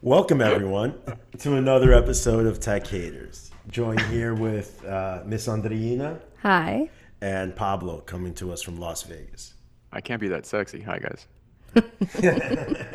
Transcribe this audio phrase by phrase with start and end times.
[0.02, 0.94] Welcome, everyone,
[1.39, 3.51] to another episode of Tech Haters.
[3.69, 6.89] Joined here with uh, Miss Andreina Hi.
[7.21, 9.55] and Pablo coming to us from Las Vegas.
[9.93, 10.81] I can't be that sexy.
[10.83, 11.27] Hi, guys.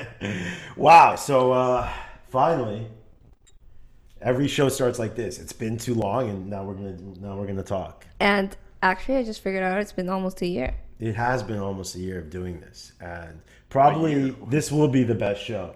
[0.75, 1.89] Wow, so uh,
[2.27, 2.87] finally,
[4.21, 5.39] every show starts like this.
[5.39, 8.05] It's been too long, and now we're gonna now we're gonna talk.
[8.19, 10.73] And actually, I just figured out it's been almost a year.
[10.99, 13.41] It has been almost a year of doing this, and
[13.75, 15.75] probably this will be the best show.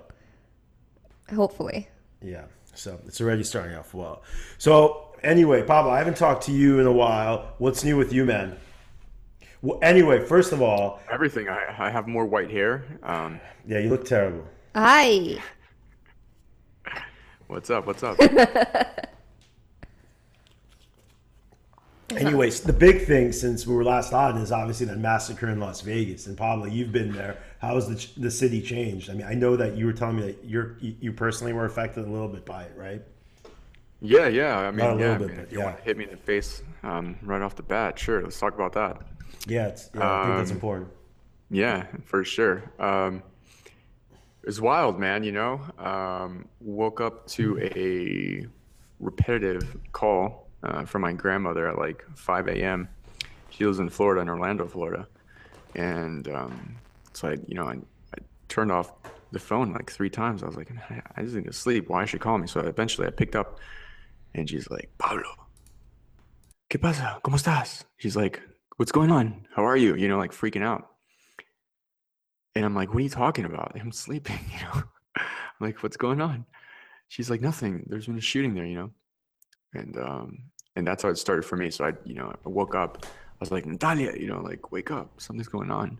[1.35, 1.89] Hopefully.
[2.21, 4.23] Yeah, so it's already starting off well.
[4.57, 7.55] So anyway, Pablo, I haven't talked to you in a while.
[7.57, 8.57] What's new with you, man?
[9.61, 11.49] Well, anyway, first of all, Everything.
[11.49, 12.85] I, I have more white hair.
[13.03, 14.45] Um, yeah, you look terrible.
[14.75, 15.37] Hi.
[17.47, 17.85] what's up?
[17.85, 18.17] What's up?
[22.19, 25.81] Anyways, the big thing since we were last on is obviously that massacre in Las
[25.81, 26.27] Vegas.
[26.27, 27.37] And Pablo, you've been there.
[27.59, 29.09] How has the, the city changed?
[29.09, 32.05] I mean, I know that you were telling me that you're you personally were affected
[32.05, 33.01] a little bit by it, right?
[34.01, 34.57] yeah, yeah.
[34.57, 34.85] I mean, yeah.
[34.85, 35.65] I little mean, bit, if you yeah.
[35.65, 38.21] want to hit me in the face um, right off the bat, sure.
[38.21, 39.01] Let's talk about that.
[39.47, 40.89] Yeah, it's, yeah I think that's Um, important.
[41.49, 42.63] Yeah, for sure.
[42.79, 43.23] Um,
[44.43, 45.23] it's wild, man.
[45.23, 48.47] You know, um, woke up to a
[48.99, 52.89] repetitive call uh, from my grandmother at like 5 a.m.
[53.49, 55.07] She lives in Florida, in Orlando, Florida,
[55.75, 56.75] and um,
[57.13, 57.73] so I, you know, I,
[58.13, 58.91] I turned off
[59.31, 60.43] the phone like three times.
[60.43, 60.71] I was like,
[61.15, 61.89] I, just need to sleep.
[61.89, 62.47] Why is she calling me?
[62.47, 63.59] So eventually, I picked up,
[64.33, 65.29] and she's like, Pablo,
[66.69, 67.19] ¿qué pasa?
[67.23, 67.83] ¿Cómo estás?
[67.97, 68.41] She's like,
[68.77, 69.47] what's going on?
[69.55, 69.95] How are you?
[69.95, 70.87] You know, like freaking out.
[72.55, 73.73] And I'm like, what are you talking about?
[73.79, 74.83] I'm sleeping, you know.
[75.15, 76.45] I'm like, what's going on?
[77.07, 77.85] She's like, nothing.
[77.87, 78.91] There's been a shooting there, you know.
[79.73, 80.39] And um,
[80.75, 81.69] and that's how it started for me.
[81.69, 83.05] So I, you know, I woke up.
[83.05, 85.09] I was like, Natalia, you know, like wake up.
[85.21, 85.99] Something's going on.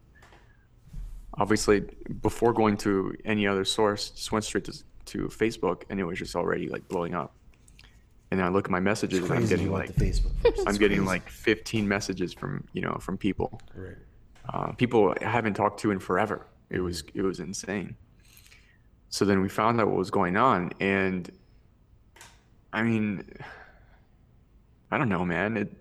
[1.36, 1.82] Obviously,
[2.22, 4.74] before going to any other source, just went straight to
[5.06, 7.34] to Facebook, and it was just already like blowing up.
[8.32, 10.32] And then I look at my messages, and I'm getting like Facebook.
[10.44, 10.68] first.
[10.68, 13.96] I'm getting like 15 messages from you know from people Right.
[14.54, 16.46] uh, people I haven't talked to in forever.
[16.70, 17.96] It was it was insane.
[19.10, 21.32] So then we found out what was going on, and
[22.74, 23.24] I mean,
[24.92, 25.58] I don't know, man.
[25.58, 25.72] It,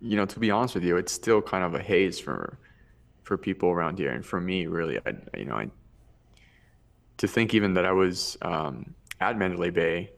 [0.00, 2.58] you know, to be honest with you, it's still kind of a haze for
[3.22, 5.70] for people around here, and for me, really, I you know, I
[7.18, 10.10] to think even that I was um, at Mandalay Bay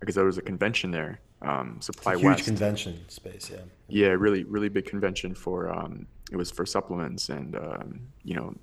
[0.00, 2.44] because there was a convention there, um, Supply Huge West.
[2.44, 3.60] convention space, yeah.
[3.88, 8.54] Yeah, really, really big convention for um, it was for supplements and um, you know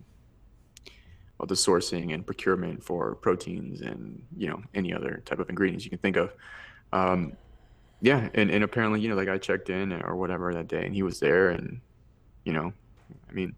[1.39, 5.85] all the sourcing and procurement for proteins and you know any other type of ingredients
[5.85, 6.33] you can think of.
[6.91, 7.33] Um,
[8.01, 10.93] yeah, and, and apparently you know like I checked in or whatever that day and
[10.93, 11.81] he was there and
[12.43, 12.73] you know,
[13.29, 13.55] I mean,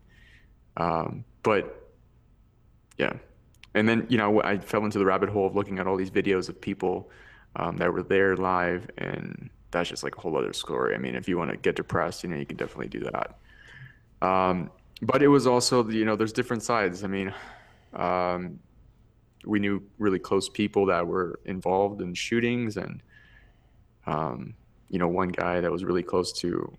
[0.78, 1.94] um, but
[2.98, 3.14] yeah,
[3.74, 6.12] and then you know I fell into the rabbit hole of looking at all these
[6.12, 7.10] videos of people
[7.56, 10.96] um, that were there live, and that's just like a whole other story.
[10.96, 14.28] I mean, if you want to get depressed, you know, you can definitely do that.
[14.28, 14.70] Um,
[15.02, 17.04] but it was also, you know, there's different sides.
[17.04, 17.34] I mean,
[17.94, 18.60] um,
[19.46, 23.02] we knew really close people that were involved in shootings, and
[24.12, 24.54] um,
[24.90, 26.72] you know, one guy that was really close to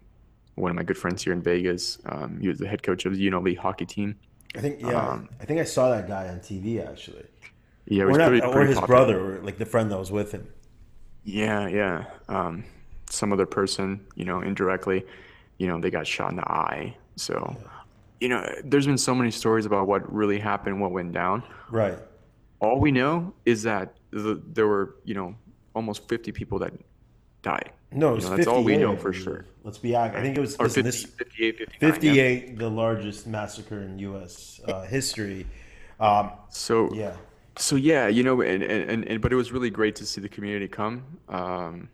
[0.56, 1.98] one of my good friends here in Vegas.
[2.06, 4.16] Um, he was the head coach of the UNLV hockey team.
[4.54, 7.24] I think yeah, Um, I think I saw that guy on TV actually.
[7.86, 8.96] Yeah, it Or, was not, pretty, or pretty his popular.
[9.06, 10.46] brother, or like the friend that was with him.
[11.24, 12.04] Yeah, yeah.
[12.28, 12.64] Um,
[13.08, 15.04] some other person, you know, indirectly,
[15.58, 16.96] you know, they got shot in the eye.
[17.16, 17.56] So,
[18.20, 21.42] you know, there's been so many stories about what really happened, what went down.
[21.70, 21.98] Right.
[22.60, 25.34] All we know is that the, there were, you know,
[25.74, 26.72] almost 50 people that
[27.42, 27.70] died.
[27.90, 29.44] No, it You know, that's all we 58, know for sure.
[29.64, 30.20] Let's be accurate.
[30.20, 32.14] I think it was Or listen, 50, this 58, 59.
[32.14, 32.54] yeah.
[32.56, 34.60] the largest massacre in U.S.
[34.66, 35.46] Uh, history.
[36.00, 37.16] Um, So, yeah,
[37.58, 40.20] so yeah, you know, and, and, and, and but it was really great to see
[40.20, 41.88] the community come um,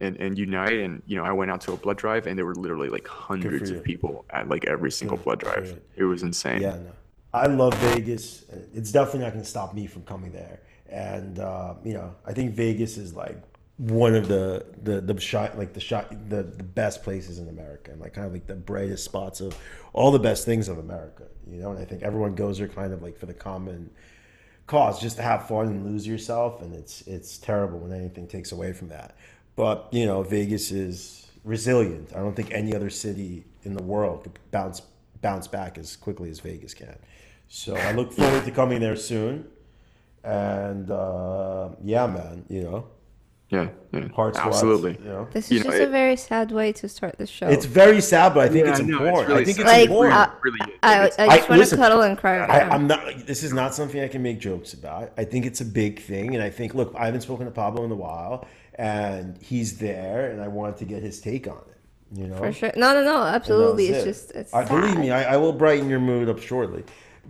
[0.00, 0.74] and, and unite.
[0.74, 3.06] And, you know, I went out to a blood drive and there were literally like
[3.08, 5.64] hundreds of people at like every single Good, blood drive.
[5.64, 5.82] good.
[5.96, 6.62] It was insane.
[6.62, 6.92] yeah, no.
[7.34, 8.44] I love Vegas.
[8.72, 10.60] It's definitely not going to stop me from coming there.
[10.88, 13.42] And uh, you know, I think Vegas is like
[13.78, 17.90] one of the the the shot like the shot the, the best places in America
[17.90, 19.56] and like kind of like the brightest spots of
[19.92, 21.24] all the best things of America.
[21.50, 23.90] You know, and I think everyone goes there kind of like for the common
[24.66, 26.62] cause, just to have fun and lose yourself.
[26.62, 29.14] And it's it's terrible when anything takes away from that.
[29.56, 32.12] But you know, Vegas is resilient.
[32.14, 34.82] I don't think any other city in the world could bounce
[35.20, 36.96] bounce back as quickly as Vegas can.
[37.48, 39.48] So I look forward to coming there soon.
[40.24, 42.86] And uh, yeah, man, you know,
[43.48, 44.98] Yeah, yeah, Heart squats, absolutely.
[45.04, 45.28] You know?
[45.32, 47.46] This You is know, just it- a very sad way to start the show.
[47.46, 49.28] It's very sad, but I think Yeah, it's I know, it's important.
[49.28, 49.66] really I think sad.
[49.66, 50.14] it's like important.
[50.16, 50.78] uh, Really is.
[50.82, 52.38] I, I, I just I- want listen, to cuddle and cry.
[52.40, 53.26] Right I, I'm not.
[53.26, 55.12] This is not something I can make jokes about.
[55.16, 57.84] I think it's a big thing, and I think, look, I haven't spoken to Pablo
[57.84, 62.18] in a while, and he's there, and I wanted to get his take on it.
[62.20, 62.72] You know, For sure.
[62.76, 63.22] No, no, no.
[63.22, 63.86] Absolutely.
[63.88, 64.04] It's it.
[64.08, 64.30] just.
[64.32, 66.82] It's I, believe me, I, I will brighten your mood up shortly.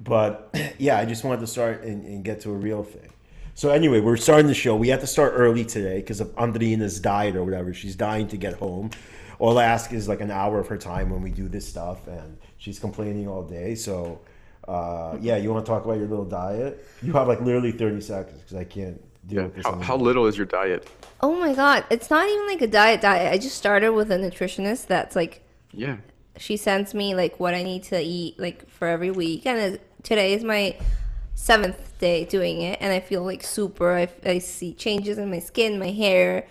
[0.02, 3.10] But yeah, I just wanted to start and, and get to a real thing.
[3.56, 4.76] So anyway, we're starting the show.
[4.76, 7.72] We have to start early today because of Andrina's diet or whatever.
[7.72, 8.90] She's dying to get home.
[9.38, 12.06] All I ask is like an hour of her time when we do this stuff,
[12.06, 13.74] and she's complaining all day.
[13.74, 14.20] So
[14.68, 16.86] uh, yeah, you want to talk about your little diet?
[17.02, 19.44] You have like literally thirty seconds because I can't deal Yeah.
[19.44, 19.64] with this.
[19.64, 20.86] How, how little is your diet?
[21.22, 21.84] Oh my god!
[21.90, 23.32] It's not even like a diet diet.
[23.32, 25.42] I just started with a nutritionist that's like
[25.72, 25.96] Yeah.
[26.36, 30.02] she sends me like what I need to eat like for every week, and it,
[30.02, 30.76] today is my
[31.36, 33.94] seventh day doing it, and I feel like super.
[33.94, 36.48] I, I see changes in my skin, my hair,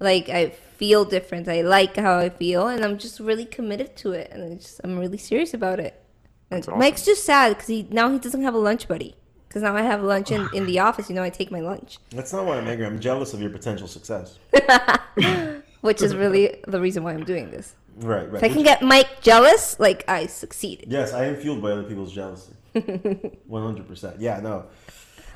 [0.00, 1.48] like I feel different.
[1.48, 4.80] I like how I feel, and I'm just really committed to it, and I just
[4.82, 6.02] I'm really serious about it.
[6.50, 6.78] And awesome.
[6.78, 9.14] Mike's just sad because he now he doesn't have a lunch buddy.
[9.48, 11.08] Because now I have lunch in, in the office.
[11.08, 12.86] You know, I take my lunch, That's not why I'm angry.
[12.86, 14.38] I'm jealous of your potential success.
[15.80, 17.74] which is really the reason why I'm doing this.
[17.96, 18.42] Right, right.
[18.42, 20.90] If I can get Mike jealous, like I succeeded.
[20.90, 22.52] Yes, I am fueled by other people's jealousy.
[23.46, 24.20] One hundred percent.
[24.20, 24.66] Yeah, no,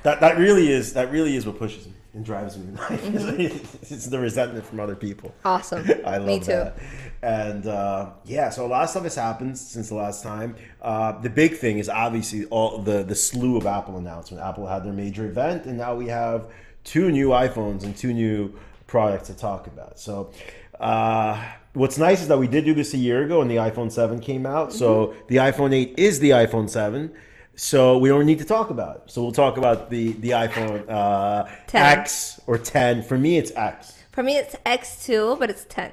[0.03, 3.83] that that really is that really is what pushes me and drives me in life.
[3.91, 5.35] it's the resentment from other people.
[5.45, 5.89] Awesome.
[6.05, 6.47] I love Me too.
[6.53, 6.77] that.
[7.23, 10.57] And uh, yeah, so a lot of stuff has happened since the last time.
[10.83, 14.43] Uh, the big thing is obviously all the the slew of Apple announcement.
[14.43, 16.47] Apple had their major event, and now we have
[16.85, 19.99] two new iPhones and two new products to talk about.
[19.99, 20.31] So.
[20.79, 21.43] Uh,
[21.75, 24.21] What's nice is that we did do this a year ago, and the iPhone 7
[24.21, 24.75] came out.
[24.75, 25.27] So Mm-hmm.
[25.29, 27.11] the iPhone 8 is the iPhone 7.
[27.55, 29.03] So we don't need to talk about it.
[29.07, 31.99] So we'll talk about the the iPhone uh, 10.
[31.99, 33.03] X or 10.
[33.03, 33.99] For me, it's X.
[34.13, 35.93] For me, it's X2, but it's 10.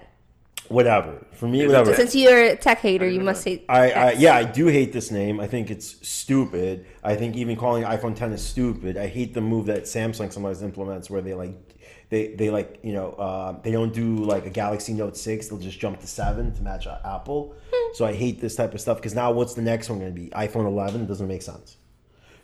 [0.67, 1.25] Whatever.
[1.31, 1.95] For me, whatever.
[1.95, 3.63] Since you're a tech hater, you must say.
[3.67, 4.19] I, I X.
[4.19, 5.39] yeah, I do hate this name.
[5.39, 6.85] I think it's stupid.
[7.03, 8.95] I think even calling iPhone 10 is stupid.
[8.95, 11.68] I hate the move that Samsung sometimes implements where they like
[12.09, 15.47] they they like you know uh, they don't do like a Galaxy Note 6.
[15.47, 17.55] They'll just jump to seven to match Apple.
[17.93, 20.19] so I hate this type of stuff because now what's the next one going to
[20.19, 20.29] be?
[20.29, 21.77] iPhone 11 doesn't make sense.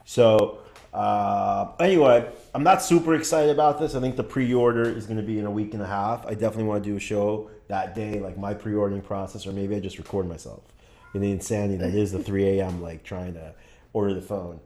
[0.05, 0.59] So
[0.95, 3.95] uh, anyway, I'm not super excited about this.
[3.95, 6.25] I think the pre-order is going to be in a week and a half.
[6.25, 9.75] I definitely want to do a show that day, like my pre-ordering process, or maybe
[9.75, 10.63] I just record myself
[11.13, 12.81] in the insanity that is the 3 a.m.
[12.81, 13.53] like trying to
[13.91, 14.61] order the phone.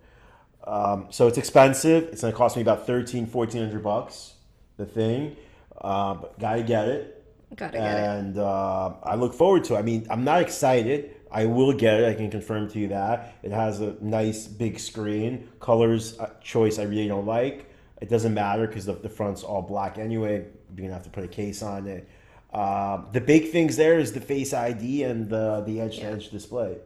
[0.65, 2.03] Um, so it's expensive.
[2.11, 4.33] It's going to cost me about 13, 1400 bucks.
[4.79, 5.35] The thing,
[5.79, 8.09] uh, gotta get it Gotta get it.
[8.19, 9.79] and uh, I look forward to it.
[9.79, 11.15] I mean, I'm not excited.
[11.31, 12.07] I will get it.
[12.07, 15.49] I can confirm to you that it has a nice big screen.
[15.59, 17.69] Colors uh, choice I really don't like.
[18.01, 20.45] It doesn't matter because the, the front's all black anyway.
[20.75, 22.07] You're gonna have to put a case on it.
[22.53, 26.29] Uh, the big things there is the Face ID and the the edge to edge
[26.29, 26.77] display.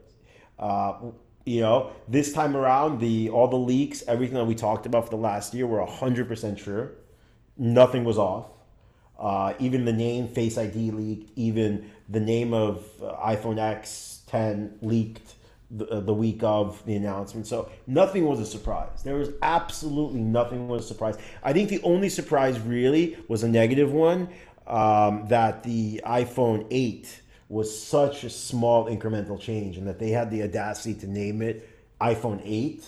[0.58, 0.94] Uh,
[1.46, 5.12] you know, this time around, the all the leaks, everything that we talked about for
[5.12, 6.90] the last year, were hundred percent true.
[7.58, 8.48] Nothing was off.
[9.18, 11.32] Uh, even the name Face ID leaked.
[11.38, 15.36] Even the name of uh, iPhone X10 leaked
[15.72, 17.48] the, uh, the week of the announcement.
[17.48, 19.04] So nothing was a surprise.
[19.04, 21.18] There was absolutely nothing was a surprise.
[21.44, 24.30] I think the only surprise really was a negative one
[24.68, 30.32] um, that the iPhone 8 was such a small incremental change and that they had
[30.32, 31.70] the audacity to name it
[32.02, 32.84] iPhone 8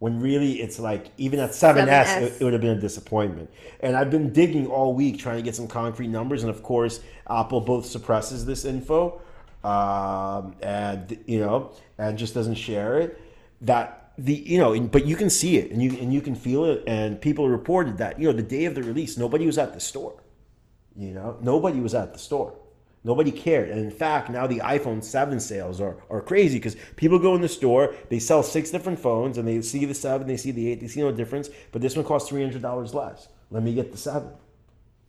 [0.00, 2.22] when really it's like even at 7S, 7S.
[2.22, 3.50] It, it would have been a disappointment.
[3.80, 7.00] And I've been digging all week trying to get some concrete numbers, and of course,
[7.28, 9.20] Apple both suppresses this info,
[9.62, 13.20] um, and you know, and just doesn't share it.
[13.60, 16.64] That the you know, but you can see it and you and you can feel
[16.64, 19.74] it, and people reported that you know the day of the release, nobody was at
[19.74, 20.14] the store.
[20.96, 22.54] You know, nobody was at the store.
[23.02, 23.70] Nobody cared.
[23.70, 27.40] And in fact, now the iPhone 7 sales are, are crazy because people go in
[27.40, 30.72] the store, they sell six different phones, and they see the 7, they see the
[30.72, 33.28] 8, they see no difference, but this one costs $300 less.
[33.50, 34.30] Let me get the 7.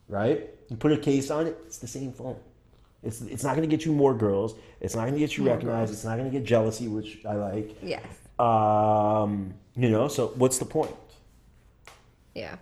[0.07, 0.49] Right?
[0.69, 2.37] You put a case on it, it's the same phone.
[3.03, 4.55] It's, it's not going to get you more girls.
[4.79, 5.91] It's not going to get you recognized.
[5.91, 7.75] It's not going to get jealousy, which I like.
[7.81, 8.05] Yes.
[8.39, 10.91] Um, you know, so what's the point?
[12.35, 12.57] Yeah.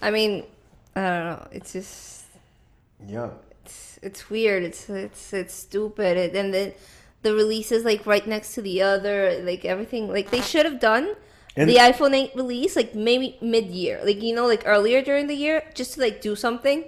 [0.00, 0.44] I mean,
[0.96, 1.48] I don't know.
[1.52, 2.24] It's just
[3.06, 3.30] Yeah.
[4.02, 4.62] It's, weird.
[4.62, 6.16] It's it's it's stupid.
[6.16, 6.74] It, and then
[7.22, 9.40] the release is like right next to the other.
[9.42, 10.08] Like everything.
[10.08, 11.14] Like they should have done
[11.56, 14.00] And- the iPhone 8 release like maybe mid year.
[14.04, 16.84] Like you know, like earlier during the year, just to like do something.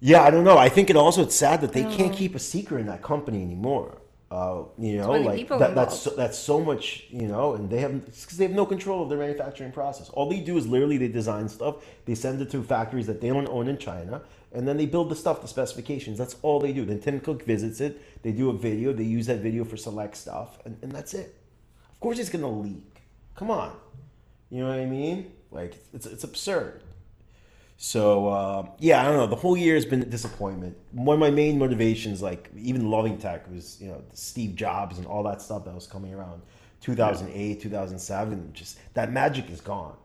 [0.00, 0.58] Yeah, I don't know.
[0.58, 3.42] I think it also it's sad that they can't keep a secret in that company
[3.42, 3.98] anymore.
[4.28, 7.04] Uh, you know, like that, that's so, that's so much.
[7.10, 10.08] You know, and they have because they have no control of their manufacturing process.
[10.10, 13.28] All they do is literally they design stuff, they send it to factories that they
[13.28, 14.22] don't own in China,
[14.56, 16.16] and then they build the stuff the specifications.
[16.16, 16.84] That's all they do.
[16.86, 18.00] Then Tim Cook visits it.
[18.22, 18.92] They do a video.
[18.92, 21.34] They use that video for select stuff, and, and that's it.
[21.90, 23.02] Of course, it's gonna leak.
[23.36, 23.76] Come on,
[24.50, 25.30] you know what I mean?
[25.50, 26.82] Like it's it's absurd.
[27.76, 29.26] So uh, yeah, I don't know.
[29.26, 30.76] The whole year has been a disappointment.
[30.92, 35.06] One of my main motivations, like even loving tech, was you know Steve Jobs and
[35.06, 36.40] all that stuff that was coming around
[36.80, 38.50] 2008, 2007.
[38.54, 39.96] Just that magic is gone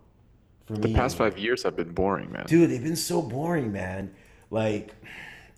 [0.65, 0.93] for The me.
[0.93, 2.45] past five years have been boring, man.
[2.47, 4.13] Dude, they've been so boring, man.
[4.51, 4.93] Like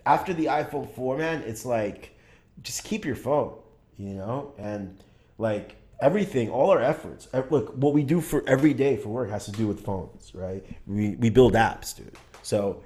[0.06, 2.18] after the iPhone 4, man, it's like
[2.62, 3.56] just keep your phone,
[3.98, 4.54] you know?
[4.58, 4.98] And
[5.38, 9.46] like everything, all our efforts, look, what we do for every day for work has
[9.46, 10.64] to do with phones, right?
[10.88, 12.16] We we build apps, dude.
[12.44, 12.84] So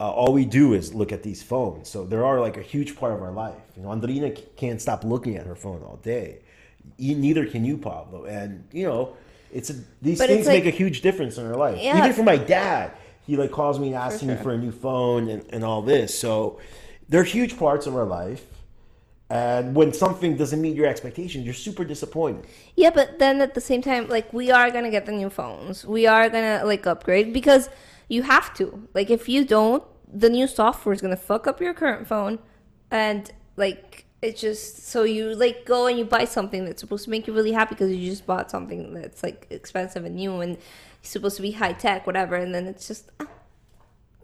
[0.00, 1.88] uh, all we do is look at these phones.
[1.88, 3.62] So there are like a huge part of our life.
[3.76, 6.40] You know, Andrina can't stop looking at her phone all day.
[6.98, 8.24] Neither can you, Pablo.
[8.24, 9.16] And you know,
[9.52, 11.78] it's a, these But it's things make a huge difference in our life.
[11.80, 11.98] Yeah.
[11.98, 14.42] Even for my dad, he like calls me and asks me sure.
[14.42, 16.18] for a new phone and, and all this.
[16.18, 16.60] So
[17.08, 18.44] they're huge parts of our life.
[19.30, 22.46] And when something doesn't meet your expectations, you're super disappointed.
[22.76, 25.86] Yeah, but then at the same time, like we are gonna get the new phones.
[25.86, 27.70] We are gonna like upgrade because
[28.08, 28.88] you have to.
[28.92, 32.40] Like if you don't, the new software is gonna fuck up your current phone,
[32.90, 37.10] and like it's just so you like go and you buy something that's supposed to
[37.10, 40.58] make you really happy because you just bought something that's like expensive and new and
[41.02, 43.10] supposed to be high tech, whatever, and then it's just.
[43.20, 43.26] ah.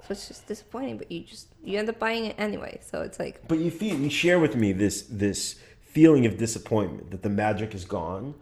[0.02, 2.80] So it's just disappointing, but you just you end up buying it anyway.
[2.82, 7.10] So it's like But you feel you share with me this this feeling of disappointment
[7.10, 8.34] that the magic is gone.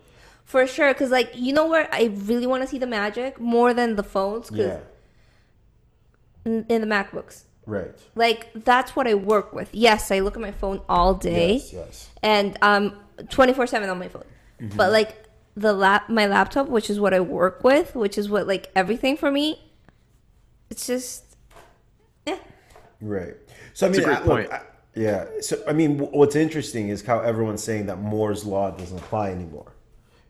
[0.44, 3.74] for sure, because like you know where I really want to see the magic more
[3.74, 4.80] than the phones, because Yeah.
[6.44, 7.44] in, in the MacBooks.
[7.66, 7.90] Right.
[8.14, 9.70] Like that's what I work with.
[9.72, 12.10] Yes, I look at my phone all day, Yes, yes.
[12.22, 12.96] and um,
[13.28, 14.24] twenty four seven on my phone.
[14.60, 14.76] Mm-hmm.
[14.76, 15.25] But like
[15.56, 19.16] the lap, my laptop, which is what I work with, which is what like everything
[19.16, 19.60] for me.
[20.70, 21.36] It's just,
[22.26, 22.38] yeah,
[23.00, 23.34] Right.
[23.74, 24.52] So I mean, a great I- look.
[24.52, 24.62] I-
[24.94, 25.26] yeah.
[25.40, 29.72] So I mean, what's interesting is how everyone's saying that Moore's law doesn't apply anymore.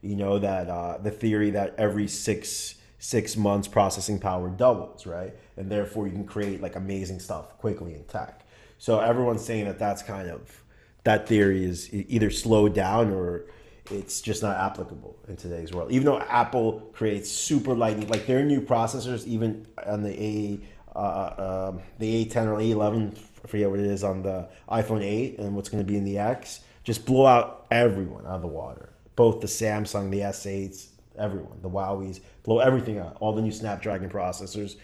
[0.03, 5.33] You know that uh, the theory that every six six months processing power doubles, right?
[5.57, 8.41] And therefore you can create like amazing stuff quickly in tech.
[8.79, 10.63] So everyone's saying that that's kind of
[11.05, 13.45] that theory is either slowed down or
[13.91, 15.91] it's just not applicable in today's world.
[15.93, 20.61] Even though Apple creates super lightning, like their new processors, even on the A,
[20.97, 25.39] uh, um, the A10 or A11, I forget what it is on the iPhone 8,
[25.39, 28.49] and what's going to be in the X, just blow out everyone out of the
[28.49, 28.91] water.
[29.15, 30.89] Both the Samsung, the S8s,
[31.19, 33.17] everyone, the Huawei's, blow everything out.
[33.21, 34.77] All the new Snapdragon processors,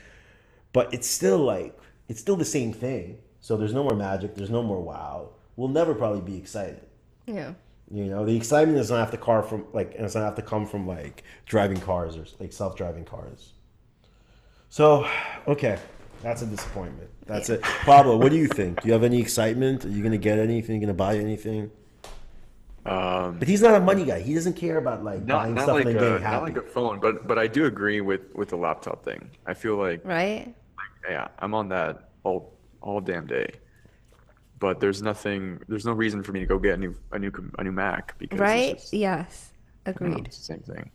[0.72, 1.78] but it's still like
[2.08, 3.18] it's still the same thing.
[3.40, 4.34] So there's no more magic.
[4.34, 5.30] There's no more wow.
[5.56, 6.80] We'll never probably be excited.
[7.26, 7.54] yeah.
[7.92, 10.66] You know, the excitement doesn't have to car from like it doesn't have to come
[10.66, 13.52] from like driving cars or like self-driving cars.
[14.70, 15.06] So,
[15.46, 15.78] okay,
[16.22, 17.10] that's a disappointment.
[17.26, 17.60] That's it.
[17.60, 18.80] Pablo, what do you think?
[18.80, 19.84] Do you have any excitement?
[19.84, 20.80] Are you gonna get anything?
[20.80, 21.70] Gonna buy anything?
[22.86, 24.20] Um, But he's not a money guy.
[24.20, 26.42] He doesn't care about like not, buying not stuff like and a, then getting not
[26.42, 29.30] like a phone, but but I do agree with with the laptop thing.
[29.46, 30.54] I feel like Right.
[31.08, 33.50] yeah, I'm on that all all damn day.
[34.62, 37.32] But there's nothing, there's no reason for me to go get a new a new
[37.58, 38.70] a new Mac because Right.
[38.74, 39.50] it's, just, Yes.
[39.84, 40.26] you know, Agreed.
[40.28, 40.88] it's the same thing.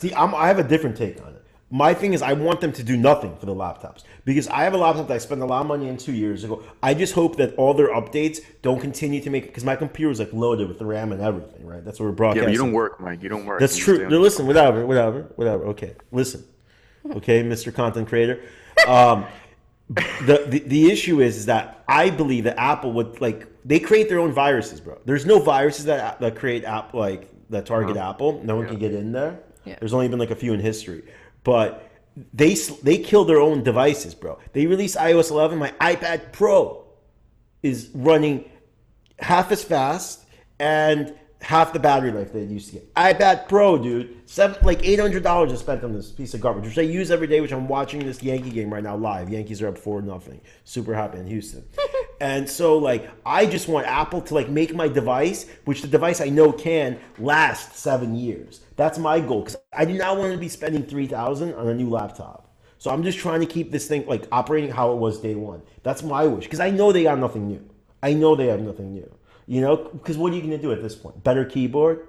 [0.00, 1.42] See, I'm, I have a different take on it.
[1.70, 4.74] My thing is, I want them to do nothing for the laptops because I have
[4.74, 6.62] a laptop that I spent a lot of money on two years ago.
[6.82, 10.18] I just hope that all their updates don't continue to make because my computer is
[10.18, 11.82] like loaded with the RAM and everything, right?
[11.82, 12.44] That's what we're Yeah, broadcasting.
[12.48, 13.22] but you don't work, Mike.
[13.22, 13.60] You don't work.
[13.60, 13.94] That's You true.
[13.94, 15.64] stay on No, the- listen, whatever, whatever, whatever.
[15.68, 16.44] Okay, listen.
[17.16, 17.72] Okay, Mr.
[17.74, 18.40] Content Creator.
[18.86, 19.24] Um,
[19.90, 24.08] the, the the issue is, is that I believe that Apple would like they create
[24.08, 24.98] their own viruses, bro.
[25.04, 28.10] There's no viruses that that create app like that target uh-huh.
[28.10, 28.40] Apple.
[28.44, 29.40] No one can get in there.
[29.64, 29.76] Yeah.
[29.78, 31.02] There's only been like a few in history,
[31.42, 31.90] but
[32.32, 34.38] they they kill their own devices, bro.
[34.52, 35.58] They release iOS 11.
[35.58, 36.84] My iPad Pro
[37.62, 38.48] is running
[39.18, 40.24] half as fast
[40.58, 42.94] and half the battery life that it used to get.
[42.94, 46.64] iPad Pro, dude, seven like eight hundred dollars I spent on this piece of garbage,
[46.64, 47.40] which I use every day.
[47.40, 49.30] Which I'm watching this Yankee game right now live.
[49.30, 50.40] Yankees are up four nothing.
[50.64, 51.64] Super happy in Houston,
[52.20, 56.20] and so like I just want Apple to like make my device, which the device
[56.20, 58.60] I know can last seven years.
[58.76, 61.74] That's my goal because I do not want to be spending three thousand on a
[61.74, 62.46] new laptop.
[62.78, 65.62] So I'm just trying to keep this thing like operating how it was day one.
[65.82, 67.68] That's my wish because I know they got nothing new.
[68.02, 69.10] I know they have nothing new.
[69.50, 71.24] You know, because what are you going to do at this point?
[71.24, 72.06] Better keyboard,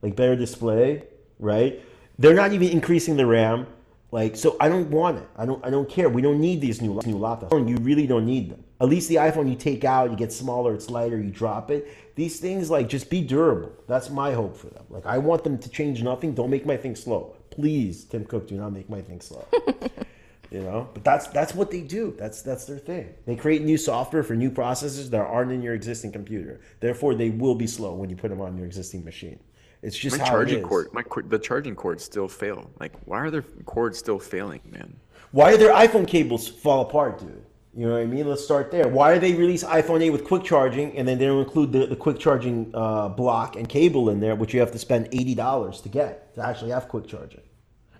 [0.00, 1.02] like better display,
[1.40, 1.82] right?
[2.20, 3.66] They're not even increasing the RAM.
[4.12, 5.28] Like, so I don't want it.
[5.36, 5.66] I don't.
[5.66, 6.08] I don't care.
[6.08, 7.68] We don't need these new new laptops.
[7.68, 8.62] You really don't need them.
[8.80, 12.14] At least the iPhone you take out, you get smaller, it's lighter, you drop it.
[12.14, 13.72] These things like just be durable.
[13.88, 14.84] That's my hope for them.
[14.88, 16.32] Like I want them to change nothing.
[16.32, 18.04] Don't make my thing slow, please.
[18.04, 19.44] Tim Cook, do not make my thing slow.
[20.54, 22.14] you know, but that's that's what they do.
[22.16, 23.12] That's that's their thing.
[23.26, 26.60] They create new software for new processors that aren't in your existing computer.
[26.78, 29.40] Therefore, they will be slow when you put them on your existing machine.
[29.82, 30.66] It's just My how charging it is.
[30.68, 32.70] cord, my cord, the charging cords still fail.
[32.78, 34.94] Like, why are their cords still failing, man?
[35.32, 37.44] Why are their iPhone cables fall apart, dude?
[37.76, 38.28] You know what I mean?
[38.28, 38.86] Let's start there.
[38.86, 41.86] Why do they release iPhone 8 with quick charging and then they don't include the,
[41.86, 45.82] the quick charging uh, block and cable in there, which you have to spend $80
[45.82, 47.40] to get to actually have quick charging?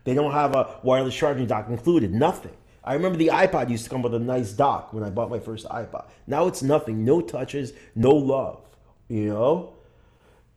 [0.04, 2.52] They don't have a wireless charging dock included, nothing.
[2.84, 5.38] I remember the iPod used to come with a nice dock when I bought my
[5.38, 6.06] first iPod.
[6.26, 8.60] Now it's nothing, no touches, no love,
[9.08, 9.74] you know?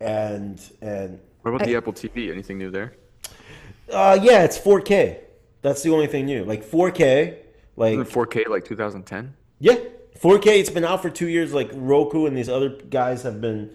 [0.01, 2.29] And, and What about the Apple TV?
[2.31, 2.93] Anything new there?
[3.91, 5.19] uh, yeah, it's 4K.
[5.61, 6.43] That's the only thing new.
[6.43, 7.37] Like 4K,
[7.77, 9.33] like Isn't 4K like 2010?
[9.59, 9.75] Yeah,
[10.19, 10.47] 4K.
[10.59, 11.53] It's been out for two years.
[11.53, 13.71] Like Roku and these other guys have been,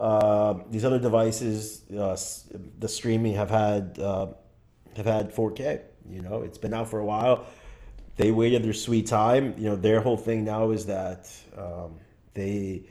[0.00, 2.16] uh, these other devices, uh,
[2.78, 4.28] the streaming have had uh,
[4.96, 5.80] have had 4K.
[6.08, 7.46] You know, it's been out for a while.
[8.16, 9.54] They waited their sweet time.
[9.56, 11.96] You know, their whole thing now is that um,
[12.34, 12.84] they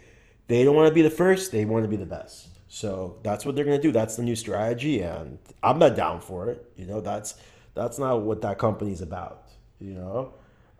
[0.48, 1.51] they don't want to be the first.
[1.51, 2.48] They want to be the best.
[2.68, 3.91] So that's what they're gonna do.
[3.91, 6.72] That's the new strategy, and I'm not down for it.
[6.75, 7.36] You know, that's
[7.74, 9.50] that's not what that company's about.
[9.79, 10.34] You know,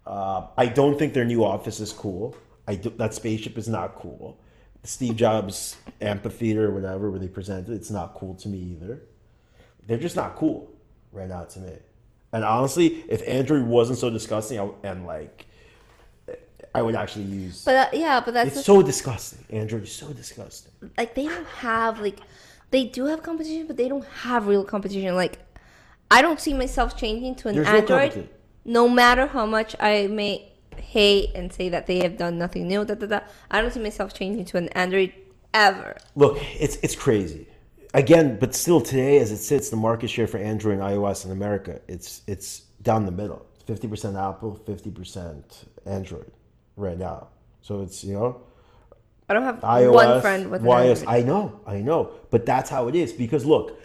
[0.06, 2.36] uh, I don't think their new office is cool.
[2.68, 4.40] I do, that spaceship is not cool.
[4.84, 9.04] Steve Jobs amphitheater or whatever where they presented, it's not cool to me either.
[9.86, 10.72] They're just not cool
[11.12, 11.74] right now to me.
[12.32, 15.48] And honestly, if Android wasn't so disgusting, I, and like,
[16.76, 17.64] I would actually use.
[17.66, 19.44] But uh, yeah, but that's it's so disgusting.
[19.50, 20.72] Android is so disgusting.
[20.98, 22.20] like they don't have like
[22.72, 25.16] they do have competition, but they don't have real competition.
[25.16, 25.40] Like
[26.12, 28.30] I don't see myself changing to an There's Android, competition.
[28.66, 32.86] no matter how much I may hate and say that they have done nothing new.
[32.86, 33.20] Da, da, da.
[33.50, 35.14] I don't see myself changing to an Android
[35.54, 35.98] ever.
[36.16, 37.48] Look, it's it's crazy.
[37.94, 41.32] Again, but still today, as it sits, the market share for Android and iOS in
[41.32, 43.46] America, it's it's down the middle.
[43.66, 46.32] Fifty percent Apple, fifty percent Android,
[46.76, 47.30] right now.
[47.62, 48.42] So it's you know
[49.30, 51.04] I don't have iOS, one friend with iOS.
[51.08, 53.80] I know, I know, but that's how it is because look,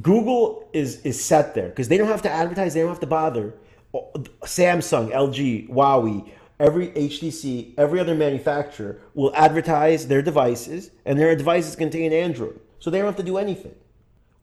[0.00, 3.06] Google is is set there because they don't have to advertise, they don't have to
[3.06, 3.54] bother.
[3.92, 4.10] Oh,
[4.42, 6.30] Samsung, LG, Huawei,
[6.60, 12.90] every HTC, every other manufacturer will advertise their devices, and their devices contain Android, so
[12.90, 13.74] they don't have to do anything.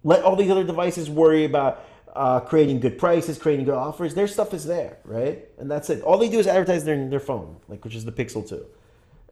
[0.03, 1.83] Let all these other devices worry about
[2.15, 4.13] uh, creating good prices, creating good offers.
[4.13, 5.45] Their stuff is there, right?
[5.57, 6.01] And that's it.
[6.01, 8.65] All they do is advertise their their phone, like which is the Pixel Two,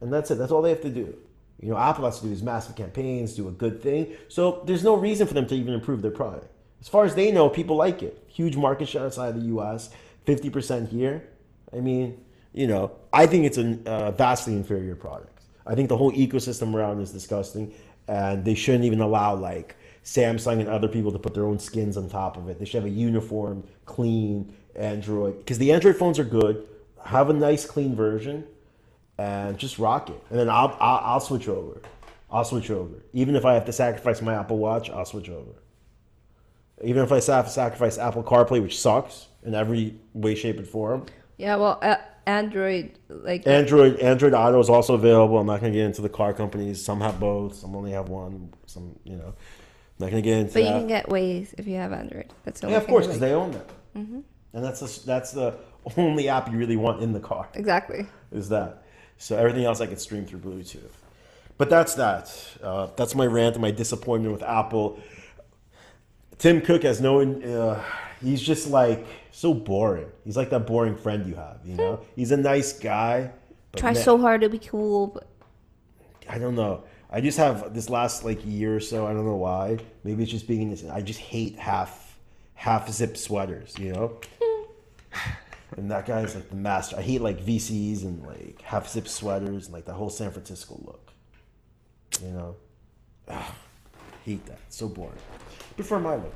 [0.00, 0.36] and that's it.
[0.36, 1.16] That's all they have to do.
[1.60, 4.14] You know, Apple has to do these massive campaigns, do a good thing.
[4.28, 6.46] So there's no reason for them to even improve their product.
[6.80, 8.22] As far as they know, people like it.
[8.26, 9.90] Huge market share outside the U.S.,
[10.26, 11.26] fifty percent here.
[11.72, 15.40] I mean, you know, I think it's a uh, vastly inferior product.
[15.66, 17.72] I think the whole ecosystem around is disgusting,
[18.08, 21.96] and they shouldn't even allow like Samsung and other people to put their own skins
[21.96, 22.58] on top of it.
[22.58, 26.66] They should have a uniform, clean Android because the Android phones are good.
[27.04, 28.44] Have a nice, clean version,
[29.18, 30.20] and just rock it.
[30.30, 31.80] And then I'll I'll, I'll switch over.
[32.30, 32.94] I'll switch over.
[33.12, 35.52] Even if I have to sacrifice my Apple Watch, I'll switch over.
[36.82, 40.66] Even if I have to sacrifice Apple CarPlay, which sucks in every way, shape, and
[40.66, 41.06] form.
[41.36, 45.38] Yeah, well, uh, Android like Android Android Auto is also available.
[45.38, 46.84] I'm not going to get into the car companies.
[46.84, 47.54] Some have both.
[47.56, 48.52] Some only have one.
[48.66, 49.34] Some, you know,
[49.98, 52.32] not going to get into but you can get Waze if you have Android.
[52.44, 53.70] That's the yeah, of course, because they own that.
[53.94, 55.56] And that's the, that's the
[55.96, 57.48] only app you really want in the car.
[57.54, 58.06] exactly.
[58.32, 58.84] Is that?
[59.18, 60.90] So everything else I can stream through Bluetooth.
[61.56, 62.34] But that's that.
[62.62, 64.98] Uh, that's my rant and my disappointment with Apple.
[66.38, 67.20] Tim Cook has no.
[67.20, 67.82] Uh,
[68.22, 70.10] he's just like so boring.
[70.24, 71.60] He's like that boring friend you have.
[71.64, 73.30] You know, he's a nice guy.
[73.72, 75.28] but Try so hard to be cool, but
[76.28, 76.84] I don't know.
[77.10, 79.06] I just have this last like year or so.
[79.06, 79.78] I don't know why.
[80.02, 80.84] Maybe it's just being in this.
[80.84, 82.18] I just hate half
[82.54, 83.78] half zip sweaters.
[83.78, 84.20] You know.
[85.76, 86.96] And that guy's like the master.
[86.96, 90.80] I hate like VCs and like half zip sweaters and like the whole San Francisco
[90.84, 91.10] look.
[92.22, 92.56] You know,
[93.28, 93.52] Ugh,
[94.24, 94.58] hate that.
[94.68, 95.18] So boring.
[95.76, 96.34] Prefer my look.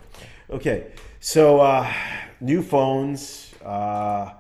[0.51, 1.93] Okay, so uh,
[2.41, 3.53] new phones.
[3.65, 4.33] Uh,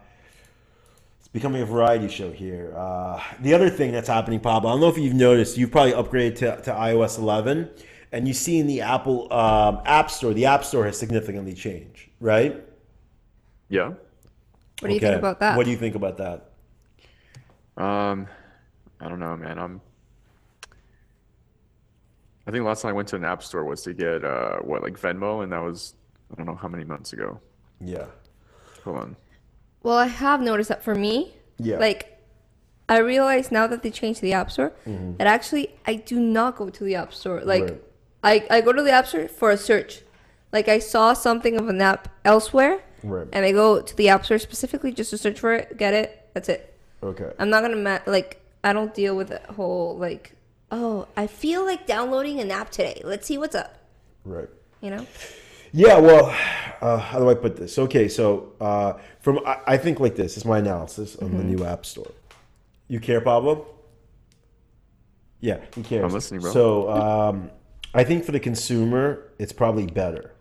[1.18, 2.72] it's becoming a variety show here.
[2.76, 5.92] Uh, the other thing that's happening, Pablo, I don't know if you've noticed, you've probably
[5.92, 7.70] upgraded to, to iOS 11,
[8.12, 12.08] and you see in the Apple um, App Store, the App Store has significantly changed,
[12.20, 12.64] right?
[13.68, 13.92] Yeah.
[14.80, 15.56] what do you think about that?
[15.56, 16.50] What do you think about that?
[17.76, 18.26] Um,
[19.00, 19.58] I don't know, man.
[19.58, 19.80] I'm.
[22.48, 24.82] I think last time I went to an app store was to get uh what
[24.82, 25.94] like Venmo, and that was
[26.32, 27.40] I don't know how many months ago.
[27.80, 28.06] Yeah.
[28.84, 29.16] Hold on.
[29.82, 31.78] Well, I have noticed that for me, Yeah.
[31.78, 32.18] like
[32.88, 35.16] I realize now that they changed the App Store, Mm-hmm.
[35.18, 37.42] that actually I do not go to the App Store.
[37.44, 37.82] Like Right.
[38.50, 40.02] I, I go to the App Store for a search.
[40.50, 43.28] Like I saw something of an app elsewhere, Right.
[43.34, 46.26] and I go to the App Store specifically just to search for it, get it.
[46.32, 46.74] That's it.
[47.02, 47.30] Okay.
[47.38, 50.32] I'm not gonna ma- like I don't deal with the whole like
[50.70, 53.00] oh I feel like downloading an app today.
[53.04, 53.78] Let's see what's up.
[54.24, 54.48] Right.
[54.80, 55.06] You know.
[55.72, 56.34] Yeah, well,
[56.80, 57.78] uh, how do I put this?
[57.78, 61.44] Okay, so uh, from I, I think like this, this is my analysis on the
[61.44, 62.10] new App Store.
[62.88, 63.66] You care, Pablo?
[65.40, 66.04] Yeah, he cares.
[66.04, 66.52] I'm listening, bro.
[66.52, 67.50] So um,
[67.94, 70.32] I think for the consumer, it's probably better.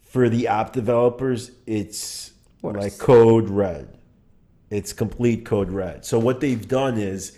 [0.00, 2.76] For the app developers, it's Worse.
[2.76, 3.98] like code red.
[4.70, 6.04] It's complete code red.
[6.04, 7.36] So what they've done is,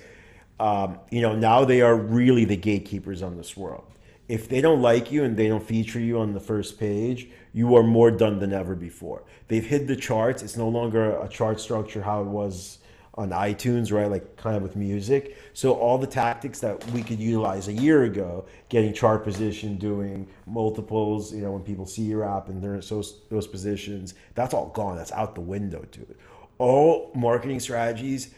[0.60, 3.84] um, you know, now they are really the gatekeepers on this world.
[4.28, 7.74] If they don't like you and they don't feature you on the first page, you
[7.76, 9.22] are more done than ever before.
[9.48, 10.42] They've hid the charts.
[10.42, 12.78] It's no longer a chart structure how it was
[13.14, 14.10] on iTunes, right?
[14.10, 15.36] Like kind of with music.
[15.54, 20.28] So all the tactics that we could utilize a year ago, getting chart position, doing
[20.46, 24.54] multiples, you know, when people see your app and they're in those, those positions, that's
[24.54, 24.96] all gone.
[24.96, 26.16] That's out the window, dude.
[26.58, 28.34] All marketing strategies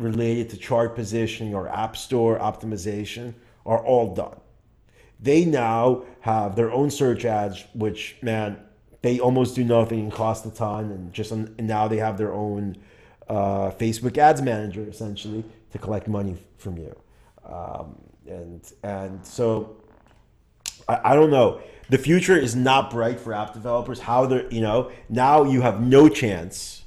[0.00, 3.34] related to chart positioning or app store optimization
[3.66, 4.40] are all done.
[5.20, 8.58] They now have their own search ads, which man,
[9.02, 12.32] they almost do nothing and cost a ton, and just and now they have their
[12.32, 12.78] own
[13.28, 16.96] uh, Facebook Ads Manager essentially to collect money from you,
[17.44, 19.76] um, and and so
[20.88, 21.60] I, I don't know.
[21.90, 24.00] The future is not bright for app developers.
[24.00, 26.79] How they're you know now you have no chance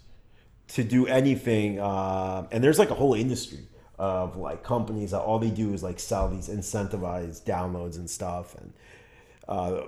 [0.73, 3.67] to do anything, um, and there's like a whole industry
[3.99, 8.55] of like companies that all they do is like sell these incentivized downloads and stuff,
[8.55, 8.73] and
[9.47, 9.81] uh,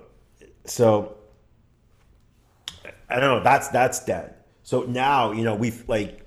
[0.66, 1.18] so
[3.10, 3.44] I don't know.
[3.44, 4.36] That's that's dead.
[4.62, 6.22] So now you know we've like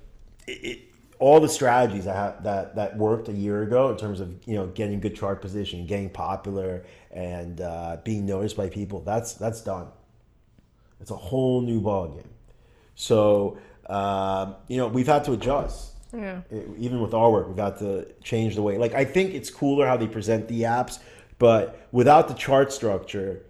[0.45, 0.79] it, it,
[1.19, 4.55] all the strategies that have, that that worked a year ago in terms of you
[4.55, 8.99] know getting good chart position, getting popular, and uh, being noticed by people.
[9.01, 9.87] That's that's done.
[10.99, 12.27] It's a whole new ballgame.
[12.95, 13.57] So
[13.89, 15.93] um, you know we've had to adjust.
[16.13, 16.41] Yeah.
[16.49, 18.77] It- even with our work, we've had to change the way.
[18.77, 20.99] Like I think it's cooler how they present the apps,
[21.37, 23.43] but without the chart structure,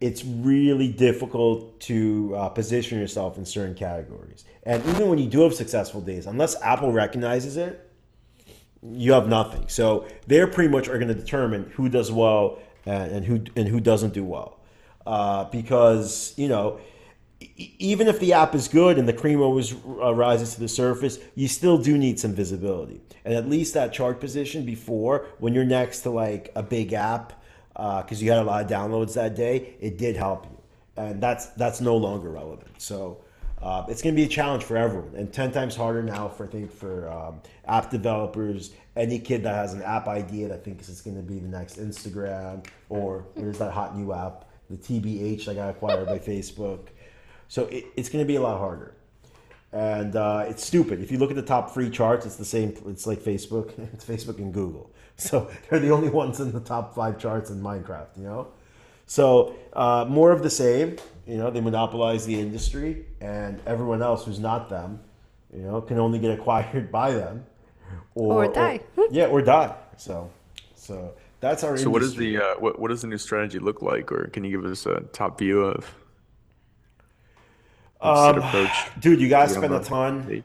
[0.00, 4.44] it's really difficult to uh, position yourself in certain categories.
[4.64, 7.86] And even when you do have successful days, unless Apple recognizes it,
[8.82, 9.68] you have nothing.
[9.68, 13.68] So they're pretty much are going to determine who does well and, and who and
[13.68, 14.58] who doesn't do well,
[15.06, 16.80] uh, because you know.
[17.56, 21.18] Even if the app is good and the cream always uh, rises to the surface,
[21.34, 23.00] you still do need some visibility.
[23.24, 27.32] And at least that chart position before, when you're next to like a big app,
[27.74, 31.46] because you had a lot of downloads that day, it did help you, and that's
[31.50, 32.70] that's no longer relevant.
[32.78, 33.22] So
[33.62, 36.44] uh, it's going to be a challenge for everyone, and ten times harder now for
[36.44, 38.72] I think for um, app developers.
[38.96, 41.78] Any kid that has an app idea that thinks it's going to be the next
[41.78, 46.88] Instagram or there's that hot new app, the TBH that got acquired by Facebook.
[47.50, 48.94] So it, it's going to be a lot harder
[49.72, 51.00] and uh, it's stupid.
[51.00, 52.74] If you look at the top three charts, it's the same.
[52.86, 53.72] It's like Facebook.
[53.92, 54.90] It's Facebook and Google.
[55.16, 58.16] So they're the only ones in the top five charts in Minecraft.
[58.16, 58.48] You know,
[59.06, 60.96] so uh, more of the same.
[61.26, 64.98] You know, they monopolize the industry, and everyone else who's not them,
[65.54, 67.44] you know, can only get acquired by them,
[68.14, 68.80] Or die.
[69.10, 69.76] yeah, or die.
[69.96, 70.30] So,
[70.74, 71.76] so that's our.
[71.76, 74.42] So what is the uh, what what does the new strategy look like, or can
[74.42, 75.94] you give us a top view of?
[78.00, 78.68] Of approach?
[78.68, 79.20] Um, dude?
[79.20, 80.44] You gotta Yeah, spend a but- ton.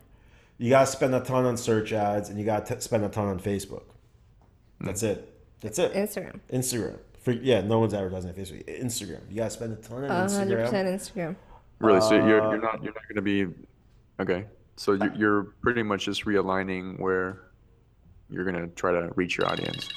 [0.57, 3.27] You gotta spend a ton on search ads, and you gotta t- spend a ton
[3.27, 3.83] on Facebook.
[4.79, 5.31] That's it.
[5.61, 5.93] That's it.
[5.93, 6.39] Instagram.
[6.51, 6.99] Instagram.
[7.21, 8.81] For, yeah, no one's advertising on Facebook.
[8.81, 9.21] Instagram.
[9.29, 10.63] You gotta spend a ton on A hundred Instagram.
[10.63, 11.35] percent Instagram.
[11.79, 12.01] Really?
[12.01, 13.47] So you're Uh, you're not you're not going to be
[14.21, 14.45] okay.
[14.77, 17.41] So you're, you're pretty much just realigning where
[18.29, 19.89] you're going to try to reach your audience.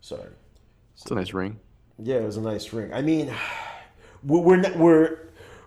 [0.00, 0.28] Sorry.
[0.94, 1.58] It's a nice ring.
[1.98, 2.92] Yeah, it was a nice ring.
[2.92, 3.32] I mean,
[4.22, 5.18] we're we're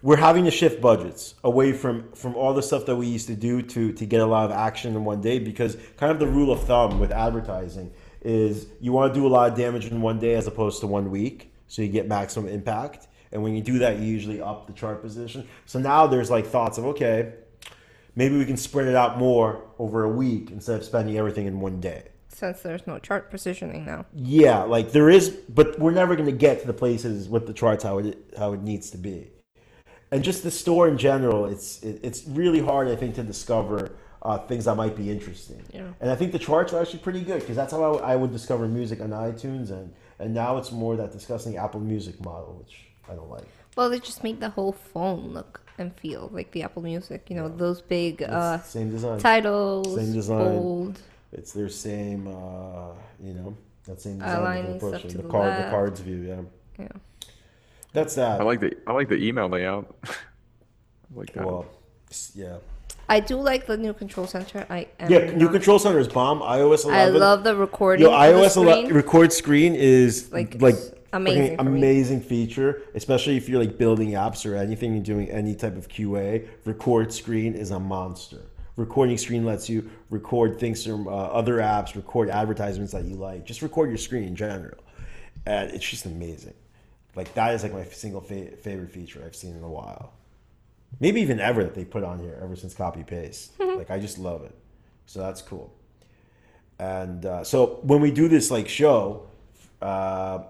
[0.01, 3.35] we're, having to shift budgets away from from all the stuff that we used to
[3.35, 6.27] do to to get a lot of action in one day because kind of the
[6.27, 10.01] rule of thumb with advertising is you want to do a lot of damage in
[10.01, 13.07] one day as opposed to one week, so you get maximum impact.
[13.31, 15.47] And when you do that, you usually up the chart position.
[15.65, 17.33] So now there's like thoughts of okay,
[18.15, 21.59] maybe we can spread it out more over a week instead of spending everything in
[21.59, 22.03] one day.
[22.41, 24.05] Since there's no chart positioning now.
[24.15, 27.53] Yeah, like there is, but we're never going to get to the places with the
[27.53, 29.29] charts how it how it needs to be,
[30.11, 31.45] and just the store in general.
[31.45, 33.91] It's it, it's really hard, I think, to discover
[34.23, 35.61] uh, things that might be interesting.
[35.71, 35.89] Yeah.
[36.01, 38.31] And I think the charts are actually pretty good because that's how I, I would
[38.31, 42.75] discover music on iTunes, and and now it's more that discussing Apple Music model, which
[43.07, 43.45] I don't like.
[43.77, 47.29] Well, they just make the whole phone look and feel like the Apple Music.
[47.29, 49.19] You know, those big uh, same design.
[49.19, 50.37] titles, Same design.
[50.57, 50.99] bold.
[51.31, 54.79] It's their same, uh, you know, that same Outlining design.
[54.79, 55.13] stuff approach.
[55.13, 56.17] The the card, the cards view.
[56.27, 56.41] Yeah,
[56.85, 57.25] Yeah.
[57.93, 58.41] that's that.
[58.41, 59.95] I like the I like the email layout.
[60.05, 60.09] I
[61.15, 61.45] like that.
[61.45, 61.65] well,
[62.35, 62.57] yeah,
[63.07, 64.65] I do like the new control center.
[64.69, 65.31] I am yeah.
[65.31, 66.41] New not- control center is bomb.
[66.41, 66.93] iOS 11.
[66.93, 68.05] I love the recording.
[68.05, 68.95] Yo, for the iOS 11 screen.
[68.95, 71.55] record screen is Like, like, it's amazing me.
[71.57, 75.87] amazing feature, especially if you're like building apps or anything and doing any type of
[75.87, 76.45] QA.
[76.65, 78.41] Record screen is a monster.
[78.77, 83.45] Recording screen lets you record things from uh, other apps, record advertisements that you like.
[83.45, 84.77] Just record your screen in general,
[85.45, 86.53] and it's just amazing.
[87.15, 90.13] Like that is like my single fa- favorite feature I've seen in a while.
[90.99, 93.53] Maybe even ever that they put on here ever since copy paste.
[93.59, 94.55] like I just love it.
[95.05, 95.73] So that's cool.
[96.79, 99.27] And uh, so when we do this like show,
[99.81, 100.43] uh,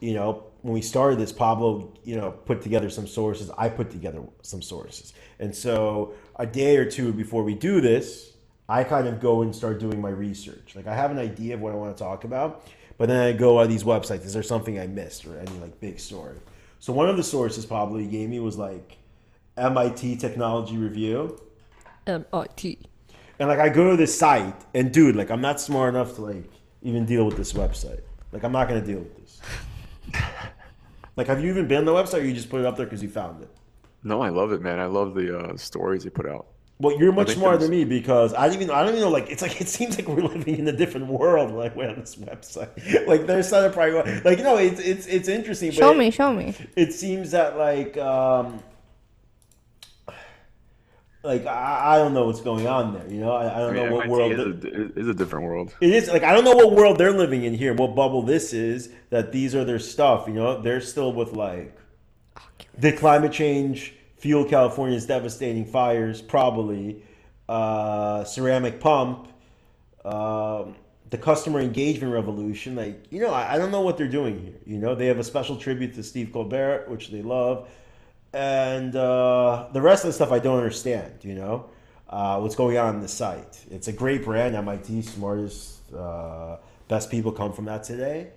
[0.00, 3.50] you know, when we started this, Pablo, you know, put together some sources.
[3.58, 5.12] I put together some sources.
[5.38, 8.32] And so a day or two before we do this,
[8.68, 10.74] I kind of go and start doing my research.
[10.74, 12.66] Like I have an idea of what I want to talk about,
[12.96, 14.24] but then I go on these websites.
[14.24, 16.38] Is there something I missed or any like big story?
[16.80, 18.96] So one of the sources probably gave me was like
[19.56, 21.38] MIT Technology Review.
[22.06, 22.78] MIT.
[23.38, 26.22] And like I go to this site and dude, like I'm not smart enough to
[26.22, 26.50] like
[26.82, 28.00] even deal with this website.
[28.32, 29.40] Like I'm not gonna deal with this.
[31.16, 32.86] like have you even been on the website or you just put it up there
[32.86, 33.50] because you found it?
[34.04, 34.78] No, I love it, man.
[34.78, 36.46] I love the uh, stories they put out.
[36.78, 39.30] Well, you're much smarter than me because I don't even I don't even know like
[39.30, 42.00] it's like it seems like we're living in a different world when I went on
[42.00, 43.06] this website.
[43.06, 45.70] like there's not a probably like you know it's it's it's interesting.
[45.70, 46.54] but Show it- me, show me.
[46.76, 48.60] it seems that like um
[51.22, 53.74] like I, I don't know what's going on there you know i, I I don't
[53.74, 55.74] mean, know what MIT world is a, is a different world.
[55.80, 58.52] it is like i don't know what world they're living in here what bubble this
[58.52, 61.74] is that these are their stuff you know they're still with like
[62.78, 67.02] the climate change fuel california's devastating fires probably
[67.48, 69.28] uh ceramic pump
[70.04, 70.74] um
[71.10, 74.54] the customer engagement revolution like you know I, I don't know what they're doing here
[74.66, 77.68] you know they have a special tribute to steve colbert which they love
[78.34, 81.12] and uh, the rest of the stuff I don't understand.
[81.22, 81.70] You know,
[82.10, 83.64] uh, what's going on on the site?
[83.70, 84.56] It's a great brand.
[84.56, 86.56] MIT, smartest, uh,
[86.88, 88.30] best people come from that today,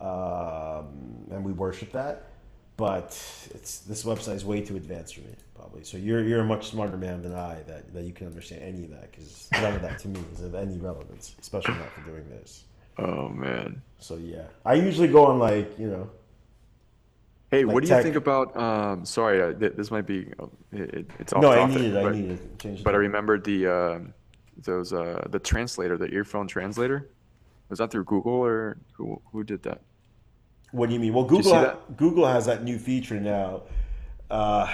[0.00, 2.30] um, and we worship that.
[2.76, 3.06] But
[3.54, 5.84] it's this website is way too advanced for me, probably.
[5.84, 8.84] So you're you're a much smarter man than I that, that you can understand any
[8.84, 12.00] of that because none of that to me is of any relevance, especially not for
[12.00, 12.64] doing this.
[12.98, 13.80] Oh man.
[14.00, 16.10] So yeah, I usually go on like you know
[17.50, 18.56] Hey, Like what do you think about?
[18.56, 21.76] Um, sorry, uh, th- this might be uh, it, it- it's off no, I topic,
[21.76, 21.96] need it.
[21.96, 22.58] I but, need it.
[22.58, 22.82] Change.
[22.82, 23.98] but I remember the uh,
[24.58, 27.10] those uh, the translator, the earphone translator.
[27.68, 29.82] Was that through Google or who who did that?
[30.74, 31.14] What do you mean?
[31.14, 33.62] Well, Google ha- Google has that new feature now.
[34.28, 34.68] Uh,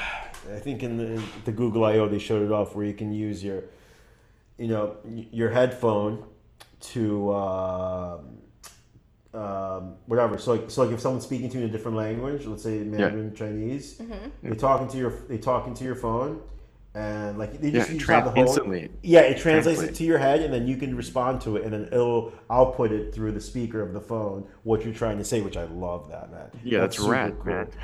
[0.51, 3.45] I think in the, the Google I/O they showed it off where you can use
[3.45, 3.65] your,
[4.57, 4.97] you know,
[5.31, 6.25] your headphone
[6.93, 8.39] to um,
[9.35, 10.39] um, whatever.
[10.39, 12.79] So like, so like if someone's speaking to you in a different language, let's say
[12.79, 14.01] Mandarin Chinese,
[14.43, 16.41] they're talking to your they talking to your phone,
[16.95, 18.91] and like they Yeah, just, you just tran- have the whole instantly.
[19.03, 19.91] yeah, it translates Translate.
[19.91, 22.91] it to your head, and then you can respond to it, and then it'll output
[22.93, 26.09] it through the speaker of the phone what you're trying to say, which I love
[26.11, 26.51] that man.
[26.65, 27.69] Yeah, that's, super rad, man.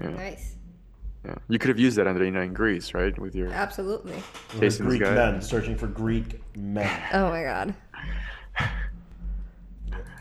[0.00, 0.56] Yeah, Nice.
[1.24, 1.36] yeah.
[1.48, 3.16] You could have used that under 89 Greece, right?
[3.16, 4.16] With your Absolutely.
[4.58, 5.14] With Greek guy.
[5.14, 6.90] men searching for Greek men.
[7.12, 7.74] Oh my god.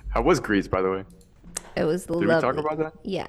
[0.09, 1.03] How was Greece, by the way?
[1.75, 2.27] It was Did lovely.
[2.27, 2.93] we talk about that?
[3.03, 3.27] Yeah.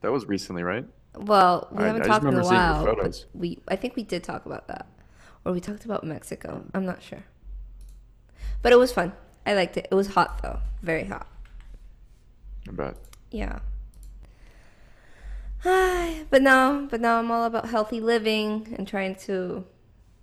[0.00, 0.84] That was recently, right?
[1.16, 2.96] Well, we I- haven't I talked in a remember seeing your while.
[2.96, 4.86] But we, I think we did talk about that,
[5.44, 6.64] or we talked about Mexico.
[6.74, 7.24] I'm not sure.
[8.62, 9.12] But it was fun.
[9.46, 9.88] I liked it.
[9.90, 11.26] It was hot though, very hot.
[12.68, 12.96] I bet.
[13.30, 13.58] Yeah.
[16.30, 19.64] but now, but now I'm all about healthy living and trying to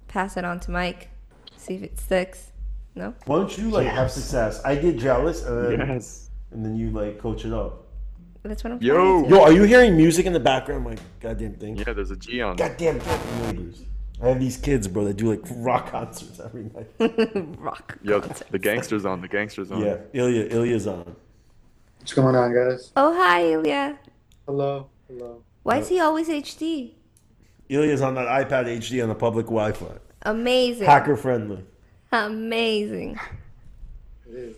[0.08, 1.10] pass it on to Mike,
[1.56, 2.52] see if it sticks.
[2.96, 3.14] No.
[3.26, 4.62] Why don't you like have success?
[4.66, 6.30] I get jealous, and then, Yes.
[6.52, 7.86] and then you like coach it up.
[8.44, 9.24] That's what I'm Yo.
[9.24, 10.84] to Yo, are you hearing music in the background?
[10.84, 11.78] My goddamn thing.
[11.78, 12.56] Yeah, there's a G on.
[12.56, 13.84] Goddamn fucking neighbors.
[14.22, 17.58] I have these kids, bro, that do like rock concerts every night.
[17.60, 17.98] Rock.
[18.04, 18.48] Yo, concert.
[18.52, 19.20] the gangster's on.
[19.22, 19.82] The gangster's on.
[19.82, 21.16] yeah, Ilya, Ilya's on.
[21.98, 22.92] What's going on, guys?
[22.96, 23.98] Oh hi, Ilya.
[24.46, 24.90] Hello.
[25.08, 25.44] Hello.
[25.64, 26.94] Why is he always HD?
[27.70, 29.98] Ilya's on that iPad HD on the public Wi-Fi.
[30.24, 30.86] Amazing.
[30.86, 31.64] Hacker friendly.
[32.12, 33.20] Amazing.
[34.30, 34.56] It is.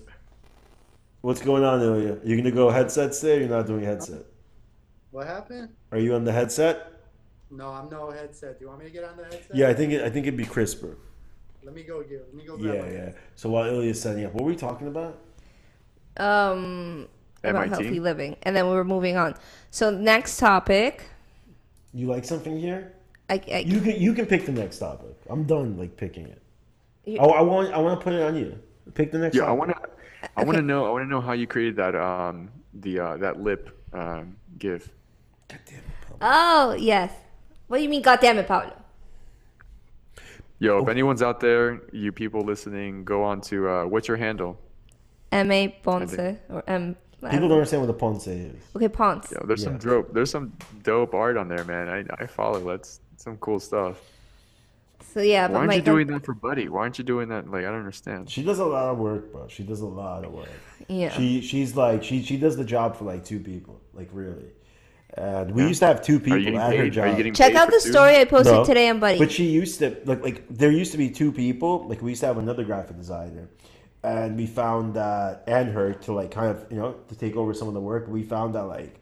[1.23, 2.17] What's going on, Ilya?
[2.25, 3.37] You gonna go headset today?
[3.37, 4.23] Or you're not doing headset.
[5.11, 5.69] What happened?
[5.93, 6.91] Are you on the headset?
[7.49, 8.59] No, I'm no headset.
[8.59, 9.55] Do you want me to get on the headset?
[9.55, 10.97] Yeah, I think it, I think it'd be crisper.
[11.63, 12.27] Let me go get.
[12.27, 12.97] Let me go grab Yeah, my yeah.
[13.05, 13.17] headset.
[13.35, 15.17] So while Ilya's setting up, what were we talking about?
[16.17, 17.07] Um,
[17.41, 17.69] about MIT?
[17.69, 19.35] healthy living, and then we were moving on.
[19.71, 21.05] So next topic,
[21.93, 22.91] You like something here?
[23.29, 25.15] I, I You can you can pick the next topic.
[25.29, 26.41] I'm done like picking it.
[27.05, 28.59] You- Oh, I want I want to put it on you.
[28.93, 29.37] Pick the next.
[29.37, 29.92] Yeah, I want to.
[30.37, 30.85] I want to know.
[30.85, 31.95] I want to know how you created that.
[31.95, 34.89] Um, the uh, that lip um, gif.
[35.49, 36.17] God damn it, Pablo.
[36.21, 37.11] oh yes.
[37.67, 38.01] What do you mean?
[38.01, 38.73] God damn it, Pablo.
[40.59, 40.83] Yo, Oh.
[40.83, 44.57] if anyone's out there, you people listening, go on to uh, what's your handle?
[45.31, 46.95] M A Ponce or M.
[47.21, 48.55] I People don't- don't understand what the ponce is.
[48.75, 49.31] Okay, Ponce.
[49.31, 50.13] Yo, there's some dope.
[50.13, 51.87] There's some dope art on there, man.
[51.89, 52.59] I, I follow.
[52.59, 53.97] That's some cool stuff.
[55.13, 56.69] So yeah, but Why but aren't my you doing that for Buddy?
[56.69, 57.47] Why aren't you doing that?
[57.49, 58.29] Like I don't understand.
[58.29, 59.47] She does a lot of work, bro.
[59.47, 60.49] She does a lot of work.
[60.87, 61.09] yeah.
[61.09, 64.51] She she's like she she does the job for like two people, like really.
[65.15, 66.97] And we used to have two people you getting at her paid?
[66.97, 67.17] Are job.
[67.19, 67.91] you Check out the two?
[67.91, 69.19] story I posted No, today on Buddy.
[69.19, 71.87] But she used to like like there used to be two people.
[71.87, 73.49] Like we used to have another graphic designer,
[74.03, 77.53] and we found that and her to like kind of you know to take over
[77.53, 78.07] some of the work.
[78.07, 78.99] We found that like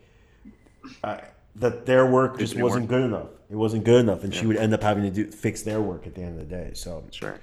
[1.04, 1.20] uh,
[1.56, 2.90] that their work just wasn't work.
[2.90, 3.30] good enough.
[3.52, 6.08] It wasn't good enough, and she would end up having to do fix their work
[6.08, 6.72] at the end of the day.
[6.74, 7.38] So Sure.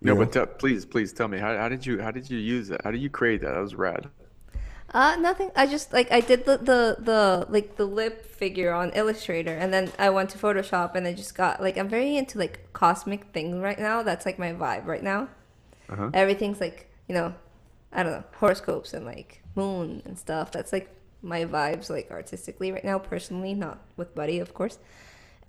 [0.00, 0.24] No, know?
[0.24, 2.80] but te- please, please tell me how, how did you how did you use that?
[2.82, 3.52] How did you create that?
[3.52, 4.08] That was rad.
[4.92, 5.50] Uh, nothing.
[5.54, 9.72] I just like I did the, the the like the lip figure on Illustrator, and
[9.72, 13.26] then I went to Photoshop, and I just got like I'm very into like cosmic
[13.32, 14.02] things right now.
[14.02, 15.28] That's like my vibe right now.
[15.90, 16.10] Uh-huh.
[16.14, 17.34] Everything's like you know,
[17.92, 20.50] I don't know horoscopes and like moon and stuff.
[20.50, 20.88] That's like
[21.22, 24.78] my vibes like artistically right now, personally, not with Buddy, of course.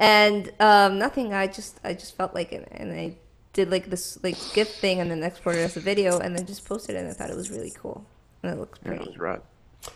[0.01, 1.31] And um, nothing.
[1.31, 3.15] I just I just felt like it, and I
[3.53, 6.47] did like this like GIF thing, and then exported it as a video, and then
[6.47, 6.99] just posted it.
[6.99, 8.03] and I thought it was really cool,
[8.41, 9.05] and it looks pretty.
[9.05, 9.41] was rad.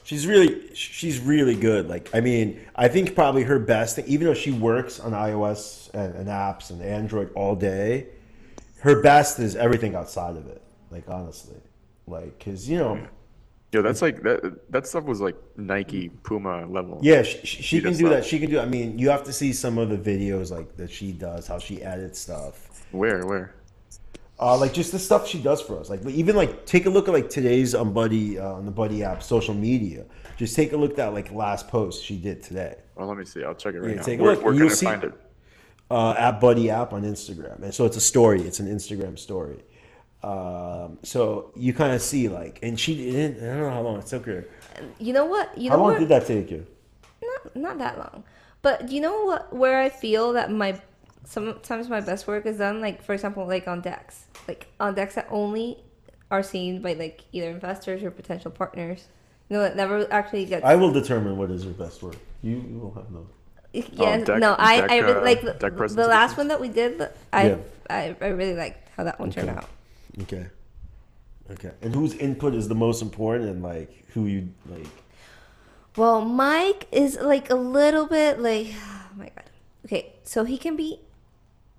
[0.04, 1.90] She's really she's really good.
[1.90, 5.92] Like I mean, I think probably her best thing, even though she works on iOS
[5.96, 8.06] and, and apps and Android all day,
[8.82, 10.62] her best is everything outside of it.
[10.92, 11.58] Like honestly,
[12.06, 13.08] like because you know,
[13.76, 14.72] Yo, that's like that.
[14.72, 16.98] That stuff was like Nike, Puma level.
[17.04, 18.22] yeah, she, she, she can do that.
[18.22, 18.26] that.
[18.26, 18.58] She can do.
[18.58, 21.60] I mean, you have to see some of the videos like that she does, how
[21.60, 22.86] she edits stuff.
[22.92, 23.54] Where, where?
[24.40, 25.90] Uh, like just the stuff she does for us.
[25.90, 29.04] Like even like take a look at like today's on Buddy uh, on the Buddy
[29.04, 30.06] app social media.
[30.38, 32.76] Just take a look at that like last post she did today.
[32.96, 33.44] Oh, let me see.
[33.44, 34.04] I'll check it right Yeah, now.
[34.04, 35.14] take a where look, where can you'll I see- find it?
[35.92, 38.42] uh, at Buddy App on Instagram, and so it's a story.
[38.42, 39.64] It's an Instagram story.
[40.26, 43.44] Um, so you kind of see like, and she didn't.
[43.44, 44.46] I don't know how long it took her.
[44.98, 45.56] You know what?
[45.56, 46.00] You How know long what?
[46.00, 46.66] did that take you?
[47.22, 48.24] Not, not that long.
[48.64, 49.54] But do you know what?
[49.54, 50.82] Where I feel that my
[51.26, 55.14] sometimes my best work is done, like for example, like on decks, like on decks
[55.14, 55.78] that only
[56.32, 59.06] are seen by like either investors or potential partners.
[59.50, 60.66] You know, that never actually gets.
[60.66, 62.18] I will determine what is your best work.
[62.42, 63.28] You, you will have no.
[63.74, 66.68] yeah, deck- no, I, deck, I really, uh, like the, the last one that we
[66.68, 67.10] did.
[67.32, 67.58] I, Yeah.
[67.88, 69.70] I, I really liked how that one turned out.
[70.22, 70.48] Okay.
[71.52, 71.72] Okay.
[71.82, 74.88] And whose input is the most important, and like who you like?
[75.96, 79.44] Well, Mike is like a little bit like, oh my god.
[79.86, 81.00] Okay, so he can be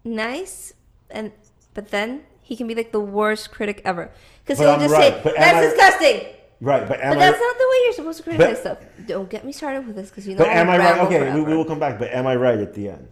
[0.05, 0.72] nice,
[1.11, 1.33] and
[1.75, 4.11] but then he can be like the worst critic ever
[4.44, 6.33] because he'll I'm just right, say that's I- disgusting.
[6.59, 7.31] Right, but am But I?
[7.31, 9.07] that's not the way you're supposed to criticize But- stuff.
[9.07, 10.44] Don't get me started with this because you know.
[10.44, 11.01] But am I right?
[11.01, 11.42] Okay, we, forever.
[11.42, 11.99] we will come back.
[11.99, 13.09] But am I right at the end?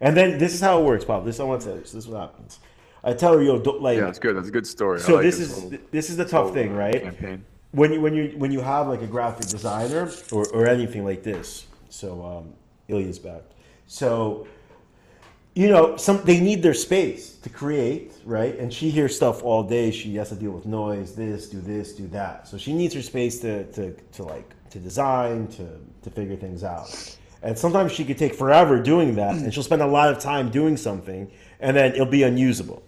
[0.00, 1.24] And then this is how it works, Pop.
[1.24, 1.82] This I want to tell you.
[1.82, 2.58] This is what happens.
[3.04, 3.98] I tell her, yo, don't, like.
[3.98, 4.36] Yeah, that's good.
[4.36, 5.00] That's a good story.
[5.00, 7.02] So like this is this is the tough thing, right?
[7.02, 7.44] Campaign.
[7.72, 11.22] when you when you when you have like a graphic designer or, or anything like
[11.22, 12.52] this so um
[12.88, 13.42] ilya's back
[13.86, 14.46] so
[15.54, 19.62] you know some they need their space to create right and she hears stuff all
[19.62, 22.92] day she has to deal with noise this do this do that so she needs
[22.94, 25.66] her space to to, to like to design to
[26.02, 26.88] to figure things out
[27.42, 30.50] and sometimes she could take forever doing that and she'll spend a lot of time
[30.50, 32.82] doing something and then it'll be unusable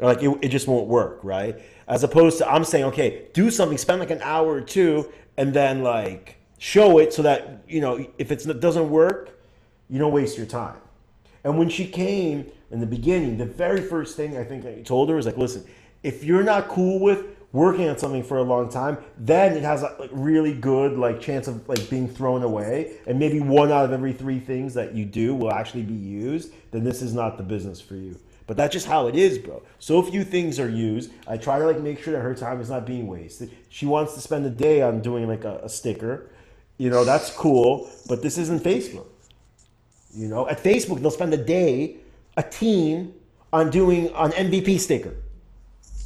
[0.00, 1.60] like it, it just won't work right?
[1.88, 5.52] As opposed to i'm saying okay do something spend like an hour or two and
[5.52, 9.40] then like show it so that you know if it doesn't work
[9.88, 10.76] you don't waste your time.
[11.42, 15.08] And when she came in the beginning the very first thing i think i told
[15.08, 15.64] her was like listen
[16.02, 19.82] if you're not cool with working on something for a long time then it has
[19.82, 22.98] a really good like chance of like being thrown away.
[23.06, 26.52] And maybe one out of every three things that you do will actually be used
[26.70, 28.16] then this is not the business for you
[28.50, 29.62] but that's just how it is, bro.
[29.78, 31.12] So few things are used.
[31.28, 33.52] I try to like make sure that her time is not being wasted.
[33.68, 36.28] She wants to spend a day on doing like a, a sticker.
[36.76, 39.06] You know, that's cool, but this isn't Facebook.
[40.12, 41.98] You know, at Facebook they'll spend a day,
[42.36, 43.14] a team,
[43.52, 45.14] on doing an MVP sticker.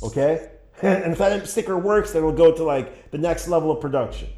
[0.02, 0.50] Okay?
[0.82, 4.28] And if that sticker works, then it'll go to like the next level of production.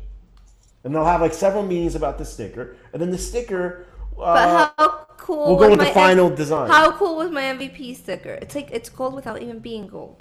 [0.84, 2.76] And they'll have like several meetings about the sticker.
[2.92, 3.84] And then the sticker
[4.16, 5.46] uh, But how cool?
[5.48, 6.68] we'll go was with the my final M- design.
[6.70, 8.34] How cool was my MVP sticker?
[8.42, 10.18] It's like it's gold without even being gold.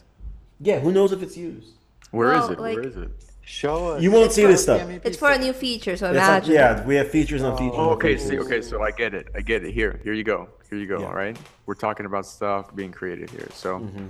[0.60, 1.72] yeah, who knows if it's used?
[2.12, 2.60] Where is Well, it?
[2.60, 3.12] Where like- is it?
[3.48, 4.02] Show us.
[4.02, 4.82] You won't It's see this stuff.
[4.82, 6.54] PME It's for a new feature, so That's like- imagine.
[6.56, 7.76] yeah, we have features on features.
[7.78, 8.18] Oh, okay.
[8.18, 8.60] See, okay.
[8.70, 9.28] So I get it.
[9.36, 9.72] I get it.
[9.72, 10.50] Here, here you go.
[10.70, 11.00] Here you go.
[11.00, 11.06] Yeah.
[11.10, 11.38] All right.
[11.68, 13.48] We're talking about stuff being created here.
[13.54, 14.08] So Mm-hmm.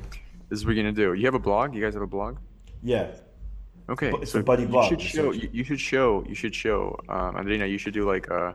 [0.49, 1.13] this is what we're gonna do.
[1.19, 1.75] You have a blog?
[1.75, 2.37] You guys have a blog?
[2.81, 3.07] Yeah.
[3.89, 4.11] Okay.
[4.21, 5.31] It's so a buddy you blog, should show.
[5.33, 6.23] You, you should show.
[6.29, 6.97] You should show.
[7.09, 8.31] Um, Andrina, you should do like.
[8.31, 8.53] Uh,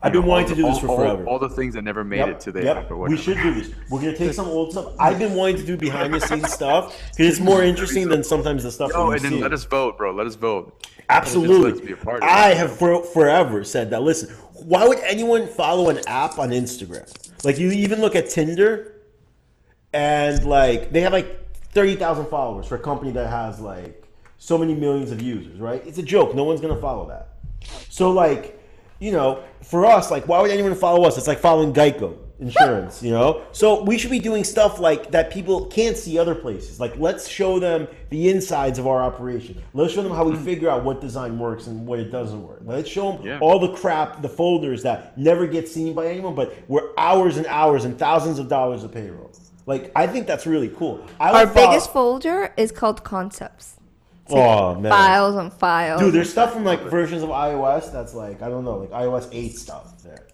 [0.00, 1.24] I've been know, wanting to do the- this for all- forever.
[1.26, 2.90] All, the things that never made Yep, it to the yep.
[2.90, 3.70] We should do this.
[3.90, 4.92] We're gonna take some old stuff.
[4.98, 8.62] I've been wanting to do behind the scenes stuff because it's more interesting than sometimes
[8.62, 8.92] the stuff.
[8.94, 9.42] Oh, and then see.
[9.42, 10.12] let us vote, bro.
[10.12, 10.86] Let us vote.
[11.08, 11.72] Absolutely.
[11.72, 14.02] Let's be a part of I have for, forever said that.
[14.02, 17.10] Listen, why would anyone follow an app on Instagram?
[17.44, 18.92] Like you even look at Tinder,
[19.92, 24.04] and like they have like thirty thousand followers for a company that has like
[24.38, 25.82] so many millions of users, right?
[25.86, 26.34] It's a joke.
[26.34, 27.28] No one's gonna follow that.
[27.88, 28.57] So like,
[28.98, 31.18] you know, for us, like, why would anyone follow us?
[31.18, 33.42] It's like following Geico insurance, you know.
[33.52, 36.78] So we should be doing stuff like that people can't see other places.
[36.78, 39.60] Like, let's show them the insides of our operation.
[39.74, 40.44] Let's show them how we hmm.
[40.44, 42.60] figure out what design works and what it doesn't work.
[42.64, 43.38] Let's show them Yeah.
[43.40, 47.46] all the crap, the folders that never get seen by anyone, but we're hours and
[47.46, 49.30] hours and thousands of dollars of payroll.
[49.66, 51.04] Like, I think that's really cool.
[51.20, 53.77] I Our follow- biggest folder is called concepts.
[54.30, 56.00] Oh man, Files on files.
[56.00, 59.28] Dude, there's stuff from like versions of iOS that's like I don't know, like iOS
[59.32, 60.26] 8 stuff there.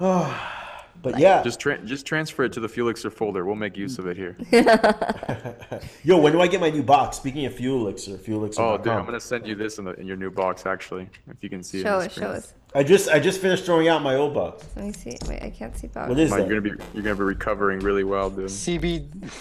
[0.00, 0.50] Oh,
[1.02, 3.44] but yeah, Just tra- just transfer it to the Felixer folder.
[3.44, 4.36] We'll make use of it here.
[6.04, 7.16] yo, when do I get my new box?
[7.16, 8.58] Speaking of Fuel Elixir, Fuelixir.
[8.58, 11.42] Oh, dude, I'm gonna send you this in the in your new box actually, if
[11.42, 11.82] you can see it.
[11.84, 12.54] show on the us, show us.
[12.74, 14.66] I just I just finished throwing out my old box.
[14.76, 15.16] Let me see.
[15.26, 16.08] Wait, I can't see power.
[16.08, 16.48] What is Mike, that?
[16.48, 18.46] you're gonna be you're gonna be recovering really well, dude.
[18.46, 19.32] CB.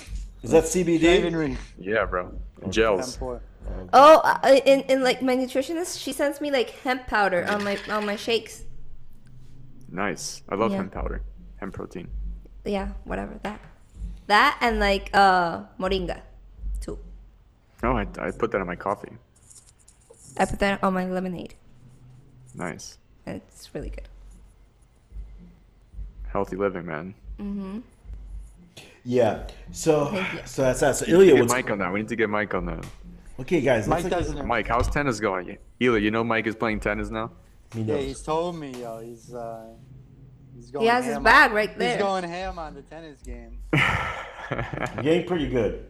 [0.41, 1.35] Is that Shaving CBD?
[1.37, 1.57] ring.
[1.77, 2.31] Yeah, bro.
[2.69, 3.17] Gels.
[3.17, 3.39] M4.
[3.93, 7.77] Oh, uh, in, in like my nutritionist, she sends me like hemp powder on my
[7.89, 8.63] on my shakes.
[9.91, 10.43] Nice.
[10.49, 10.77] I love Yeah.
[10.77, 11.21] hemp powder,
[11.57, 12.09] hemp protein.
[12.65, 13.59] Yeah, whatever that.
[14.27, 16.21] That and like uh moringa,
[16.81, 16.99] too.
[17.83, 19.11] Oh, I, I put that in my coffee.
[20.37, 21.55] I put that on my lemonade,
[22.55, 22.97] Nice.
[23.25, 24.07] and it's really good.
[26.31, 27.15] Healthy living, man.
[29.03, 29.47] Yeah.
[29.71, 30.95] So so that's that.
[30.97, 31.93] So We need Ilya, to what's get Mike on that.
[31.93, 32.85] We need to get Mike on that.
[33.39, 33.87] okay, guys?
[33.87, 34.45] Mike Let's doesn't.
[34.45, 35.57] Mike, how's tennis going?
[35.79, 37.31] Ilya, you know Mike is playing tennis now.
[37.73, 38.99] he Yeah, he's told me, yo.
[38.99, 39.67] He's uh,
[40.55, 40.83] he's going.
[40.83, 41.93] He has his ham bag on, right there.
[41.93, 43.59] He's going ham on the tennis game.
[45.01, 45.85] Getting pretty good.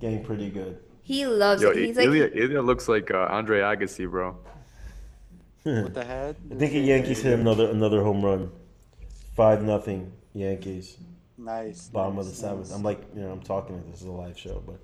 [0.00, 0.78] Getting pretty good.
[1.02, 1.76] He loves Yo, it.
[1.76, 4.36] He's Ilya, like, Ilya looks like uh, Andre Agassi, bro.
[5.64, 6.36] With the head.
[6.50, 8.50] I think the Yankees hit another another home run.
[9.34, 10.96] Five nothing Yankees.
[11.44, 11.88] Nice.
[11.88, 12.68] bottom nice, of the seventh.
[12.68, 12.76] nice.
[12.76, 14.78] I'm like, you know, I'm talking this is a live show, but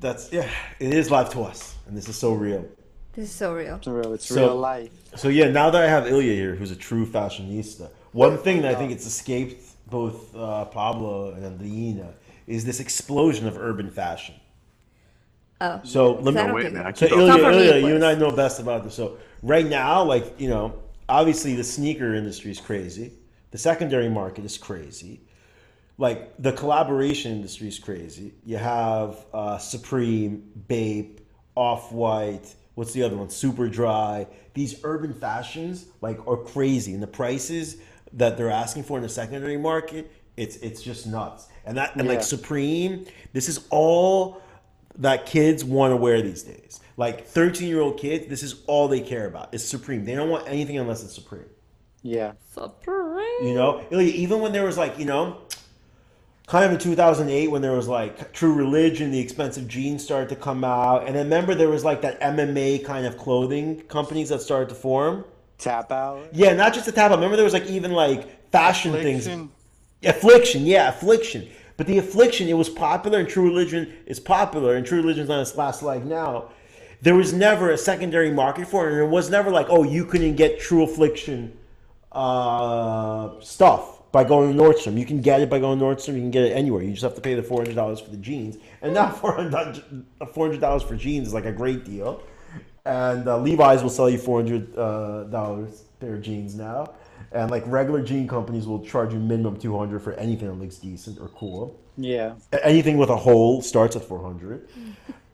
[0.00, 2.64] that's yeah, it is live to us, and this is so real.
[3.12, 3.76] this is so real.
[3.76, 4.12] It's real.
[4.14, 4.92] It's So- real life.
[5.16, 8.74] So yeah, now that I have Ilya here, who's a true fashionista, one thing that
[8.74, 12.12] I think it's escaped both uh, Pablo and Andreina
[12.46, 14.34] is this explosion of urban fashion.
[15.60, 18.30] Oh, So let me wait, think- man, I So Ilya, Ilya, you and I know
[18.30, 18.94] best about this.
[18.94, 23.12] So right now, like you know, obviously the sneaker industry is crazy.
[23.50, 25.20] The secondary market is crazy.
[25.98, 28.34] Like the collaboration industry is crazy.
[28.44, 31.20] You have uh, Supreme, Bape,
[31.54, 32.54] Off White.
[32.74, 33.28] What's the other one?
[33.30, 34.26] Super Dry.
[34.54, 37.76] These urban fashions like are crazy, and the prices
[38.14, 41.48] that they're asking for in the secondary market, it's it's just nuts.
[41.66, 42.12] And that and Yeah.
[42.14, 44.40] like Supreme, this is all
[44.98, 46.80] that kids want to wear these days.
[46.96, 49.52] Like 13 year old kids, this is all they care about.
[49.54, 50.04] It's Supreme.
[50.04, 51.46] They don't want anything unless it's Supreme.
[52.02, 52.32] Yeah.
[52.52, 53.46] Supreme.
[53.46, 55.38] You know, even when there was like, you know,
[56.46, 60.36] kind of in 2008 when there was like True Religion, the expensive jeans started to
[60.36, 61.06] come out.
[61.06, 64.74] And then remember there was like that MMA kind of clothing companies that started to
[64.74, 65.24] form.
[65.58, 66.28] Tap out.
[66.32, 67.16] Yeah, not just the tap out.
[67.16, 69.26] Remember there was like even like fashion things.
[69.26, 69.50] Affliction.
[70.04, 71.48] Affliction, yeah, affliction.
[71.76, 75.40] But the affliction, it was popular, and True Religion is popular, and True Religion's on
[75.40, 76.50] its last leg now.
[77.00, 80.04] There was never a secondary market for it, and it was never like, oh, you
[80.04, 81.56] couldn't get True Affliction
[82.10, 84.98] uh, stuff by going to Nordstrom.
[84.98, 86.14] You can get it by going to Nordstrom.
[86.14, 86.82] You can get it anywhere.
[86.82, 89.34] You just have to pay the four hundred dollars for the jeans, and now four
[89.34, 92.22] hundred dollars for jeans is like a great deal.
[92.84, 96.92] And uh, Levi's will sell you four hundred uh, dollars pair of jeans now,
[97.32, 100.76] and like regular jean companies will charge you minimum two hundred for anything that looks
[100.76, 101.80] decent or cool.
[101.96, 102.34] Yeah.
[102.62, 104.68] Anything with a hole starts at four hundred.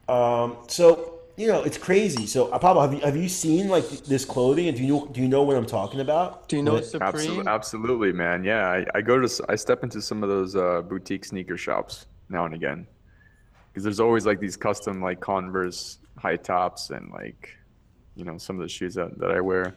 [0.08, 2.26] Um, so you know it's crazy.
[2.26, 4.68] So uh, Pablo, have you have you seen like this clothing?
[4.68, 6.48] And do you know do you know what I'm talking about?
[6.48, 7.08] Do you know What- Supreme?
[7.08, 8.44] Absolutely, absolutely, man.
[8.44, 12.06] Yeah, I, I go to I step into some of those uh, boutique sneaker shops
[12.28, 12.86] now and again,
[13.70, 17.56] because there's always like these custom like Converse high tops and like,
[18.16, 19.76] you know, some of the shoes that, that I wear.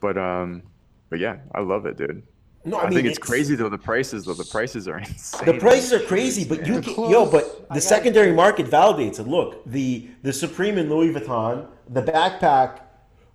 [0.00, 0.62] But um,
[1.10, 2.22] but yeah, I love it, dude.
[2.64, 3.68] No, I, I, mean think it's, crazy though.
[3.68, 4.34] The prices though.
[4.34, 5.46] The prices are insane.
[5.46, 9.20] The prices are crazy, but you The can, yo, but the got- secondary market validates
[9.20, 9.28] it.
[9.28, 12.80] Look, the the Supreme and Louis Vuitton, the backpack,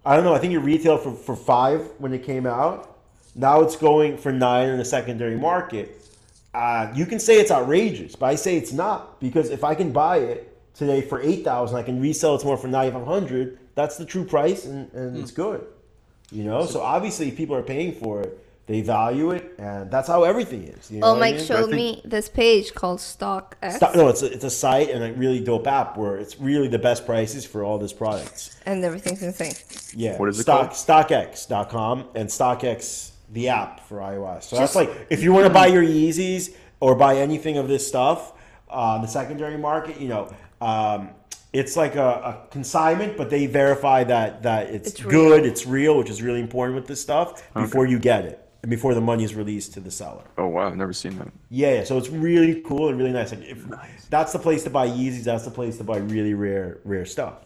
[0.06, 0.34] I don't know.
[0.34, 2.98] I think it retailed for for five when it came out.
[3.36, 5.96] Now it's going for nine in the secondary market.
[6.54, 9.92] Uh, you can say it's outrageous, but I say it's not because if I can
[9.92, 13.60] buy it today for eight thousand, I can resell it tomorrow for ninety five hundred.
[13.76, 15.66] That's the true price, and, and it's good.
[16.32, 18.38] You know, so obviously, people are paying for it,
[18.70, 20.92] they value it, and that's how everything is.
[20.92, 21.46] You know Oh, what I Mike mean?
[21.46, 25.04] showed think- me this page called StockX, Stock, no, it's a, it's a site and
[25.04, 28.60] a really dope app where it's really the best prices for all this products.
[28.68, 29.54] and everything's insane.
[29.96, 30.18] Yeah.
[30.18, 31.08] What is it Stock, called?
[31.08, 34.44] StockX.com and StockX, the app for iOS.
[34.44, 37.88] So that's like, if you want to buy your Yeezys or buy anything of this
[37.88, 38.34] stuff,
[38.70, 41.10] uh, the secondary market, you know, um,
[41.54, 45.10] it's like a, a consignment, but they verify that, that it's, It's real.
[45.30, 48.40] good, it's real, which is really important with this stuff before you get it and
[48.68, 50.24] before the money is released to the seller.
[50.38, 51.30] Oh wow, I've never seen that.
[51.50, 53.32] Yeah, yeah, so it's really cool and really nice.
[53.32, 53.66] Like if
[54.10, 57.46] that's the place to buy Yeezys, that's the place to buy really rare rare stuff.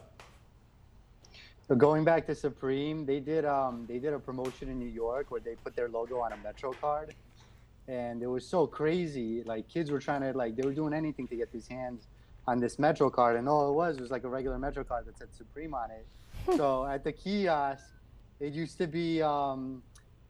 [1.67, 5.29] So going back to Supreme, they did um they did a promotion in New York
[5.29, 7.13] where they put their logo on a Metro card,
[7.87, 9.43] and it was so crazy.
[9.43, 12.07] Like kids were trying to like they were doing anything to get these hands
[12.47, 15.17] on this Metro card, and all it was was like a regular Metro card that
[15.17, 16.05] said Supreme on it.
[16.57, 17.85] so at the kiosk,
[18.39, 19.81] it used to be um,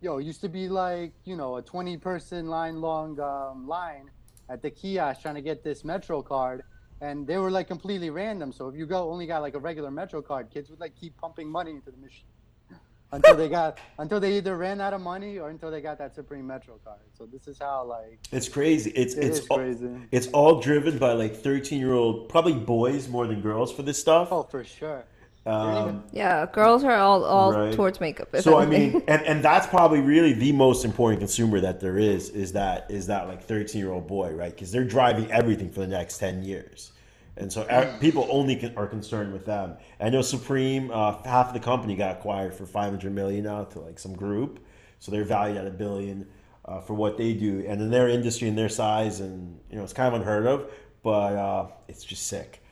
[0.04, 4.10] yo, it used to be like you know a 20 person line long um, line
[4.50, 6.64] at the kiosk trying to get this Metro card
[7.02, 8.52] and they were like completely random.
[8.52, 11.16] So if you go only got like a regular Metro card, kids would like keep
[11.18, 12.26] pumping money into the machine
[13.14, 16.14] until they got until they either ran out of money or until they got that
[16.14, 17.00] Supreme Metro card.
[17.18, 18.92] So this is how like It's crazy.
[18.92, 19.90] It's It it's all, crazy.
[20.12, 24.00] it's all driven by like thirteen year old, probably boys more than girls for this
[24.00, 24.28] stuff.
[24.32, 25.06] oh for sure.
[25.46, 27.74] Um, Yeah, girls are all all Right.
[27.74, 28.30] towards makeup.
[28.34, 31.98] if so I mean, and, and that's probably really the most important consumer that there
[31.98, 34.52] is is that is that like thirteen year old boy, right?
[34.52, 36.94] Because they're driving everything for the next ten years,
[37.36, 39.76] and so e- people only can, are concerned with them.
[40.00, 43.66] I know Supreme, uh, half of the company got acquired for five hundred million now
[43.66, 44.60] to like some group,
[45.00, 46.26] so they're valued at a billion
[46.64, 49.84] uh, for what they do, and in their industry and their size, and you know
[49.84, 50.72] it's kind of unheard of,
[51.04, 52.64] but uh, it's just sick.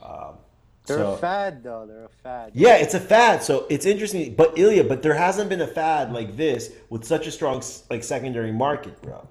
[0.00, 0.34] Um,
[0.86, 1.86] They're so- a fad though.
[1.86, 2.52] They're a fad.
[2.54, 3.42] yeah, it's a fad.
[3.42, 7.26] So it's interesting, but Ilya, but there hasn't been a fad like this with such
[7.26, 9.26] a strong like secondary market, bro.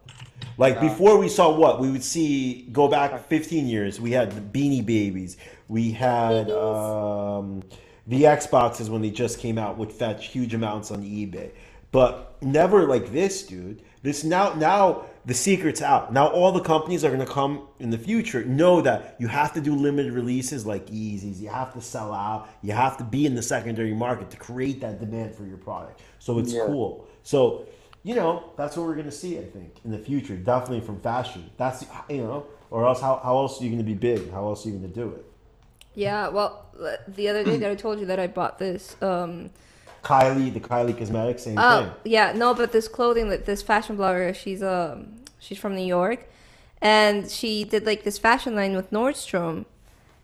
[0.57, 2.63] Like before, we saw what we would see.
[2.73, 5.37] Go back 15 years, we had the Beanie Babies.
[5.69, 7.63] We had um,
[8.07, 11.51] the Xboxes when they just came out would fetch huge amounts on eBay,
[11.91, 13.81] but never like this, dude.
[14.01, 16.11] This now now the secret's out.
[16.11, 19.61] Now all the companies are gonna come in the future know that you have to
[19.61, 21.39] do limited releases like Yeezys.
[21.39, 22.49] You have to sell out.
[22.63, 26.01] You have to be in the secondary market to create that demand for your product.
[26.17, 26.65] So it's Yeah.
[26.65, 27.07] cool.
[27.21, 27.67] So
[28.01, 29.37] you know that's what we're gonna see.
[29.37, 31.49] I think in the future, definitely from fashion.
[31.57, 34.31] That's you know, or else how, how else are you gonna be big?
[34.31, 35.25] How else are you gonna do it?
[35.95, 36.65] yeah, well,
[37.07, 38.95] the other day that I told you that I bought this.
[39.01, 39.51] Um,
[40.03, 41.91] Kylie, the Kylie Cosmetics, same oh thing.
[42.05, 46.29] yeah, no, but this clothing, that this fashion blogger, she's um, she's from New York,
[46.81, 49.65] and she did like this fashion line with Nordstrom,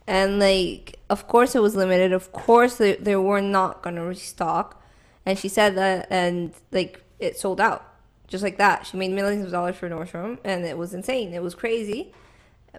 [0.07, 2.13] and like, of course it was limited.
[2.13, 4.81] Of course they they were not gonna restock,
[5.25, 7.85] and she said that, and like it sold out,
[8.27, 8.85] just like that.
[8.85, 11.33] She made millions of dollars for Nordstrom, and it was insane.
[11.33, 12.13] It was crazy,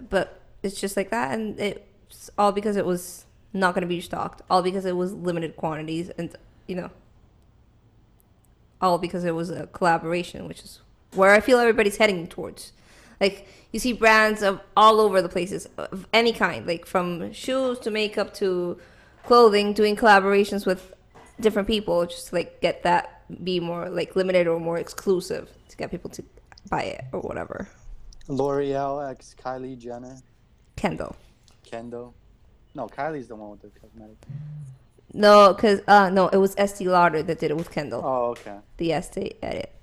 [0.09, 4.01] but it's just like that, and it's all because it was not going to be
[4.01, 6.35] stocked, all because it was limited quantities, and
[6.67, 6.89] you know,
[8.81, 10.79] all because it was a collaboration, which is
[11.13, 12.71] where I feel everybody's heading towards.
[13.19, 17.79] Like you see brands of all over the places of any kind, like from shoes
[17.79, 18.77] to makeup to
[19.23, 20.93] clothing, doing collaborations with
[21.39, 25.77] different people, just to, like get that be more like limited or more exclusive to
[25.77, 26.23] get people to
[26.69, 27.67] buy it or whatever.
[28.27, 30.17] L'Oreal x Kylie Jenner,
[30.75, 31.15] Kendall.
[31.63, 32.13] Kendall.
[32.75, 34.17] No, Kylie's the one with the cosmetic.
[35.13, 38.01] No, cause uh no, it was Estee Lauder that did it with Kendall.
[38.05, 38.57] Oh, okay.
[38.77, 39.73] The Estee edit.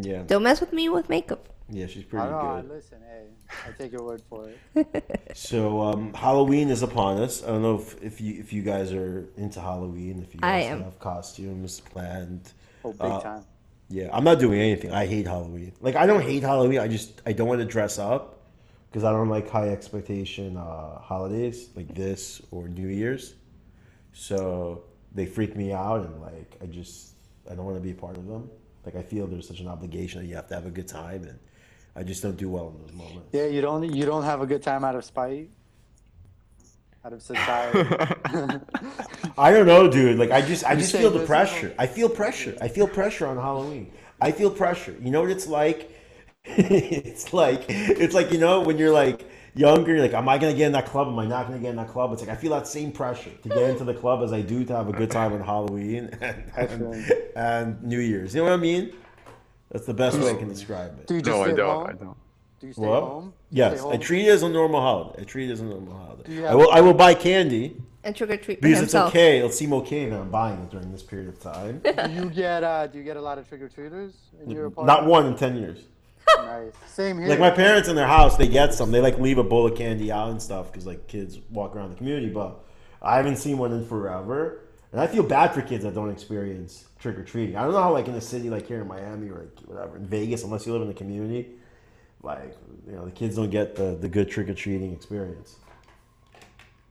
[0.00, 1.48] Yeah, Don't mess with me with makeup.
[1.68, 2.62] yeah, she's I pretty don't know.
[2.62, 2.70] good.
[2.70, 3.26] Listen, hey,
[3.66, 5.04] I take your word for it.
[5.34, 7.42] So um, Halloween is upon us.
[7.42, 10.22] I don't know if, if you if you guys are into Halloween.
[10.22, 10.82] If you I guys am.
[10.84, 12.52] have costumes planned.
[12.84, 13.44] Oh, big Uh, time.
[13.88, 14.92] Yeah, I'm not doing anything.
[14.92, 15.72] I hate Halloween.
[15.80, 16.78] Like I don't hate Halloween.
[16.80, 18.38] I just I don't want to dress up
[18.88, 23.34] because I don't like high expectation uh, holidays like this or New Year's.
[24.12, 24.84] So
[25.14, 27.14] they freak me out and like I just
[27.50, 28.50] I don't want to be a part of them.
[28.84, 31.24] Like I feel there's such an obligation that you have to have a good time
[31.24, 31.38] and
[31.94, 33.28] I just don't do well in those moments.
[33.32, 35.50] Yeah, you don't you don't have a good time out of spite,
[37.04, 37.78] out of society.
[39.38, 40.18] I don't know, dude.
[40.18, 41.74] Like I just I You just feel the this is pressure.
[41.78, 42.56] I feel pressure.
[42.60, 43.92] I feel pressure on Halloween.
[44.20, 44.96] I feel pressure.
[45.00, 45.90] You know what it's like?
[46.44, 50.66] it's like it's like you know when you're like younger, like, am I gonna get
[50.66, 51.08] in that club?
[51.08, 52.12] Am I not gonna get in that club?
[52.12, 54.64] It's like I feel that same pressure to get into the club as I do
[54.64, 58.34] to have a good time on Halloween and, and, and New Year's.
[58.34, 58.92] You know what I mean?
[59.70, 61.06] That's the best way I can describe it.
[61.06, 61.68] Do you just No, stay I don't.
[61.76, 61.86] home?
[61.88, 62.16] I don't.
[62.60, 63.02] Do you stay What?
[63.02, 63.32] home?
[63.50, 64.00] Yes, Stay I home?
[64.00, 65.22] treat it as a normal holiday.
[65.22, 66.46] I treat it as a normal holiday.
[66.46, 66.70] I will.
[66.72, 69.10] I will buy candy And trick or treat for because it's himself.
[69.10, 69.38] okay.
[69.38, 71.78] It'll seem okay that I'm buying it during this period of time.
[71.84, 74.12] Do you get uh, do you get a lot of trick or treaters
[74.44, 74.86] in your apartment?
[74.86, 75.80] Not one in ten years.
[76.38, 76.72] Nice.
[76.86, 77.28] Same here.
[77.28, 78.90] Like my parents in their house, they get some.
[78.90, 81.90] They like leave a bowl of candy out and stuff because like kids walk around
[81.90, 82.28] the community.
[82.28, 82.60] But
[83.02, 84.62] I haven't seen one in forever,
[84.92, 87.56] and I feel bad for kids that don't experience trick or treating.
[87.56, 89.96] I don't know how like in a city like here in Miami or like whatever
[89.96, 91.48] in Vegas, unless you live in the community,
[92.22, 92.56] like
[92.86, 95.56] you know the kids don't get the the good trick or treating experience.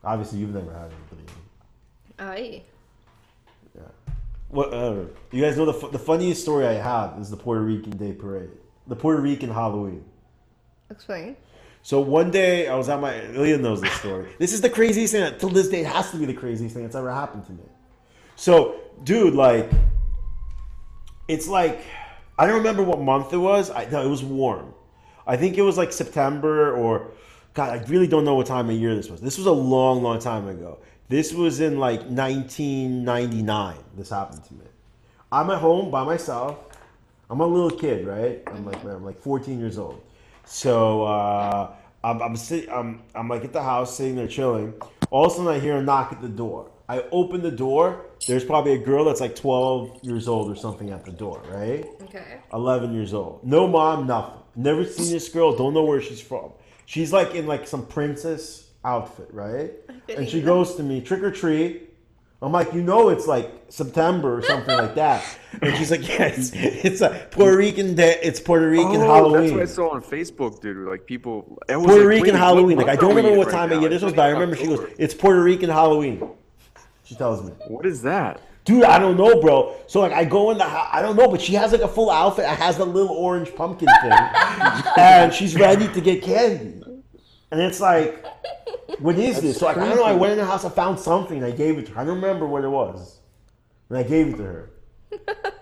[0.03, 2.63] Obviously, you've never had it, but Aye.
[4.49, 4.73] what?
[4.73, 7.97] Uh, you guys know the fu- the funniest story I have is the Puerto Rican
[7.97, 8.49] Day Parade,
[8.89, 10.03] the Puerto Rican Halloween.
[10.89, 11.37] Explain.
[11.81, 14.29] So one day I was at my Ilya knows this story.
[14.37, 16.73] This is the craziest thing that till this day it has to be the craziest
[16.73, 17.63] thing that's ever happened to me.
[18.35, 19.71] So, dude, like
[21.27, 21.81] it's like
[22.37, 23.69] I don't remember what month it was.
[23.69, 24.73] I no, it was warm.
[25.25, 27.11] I think it was like September or
[27.53, 29.21] God, I really don't know what time of year this was.
[29.21, 30.79] This was a long, long time ago.
[31.07, 33.75] This was in like 1999.
[33.97, 34.65] This happened to me.
[35.31, 36.68] I'm at home by myself.
[37.29, 38.41] I'm a little kid, right?
[38.47, 40.01] I'm like I'm like 14 years old.
[40.45, 41.73] So uh,
[42.03, 44.73] I'm I'm, sit, I'm I'm like at the house sitting there chilling.
[45.11, 46.71] All of a sudden I hear a knock at the door.
[46.87, 48.07] I open the door.
[48.27, 51.85] There's probably a girl that's like 12 years old or something at the door, right?
[52.01, 52.39] Okay.
[52.51, 53.43] 11 years old.
[53.43, 54.39] No mom, nothing.
[54.55, 55.55] Never seen this girl.
[55.55, 56.51] Don't know where she's from.
[56.85, 59.71] She's like in like some princess outfit, right?
[60.09, 61.88] And she goes to me, trick or treat.
[62.41, 65.23] I'm like, you know, it's like September or something like that.
[65.61, 68.19] And she's like, yeah, it's, it's a Puerto Rican day.
[68.21, 69.57] It's Puerto Rican oh, Halloween.
[69.57, 70.87] That's what I saw on Facebook, dude.
[70.87, 71.57] Like people.
[71.67, 72.77] Puerto like, Rican Halloween.
[72.77, 74.67] Like I don't remember what right time of year this was, but I remember she
[74.67, 76.29] goes, "It's Puerto Rican Halloween."
[77.03, 77.51] She tells me.
[77.67, 78.41] What is that?
[78.63, 79.75] Dude, I don't know, bro.
[79.87, 80.89] So like, I go in the house.
[80.91, 82.45] I don't know, but she has like a full outfit.
[82.45, 84.11] It has the little orange pumpkin thing,
[84.97, 86.78] and she's ready to get candy.
[87.51, 88.23] And it's like,
[88.99, 89.57] what is this?
[89.57, 90.03] So like, I don't know.
[90.03, 90.65] I went in the house.
[90.65, 91.43] I found something.
[91.43, 92.01] I gave it to her.
[92.01, 93.19] I don't remember what it was,
[93.89, 94.71] and I gave it to her.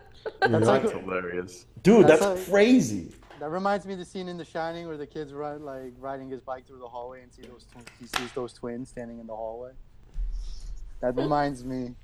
[0.43, 0.71] You That's know?
[0.71, 1.65] like That's hilarious.
[1.81, 3.11] Dude, That's that's like- crazy.
[3.39, 6.29] That reminds me of the scene in The Shining where the kid's ride, like riding
[6.29, 9.25] his bike through the hallway and see those tw- he sees those twins standing in
[9.27, 9.71] the hallway.
[11.01, 11.95] That reminds me.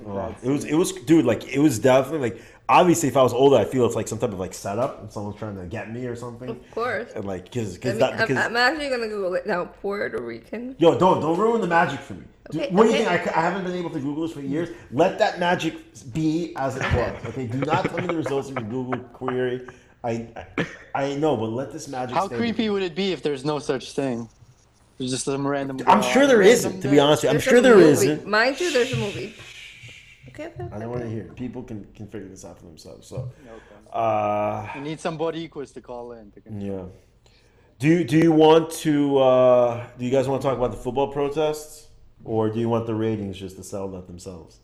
[0.00, 3.22] Of Oh, it was it was dude like it was definitely like obviously if I
[3.22, 5.64] was older I feel it's like some type of like setup and someone's trying to
[5.66, 7.12] get me or something Of course.
[7.14, 7.92] and like because I because
[8.28, 9.64] mean, that I'm, I'm actually gonna Google it now.
[9.66, 10.76] Puerto Rican.
[10.78, 12.24] yo don't don't ruin the magic for me.
[12.50, 13.18] Dude, Okay, what do you okay.
[13.18, 13.36] think?
[13.36, 14.70] I, haven't been able to Google this for years.
[14.90, 15.74] Let that magic
[16.12, 17.24] be as it was.
[17.26, 19.68] Okay, do not tell me the results of your Google query.
[20.02, 20.26] I
[20.56, 22.16] I, I know, but let this magic.
[22.16, 22.36] How stay.
[22.36, 24.28] creepy would it be if there's no such thing?
[24.98, 25.78] There's just some random.
[25.86, 26.80] I'm sure on there random isn't.
[26.82, 27.30] To be honest, with you.
[27.30, 27.90] I'm There's sure a there movie.
[27.90, 28.26] isn't.
[28.26, 29.34] Mind you, there's a movie.
[30.30, 31.22] Okay, okay, I don't want to hear.
[31.24, 31.36] it.
[31.36, 33.06] People can can figure this out for themselves.
[33.08, 33.90] So, Okay.
[33.92, 36.30] uh, You need some Boricuas to call in.
[36.32, 36.84] To Yeah.
[37.78, 40.76] Do you, do you want to uh, do you guys want to talk about the
[40.76, 41.88] football protests
[42.24, 44.60] or do you want the ratings just to settle that themselves?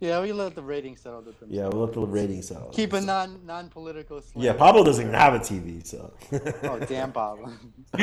[0.00, 1.48] Yeah, we let the ratings settle with them.
[1.50, 2.68] Yeah, we'll let the ratings settle.
[2.70, 4.22] Keep a non non political.
[4.36, 6.12] Yeah, Pablo doesn't even have a TV, so
[6.64, 7.50] Oh damn, Pablo.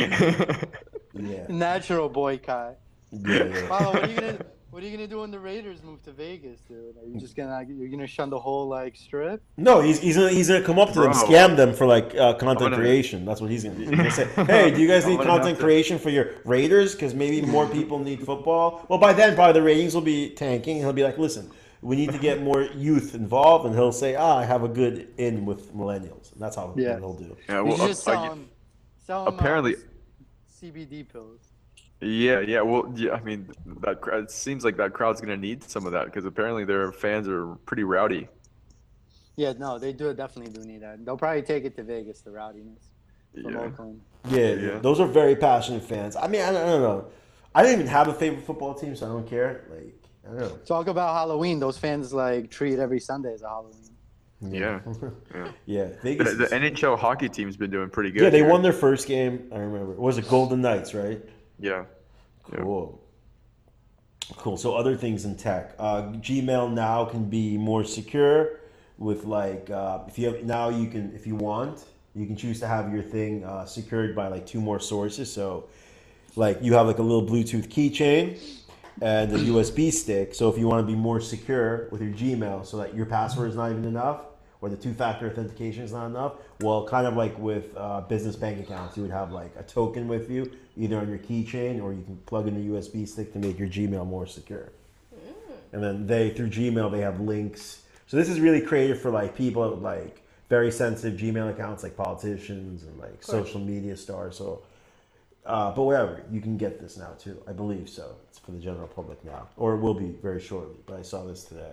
[1.14, 2.78] yeah, Natural boycott.
[3.12, 3.68] yeah, yeah.
[3.68, 6.12] Pablo, what are you gonna what are you gonna do when the Raiders move to
[6.12, 6.98] Vegas, dude?
[6.98, 9.44] Are you just gonna you're gonna shun the whole like strip?
[9.58, 12.34] No, he's, he's gonna he's gonna come up to them, scam them for like uh,
[12.36, 13.26] content gonna- creation.
[13.26, 13.82] That's what he's gonna do.
[13.84, 16.94] He's gonna say, "Hey, do you guys need content creation for your Raiders?
[16.96, 20.78] Because maybe more people need football." Well, by then, probably the ratings will be tanking.
[20.78, 21.52] He'll be like, "Listen,
[21.82, 25.10] we need to get more youth involved," and he'll say, "Ah, I have a good
[25.18, 26.98] in with millennials." And that's how Yeah.
[27.00, 27.36] he'll do.
[27.50, 28.50] Yeah, You well, should just uh, sell 'em-
[29.06, 29.76] sell 'em, uh, apparently-
[30.62, 31.42] CBD pills.
[32.02, 32.62] Yeah, yeah.
[32.62, 33.14] Well, yeah.
[33.14, 33.50] I mean,
[33.82, 37.28] that it seems like that crowd's gonna need some of that because apparently their fans
[37.28, 38.28] are pretty rowdy.
[39.38, 41.06] Yeah, no, they do definitely do need that.
[41.06, 42.84] They'll probably take it to Vegas, the rowdiness
[43.42, 43.60] from Yeah.
[43.60, 44.02] Oakland.
[44.30, 44.80] Yeah, yeah, Yeah.
[44.80, 46.16] those are very passionate fans.
[46.16, 47.06] I mean, I don't, I don't know.
[47.56, 49.66] I didn't even have a favorite football team, so I don't care.
[49.70, 49.96] Like,
[50.26, 50.58] I don't know.
[50.66, 51.60] Talk about Halloween.
[51.60, 53.76] Those fans like treat every Sunday as a Halloween.
[54.42, 54.80] Yeah.
[55.36, 55.48] Yeah.
[55.66, 55.84] yeah.
[56.04, 56.38] The, Vegas.
[56.38, 58.24] the NHL hockey team's been doing pretty good.
[58.24, 58.50] yeah, they here.
[58.50, 59.50] won their first game.
[59.54, 59.94] I remember.
[59.94, 61.22] Was it Golden Knights, right?
[61.62, 61.86] Yeah.
[62.44, 63.02] Cool.
[64.38, 64.58] Cool.
[64.58, 68.60] So other things in tech, uh, Gmail now can be more secure
[68.98, 72.60] with like uh, if you have now you can if you want you can choose
[72.60, 75.32] to have your thing uh, secured by like two more sources.
[75.32, 75.70] So
[76.36, 78.38] like you have like a little Bluetooth keychain
[79.02, 80.34] and a USB stick.
[80.34, 83.50] So if you want to be more secure with your Gmail, so that your password
[83.50, 84.22] is not even enough,
[84.62, 86.34] or the two-factor authentication is not enough.
[86.62, 90.08] Well, kind of like with uh, business bank accounts, you would have like a token
[90.08, 93.40] with you, either on your keychain or you can plug in a USB stick to
[93.40, 94.72] make your Gmail more secure.
[95.74, 97.82] And then they through Gmail they have links.
[98.08, 102.84] So this is really created for like people like very sensitive Gmail accounts, like politicians
[102.84, 104.38] and like social media stars.
[104.38, 104.64] So,
[105.46, 107.42] uh, but whatever, you can get this now too.
[107.48, 108.16] I believe so.
[108.30, 110.76] It's for the general public now, or it will be very shortly.
[110.86, 111.72] But I saw this today,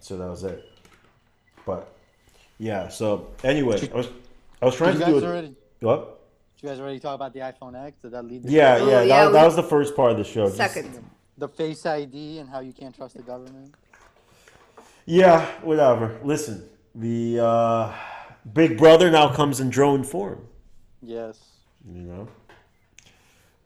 [0.00, 0.64] so that was it.
[1.66, 1.92] But
[2.58, 2.88] yeah.
[2.88, 4.08] So anyway, I was
[4.62, 5.26] I was trying Did to you do guys it.
[5.26, 5.54] already?
[5.80, 6.20] What?
[6.56, 7.98] Did you guys already talk about the iPhone X?
[8.00, 8.44] Did that lead?
[8.44, 9.02] to Yeah, Oh, yeah.
[9.02, 10.46] yeah, that, that was the first part of the show.
[10.46, 11.04] Just- Second.
[11.36, 13.74] the Face ID and how you can't trust the government.
[15.04, 16.18] Yeah, whatever.
[16.24, 17.92] Listen, the uh,
[18.54, 20.46] Big Brother now comes in drone form.
[21.02, 21.38] Yes.
[21.86, 22.28] You know,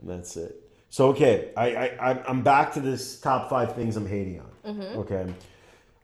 [0.00, 0.56] and that's it.
[0.90, 4.80] So okay, I, I I'm- I'm back to this top five things I'm hating on.
[4.96, 5.32] Okay,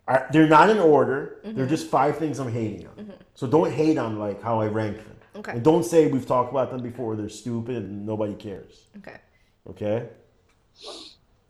[0.09, 1.38] I, they're not in order.
[1.42, 1.68] They're mm-hmm.
[1.68, 2.94] just five things I'm hating on.
[2.94, 3.12] Mm-hmm.
[3.34, 5.16] So don't hate on like how I rank them.
[5.36, 5.52] Okay.
[5.52, 7.16] And don't say we've talked about them before.
[7.16, 8.86] They're stupid and nobody cares.
[8.98, 9.16] Okay.
[9.68, 10.09] Okay.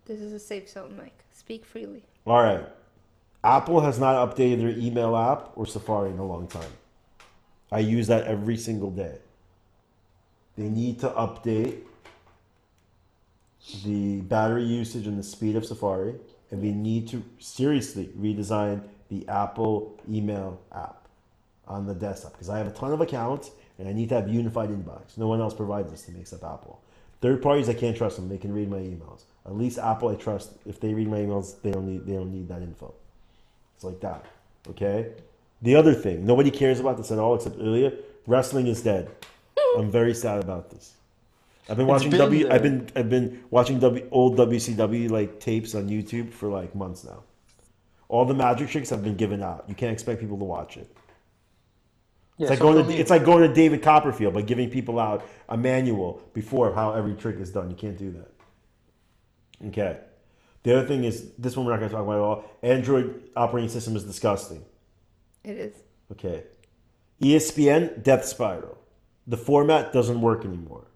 [0.06, 1.24] This is a safe zone, Mike.
[1.32, 2.04] Speak freely.
[2.26, 2.64] All right.
[3.44, 6.70] Apple has not updated their email app or Safari in a long time.
[7.70, 9.18] I use that every single day.
[10.56, 11.82] They need to update
[13.84, 16.14] the battery usage and the speed of Safari,
[16.50, 21.06] and we need to seriously redesign the Apple email app
[21.66, 24.28] on the desktop because I have a ton of accounts and I need to have
[24.28, 25.16] unified inbox.
[25.16, 26.80] No one else provides this to me except Apple.
[27.20, 28.28] Third parties, I can't trust them.
[28.28, 29.22] They can read my emails.
[29.44, 30.52] At least Apple, I trust.
[30.66, 32.94] If they read my emails, they don't need they don't need that info.
[33.74, 34.24] It's like that.
[34.68, 35.12] Okay.
[35.62, 37.92] The other thing, nobody cares about this at all except Ilya.
[38.26, 39.10] Wrestling is dead.
[39.78, 40.95] I'm very sad about this.
[41.68, 42.44] I've been watching been W.
[42.44, 42.52] there.
[42.52, 47.04] I've been I've been watching W old WCW like tapes on YouTube for like months
[47.04, 47.22] now.
[48.08, 49.64] All the magic tricks have been given out.
[49.68, 50.88] You can't expect people to watch it.
[52.38, 55.00] Yeah, It's like social going to it's like going to David Copperfield by giving people
[55.00, 57.70] out a manual before of how every trick is done.
[57.70, 59.66] You can't do that.
[59.68, 59.98] Okay.
[60.62, 62.44] The other thing is this one we're not going to talk about at all.
[62.62, 64.64] Android operating system is disgusting.
[65.44, 65.76] It is.
[66.12, 66.44] Okay.
[67.22, 68.76] ESPN death spiral.
[69.26, 70.86] The format doesn't work anymore.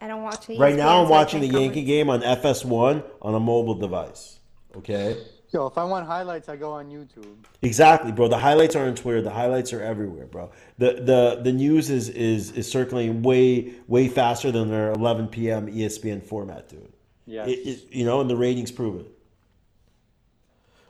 [0.00, 0.58] I don't watch it.
[0.58, 4.38] Right now, I'm watching the Yankee game on FS1 on a mobile device.
[4.76, 5.16] Okay.
[5.50, 7.34] Yo, if I want highlights, I go on YouTube.
[7.62, 8.28] Exactly, bro.
[8.28, 9.22] The highlights are on Twitter.
[9.22, 10.50] The highlights are everywhere, bro.
[10.76, 15.66] The the the news is is is circling way way faster than their 11 p.m.
[15.66, 16.92] ESPN format, dude.
[17.24, 17.48] Yes.
[17.48, 19.10] It, it, you know, and the ratings prove it.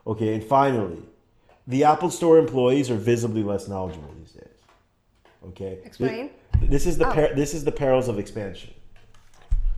[0.06, 1.02] Okay, and finally,
[1.68, 4.58] the Apple Store employees are visibly less knowledgeable these days.
[5.48, 5.78] Okay.
[5.84, 6.30] Explain.
[6.62, 7.12] This is the Oh.
[7.12, 8.74] per- this is the perils of expansion.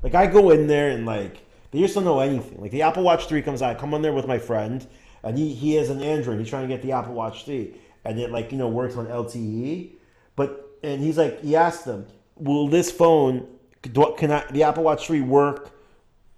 [0.02, 2.60] Like I go in there and like they just don't know anything.
[2.60, 4.86] Like the Apple Watch Three comes out, I come on there with my friend,
[5.22, 6.38] and he he has an Android.
[6.38, 7.74] He's trying to get the Apple Watch Three,
[8.04, 9.92] and it like you know works on LTE,
[10.36, 13.46] but and he's like he asked them, will this phone
[13.82, 15.70] do- can I, the Apple Watch Three work?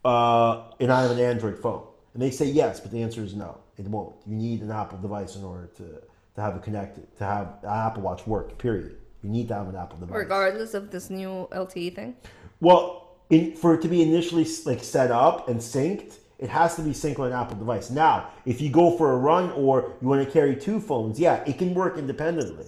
[0.04, 3.34] Uh, and I have an Android phone, and they say yes, but the answer is
[3.34, 3.58] no.
[3.78, 4.16] It won't.
[4.26, 6.02] You need an Apple device in order to
[6.34, 8.58] to have it connected to have an Apple Watch work.
[8.58, 8.96] Period.
[9.22, 10.16] You need to have an Apple device.
[10.16, 12.16] Regardless of this new LTE thing.
[12.60, 13.01] Well,
[13.32, 16.90] in, for it to be initially like set up and synced, it has to be
[16.90, 17.88] synced on an Apple device.
[17.88, 21.42] Now, if you go for a run or you want to carry two phones, yeah,
[21.46, 22.66] it can work independently,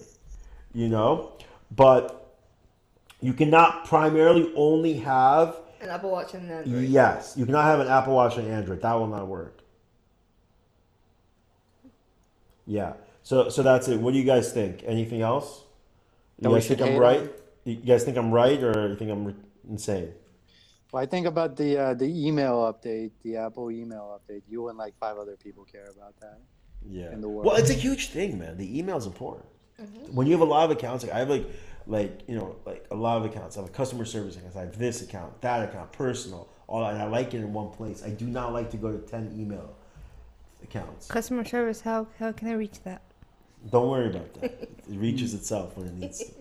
[0.73, 1.33] you know,
[1.69, 2.35] but
[3.21, 6.89] you cannot primarily only have An Apple Watch and an Android.
[6.89, 8.81] yes, you cannot have an Apple Watch and Android.
[8.81, 9.59] That will not work.
[12.65, 12.93] Yeah.
[13.21, 13.99] So so that's it.
[13.99, 14.83] What do you guys think?
[14.85, 15.63] Anything else?
[16.39, 17.31] You guys think I'm right?
[17.65, 19.35] You guys think I'm right, or you think I'm
[19.69, 20.13] insane?
[20.95, 24.43] Well, I think about the uh, the email update, the Apple email update.
[24.47, 26.39] You and like five other people care about that.
[26.89, 27.11] Yeah.
[27.11, 27.45] in the world.
[27.45, 28.55] Well, it's a huge thing, man.
[28.55, 29.45] The email's important.
[30.13, 31.47] When you have a lot of accounts, like I have like
[31.85, 33.57] like you know like a lot of accounts.
[33.57, 34.55] I have a customer service account.
[34.55, 36.93] I have this account, that account, personal, all that.
[36.93, 38.01] And I like it in one place.
[38.01, 39.75] I do not like to go to ten email
[40.63, 41.07] accounts.
[41.07, 41.81] Customer service.
[41.81, 43.01] How how can I reach that?
[43.69, 44.45] Don't worry about that.
[44.61, 46.31] it reaches itself when it needs to.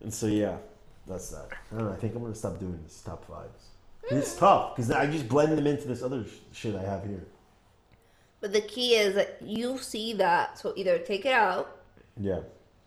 [0.00, 0.56] And so yeah,
[1.06, 1.48] that's that.
[1.72, 1.92] I don't know.
[1.92, 3.68] I think I'm gonna stop doing this top fives.
[4.10, 7.24] It's tough because I just blend them into this other sh- shit I have here.
[8.40, 11.78] But the key is that you see that, so either take it out,
[12.20, 12.40] Yeah.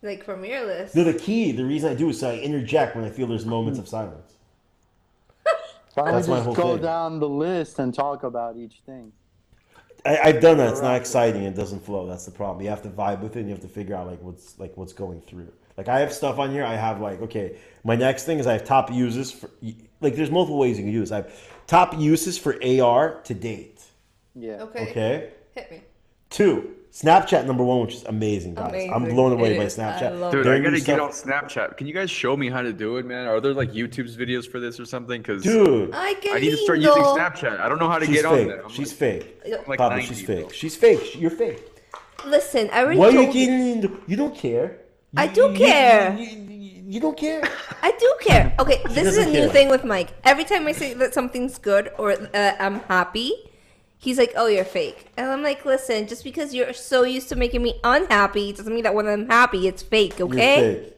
[0.04, 0.96] like from your list.
[0.96, 3.46] No, the key, the reason I do is so I interject when I feel there's
[3.48, 4.36] moments of silence.
[5.96, 6.84] Why don't That's we my just whole go thing.
[6.84, 9.12] down the list and talk about each thing?
[10.06, 10.70] I, I've done that.
[10.70, 11.42] It's not exciting.
[11.44, 12.06] It doesn't flow.
[12.06, 12.64] That's the problem.
[12.64, 13.40] You have to vibe with it.
[13.40, 15.52] and You have to figure out like what's like what's going through.
[15.78, 16.66] Like I have stuff on here.
[16.66, 17.58] I have like okay.
[17.84, 19.50] My next thing is I have top uses for
[20.02, 20.16] like.
[20.16, 21.12] There's multiple ways you can use.
[21.12, 21.34] I have
[21.68, 23.82] top uses for AR to date.
[24.36, 24.64] Yeah.
[24.64, 24.90] Okay.
[24.90, 25.30] Okay.
[25.56, 25.82] Hit me.
[26.30, 28.90] Two, Snapchat number one, which is amazing, guys.
[28.94, 29.80] I'm blown away It by is.
[29.80, 30.20] I Snapchat.
[30.20, 31.78] love Dude, Their I new gotta get on Snapchat.
[31.78, 33.28] Can you guys show me how to do it, man?
[33.28, 35.22] Are there like YouTube's videos for this or something?
[35.22, 37.60] Because Dude, I can I need to start using Snapchat.
[37.62, 38.48] I don't know how to she's get on fake.
[38.48, 38.64] there.
[38.66, 39.42] I'm She's like- fake.
[39.46, 40.36] I'm like Pablo, 90, she's bro.
[40.36, 40.54] fake.
[40.54, 41.16] She's fake.
[41.22, 41.64] You're fake.
[42.26, 43.46] Listen, I already Why are you told you.
[43.82, 44.02] getting?
[44.08, 44.80] You don't care.
[45.18, 46.16] I do you- care.
[46.18, 47.42] You, you- you don't care.
[47.84, 48.56] I do care.
[48.60, 49.50] Okay, this is a doesn't new care.
[49.50, 50.10] thing with Mike.
[50.24, 53.34] Every time I say that something's good or uh, I'm happy,
[53.98, 57.36] he's like, "Oh, you're fake," and I'm like, "Listen, just because you're so used to
[57.36, 60.80] making me unhappy doesn't mean that when I'm happy, it's fake." You're Okay.
[60.86, 60.94] fake.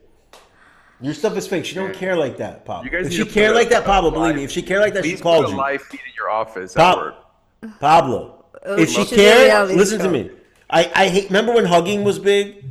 [1.02, 1.66] Your stuff is fake.
[1.66, 2.88] She don't care like that, Pablo.
[2.94, 5.04] If she to cared like that, Pablo, believe live- me, if she cared like that,
[5.04, 5.56] she Please called you.
[5.58, 7.16] live feed in your office Pop- at work.
[7.80, 10.06] Pablo, Oh, if she should be a cared, listen show.
[10.06, 10.30] to me.
[10.70, 11.26] I, I hate.
[11.30, 12.64] Remember when hugging was big?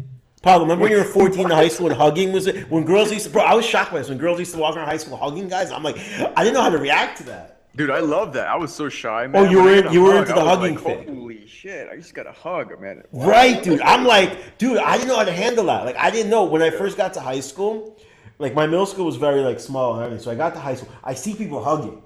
[0.42, 2.70] Pablo, remember when you were 14 in high school and hugging was it?
[2.70, 3.32] when girls used to.
[3.32, 4.08] Bro, I was shocked by this.
[4.08, 6.62] When girls used to walk around high school hugging guys, I'm like, I didn't know
[6.62, 7.58] how to react to that.
[7.76, 8.48] Dude, I love that.
[8.48, 9.46] I was so shy, oh, man.
[9.46, 11.16] Oh, you were in- you were hug, into the hugging like, thing.
[11.16, 11.88] Holy shit!
[11.88, 13.04] I just got a hug, man.
[13.12, 13.80] Right, dude.
[13.82, 15.84] I'm like, dude, I didn't know how to handle that.
[15.84, 17.96] Like, I didn't know when I first got to high school.
[18.38, 20.24] Like, my middle school was very like small and everything.
[20.24, 20.88] So I got to high school.
[21.04, 22.02] I see people hugging,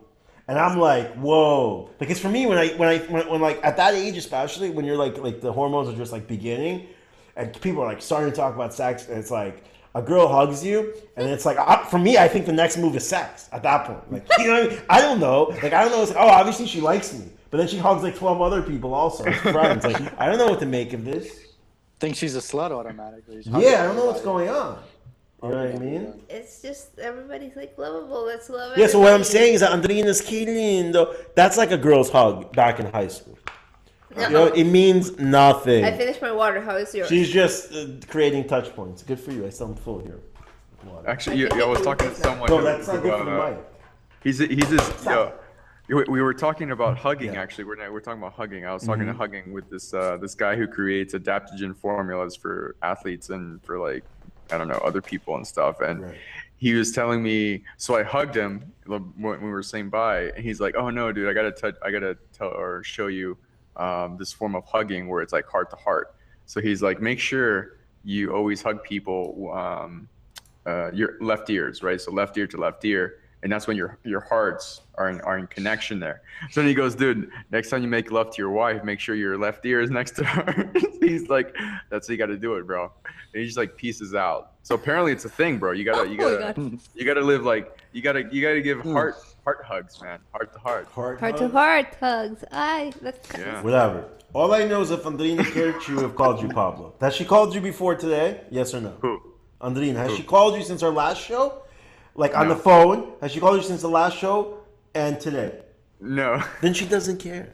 [0.49, 1.91] and I'm like, whoa.
[2.01, 4.71] Like, it's for me, when I when I when, when like at that age, especially
[4.71, 6.89] when you're like like the hormones are just like beginning,
[7.37, 9.65] and people are like starting to talk about sex, and it's like.
[9.95, 12.17] A girl hugs you, and it's like I, for me.
[12.17, 13.51] I think the next move is sex.
[13.53, 14.83] At that point, like you know, what I, mean?
[14.89, 15.55] I don't know.
[15.63, 16.01] Like I don't know.
[16.01, 18.95] It's like, oh, obviously she likes me, but then she hugs like twelve other people
[18.95, 19.85] also friends.
[19.85, 21.49] Like I don't know what to make of this.
[22.01, 23.43] Think she's a slut automatically.
[23.45, 24.83] Yeah, I don't know what's going on.
[25.43, 26.23] You know what I mean?
[26.31, 28.25] It's just everybody's like lovable.
[28.25, 28.79] Let's love.
[28.79, 31.15] Yeah, so what I'm saying is that Andrina's que lindo.
[31.35, 33.37] That's like a girl's hug back in high school.
[34.19, 35.85] You know, it means nothing.
[35.85, 36.61] I finished my water.
[36.61, 37.09] How is yours?
[37.09, 39.03] She's just uh, creating touch points.
[39.03, 39.47] Good for you.
[39.47, 40.21] I still am full here.
[40.85, 41.09] Water.
[41.09, 42.51] Actually, you, I was talking to someone.
[42.51, 43.59] No, who- that's not who, good for the uh, mic.
[44.23, 44.89] He's he's this.
[44.89, 45.45] Yo, Stop.
[45.89, 47.35] we we were talking about hugging.
[47.35, 47.41] Yeah.
[47.43, 48.67] Actually, we're not, we're talking about hugging.
[48.67, 49.13] I was talking Mm-hmm.
[49.13, 53.79] to hugging with this uh, this guy who creates adaptogen formulas for athletes and for
[53.79, 54.05] like
[54.53, 55.81] I don't know other people and stuff.
[55.81, 56.15] And Right.
[56.57, 57.63] he was telling me.
[57.79, 61.29] So I hugged him when we were saying bye, and he's like, "Oh no, dude,
[61.29, 61.77] I gotta touch.
[61.85, 63.37] I gotta tell or show you
[63.77, 66.15] um, this form of hugging where it's like heart to heart."
[66.47, 70.09] So he's like, "Make sure you always hug people." Um,
[70.65, 72.01] uh, your left ears, right?
[72.01, 75.37] So left ear to left ear, and that's when your your hearts are in, are
[75.37, 76.23] in connection there.
[76.53, 79.17] So then he goes, dude, next time you make love to your wife, make sure
[79.17, 80.73] your left ear is next to her.
[81.01, 81.57] He's like,
[81.91, 82.93] that's how you got to do it, bro.
[83.05, 84.53] And he just like pieces out.
[84.63, 85.73] So apparently it's a thing, bro.
[85.73, 86.79] You gotta you Oh gotta God.
[86.95, 90.59] you gotta live like you gotta you gotta give heart heart hugs, man, heart to
[90.59, 90.87] heart.
[90.89, 92.45] Heart, Heart to heart hugs.
[92.53, 92.93] I.
[93.01, 93.63] That's Yeah.
[93.63, 94.05] Whatever.
[94.35, 96.95] All I know is if Andrina cared, she would have called you Pablo.
[97.01, 98.41] Has she called you before today?
[98.51, 98.95] Yes or no?
[99.01, 99.21] Who?
[99.61, 101.63] Andrina, has she called you since our last show?
[102.15, 102.55] Like on No.
[102.55, 103.13] the phone?
[103.21, 104.59] Has she called you since the last show
[104.95, 105.61] and today?
[106.01, 106.43] No.
[106.61, 107.53] Then she doesn't care.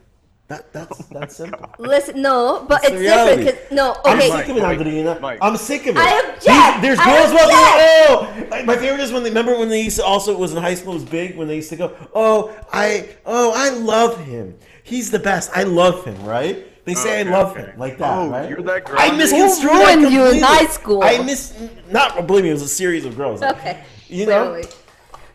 [0.49, 1.71] That that's oh that's simple.
[1.79, 3.45] Listen, no, but It's it's, the reality.
[3.45, 3.69] different.
[3.69, 4.31] 'cause- no, I'm okay.
[4.31, 5.21] sick of it, Mike, Andrina.
[5.21, 5.39] Mike.
[5.43, 6.01] I'm sick of it.
[6.01, 6.45] I object.
[6.45, 7.79] These- There's I girls walking around.
[7.79, 10.53] Oh, like, my favorite is when they remember when they used to also it was
[10.55, 10.93] in high school.
[10.93, 11.95] It was big when they used to go.
[12.15, 14.57] Oh, I oh I love him.
[14.85, 15.51] He's the best.
[15.55, 16.25] I love him.
[16.25, 16.65] Right?
[16.87, 17.61] They say Okay, I love okay.
[17.71, 18.17] him like that.
[18.19, 18.49] Oh, right?
[18.49, 18.97] you're that girl.
[18.99, 21.03] I Who misconstrued that ruined you in high school?
[21.03, 21.53] I miss
[21.91, 22.51] not believe me.
[22.51, 23.43] It was a series of girls.
[23.43, 23.85] Okay.
[24.09, 24.49] You know.
[24.49, 24.69] Clearly.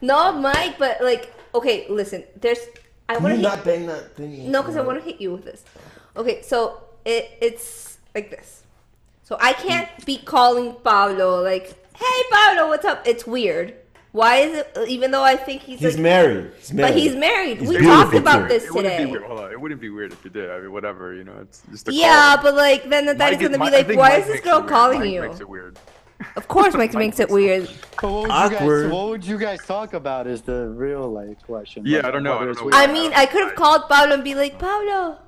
[0.01, 2.24] No, Mike, but like, okay, listen.
[2.41, 2.57] There's.
[3.10, 3.41] I Can want to.
[3.41, 4.51] not bang that thing?
[4.51, 5.64] No, because I want to hit you with this.
[6.16, 8.64] Okay, so it it's like this.
[9.24, 13.76] So I can't be calling Pablo like, "Hey, Pablo, what's up?" It's weird.
[14.12, 14.78] Why is it?
[14.88, 16.51] Even though I think he's, He's like, married.
[16.60, 16.91] He's married.
[16.93, 17.58] but he's married.
[17.58, 18.47] He's we beautiful, talked about too.
[18.49, 19.06] this It wouldn't today.
[19.06, 19.24] be weird.
[19.24, 19.51] Hold on.
[19.51, 20.51] It wouldn't be weird if you did.
[20.51, 21.14] I mean, whatever.
[21.16, 22.43] You know, it's just a Yeah, call.
[22.43, 24.45] but like then the Mike is- gonna be like, think "Why Mike is this makes
[24.45, 24.70] it girl weird.
[24.70, 25.80] calling Mike you?" Makes it weird.
[26.36, 27.69] Of course, Mike Mike makes it weird.
[28.01, 28.61] But what would Awkward.
[28.61, 28.91] you guys?
[28.93, 30.28] What would you guys talk about?
[30.28, 31.84] Is the real like question.
[31.86, 32.69] Yeah, Like, I don't know, I don't know.
[32.74, 35.19] I mean, I could have called Pablo and be like, "Pablo,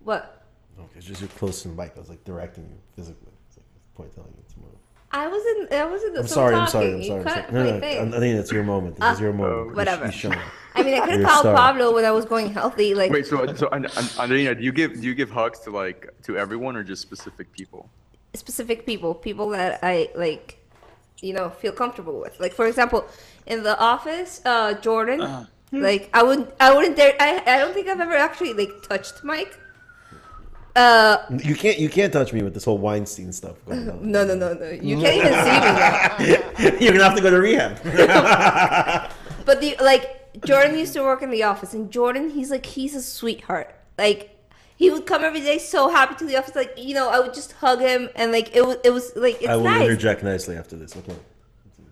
[0.00, 0.44] what?"
[0.78, 1.92] Okay, just you're close to the mic.
[1.96, 3.32] I was like directing you physically.
[3.48, 4.70] It's like point telling you to move.
[5.12, 5.72] I wasn't.
[5.72, 6.18] I wasn't.
[6.18, 6.54] I'm sorry.
[6.56, 6.94] I'm sorry.
[6.94, 7.20] I'm sorry.
[7.20, 7.52] I'm sorry.
[7.52, 7.80] No, my
[8.10, 8.16] no.
[8.16, 8.96] I think it's your moment.
[8.96, 9.68] This is your uh, moment.
[9.70, 10.06] You- whatever.
[10.06, 10.36] you shown.
[10.76, 11.54] I mean, I could have called star.
[11.54, 12.94] Pablo when I was going healthy.
[12.94, 15.70] Like, Wait, so so An- An- Andrina, do you give do you give hugs to
[15.70, 17.88] like to everyone or just specific people?
[18.34, 20.58] Specific people, people that I like,
[21.20, 22.38] you know, feel comfortable with.
[22.40, 23.06] Like for example,
[23.46, 25.46] in the office, uh, Jordan.
[25.72, 27.16] Like I wouldn't, I wouldn't dare.
[27.18, 29.58] I, I don't think I've ever actually like touched Mike.
[30.76, 31.78] Uh, You can't.
[31.78, 34.10] You can't touch me with this whole Weinstein stuff going on.
[34.12, 34.70] no, no, no, no.
[34.70, 36.78] You can't even see me now.
[36.80, 37.78] You're gonna have to go to rehab.
[39.44, 42.94] But the like Jordan used to work in the office, and Jordan, he's like he's
[42.94, 43.74] a sweetheart.
[43.98, 44.33] Like
[44.84, 46.54] he would come every day, so happy to the office.
[46.54, 49.36] Like you know, I would just hug him, and like it was, it was like
[49.40, 49.82] it's I will nice.
[49.82, 50.96] interject nicely after this.
[50.96, 51.16] Okay.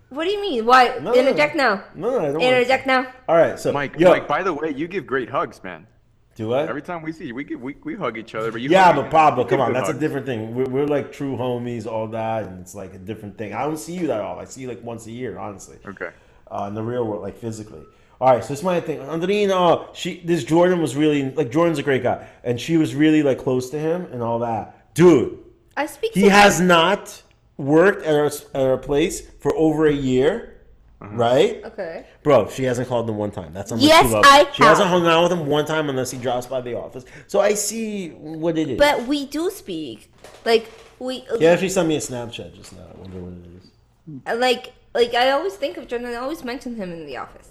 [0.09, 0.65] What do you mean?
[0.65, 1.83] Why No, no, interject now?
[1.95, 2.33] No, no, I don't.
[2.33, 3.07] want Interject now.
[3.27, 3.57] All right.
[3.59, 4.27] So Mike, yo, Mike.
[4.27, 5.87] By the way, you give great hugs, man.
[6.35, 6.67] Do I?
[6.67, 8.51] Every time we see you, we get- we, we hug each other.
[8.51, 9.11] But you Yeah, hug but.
[9.11, 10.53] Pablo, come on, good that's a different thing.
[10.55, 13.53] We're, we're like true homies, all that, and it's like a different thing.
[13.53, 14.41] I don't see you that often.
[14.43, 15.77] I see you like once a year, honestly.
[15.85, 16.09] Okay.
[16.51, 17.83] uh, in the real world, like physically.
[18.23, 18.99] All right, so this is my thing.
[18.99, 22.95] Andrina, oh, she this Jordan was really like Jordan's a great guy, and she was
[22.95, 24.93] really like close to him and all that.
[24.93, 25.39] Dude,
[25.75, 26.13] I speak.
[26.13, 27.21] he to has not
[27.57, 30.61] worked at our, at our place for over a year,
[31.01, 31.13] uh-huh.
[31.17, 31.65] right?
[31.65, 32.05] Okay.
[32.23, 33.51] Bro, she hasn't called him one time.
[33.51, 34.47] That's how much Yes, she loves I him.
[34.53, 37.03] She hasn't hung out with him one time unless he drops by the office.
[37.27, 38.79] So I see what it is.
[38.79, 40.09] But we do speak.
[40.45, 41.25] Like we.
[41.29, 42.87] Uh, he actually sent me a Snapchat just now.
[42.89, 44.39] I wonder what it is.
[44.39, 46.07] like like I always think of Jordan.
[46.07, 47.49] I always mention him in the office.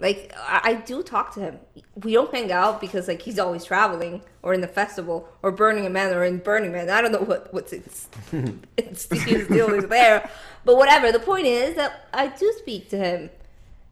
[0.00, 1.58] Like I, I do talk to him.
[2.02, 5.92] We don't hang out because like he's always traveling or in the festival or Burning
[5.92, 6.88] Man or in Burning Man.
[6.88, 8.08] I don't know what what's its
[8.76, 10.30] its deal is there,
[10.64, 11.12] but whatever.
[11.12, 13.30] The point is that I do speak to him,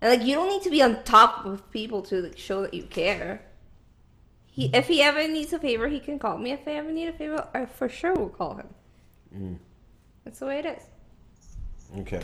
[0.01, 2.73] and like you don't need to be on top of people to like, show that
[2.73, 3.43] you care.
[4.47, 6.51] He, if he ever needs a favor, he can call me.
[6.53, 8.69] If I ever need a favor, I for sure will call him.
[9.37, 9.59] Mm.
[10.25, 10.83] That's the way it is.
[12.01, 12.23] Okay.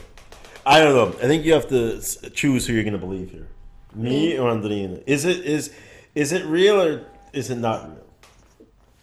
[0.66, 1.18] I don't know.
[1.18, 3.48] I think you have to choose who you're going to believe here.
[3.94, 5.02] Me or Andrina?
[5.06, 5.72] Is it is
[6.14, 8.06] is it real or is it not real?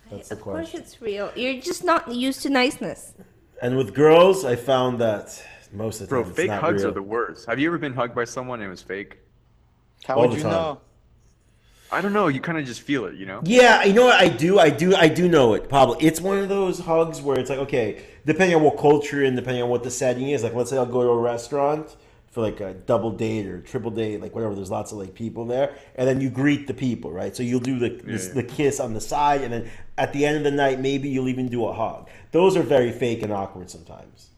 [0.10, 1.32] That's the of course it's real.
[1.36, 3.14] You're just not used to niceness.
[3.62, 6.82] And with girls, I found that most of the Bro, time it's fake not hugs
[6.82, 6.92] real.
[6.92, 7.48] are the worst.
[7.48, 9.20] Have you ever been hugged by someone and it was fake?
[10.04, 10.52] How All would the you time.
[10.52, 10.82] know?
[11.94, 12.28] I don't know.
[12.30, 13.42] You kind of just feel it, you know?
[13.44, 14.60] Yeah, you know what I do?
[14.60, 15.98] I do I do know it, Pablo.
[16.00, 19.62] It's one of those hugs where it's like, okay, depending on what culture and depending
[19.62, 21.96] on what the setting is, like let's say I'll go to a restaurant
[22.32, 25.46] for like a double date or triple date, like whatever, there's lots of like people
[25.46, 27.36] there, and then you greet the people, right?
[27.36, 28.36] So you'll do the this, yeah.
[28.36, 31.28] the kiss on the side, and then at the end of the night, maybe you'll
[31.28, 32.10] even do a hug.
[32.32, 34.30] Those are very fake and awkward sometimes.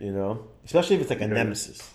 [0.00, 0.48] You know?
[0.64, 1.92] Especially if it's like a nemesis.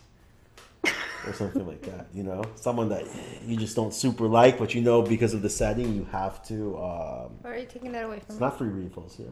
[1.28, 3.06] Or something like that, you know, someone that
[3.46, 6.76] you just don't super like, but you know because of the setting you have to.
[6.78, 8.40] Um, Why are you taking that away from it's me?
[8.40, 9.30] not free refills here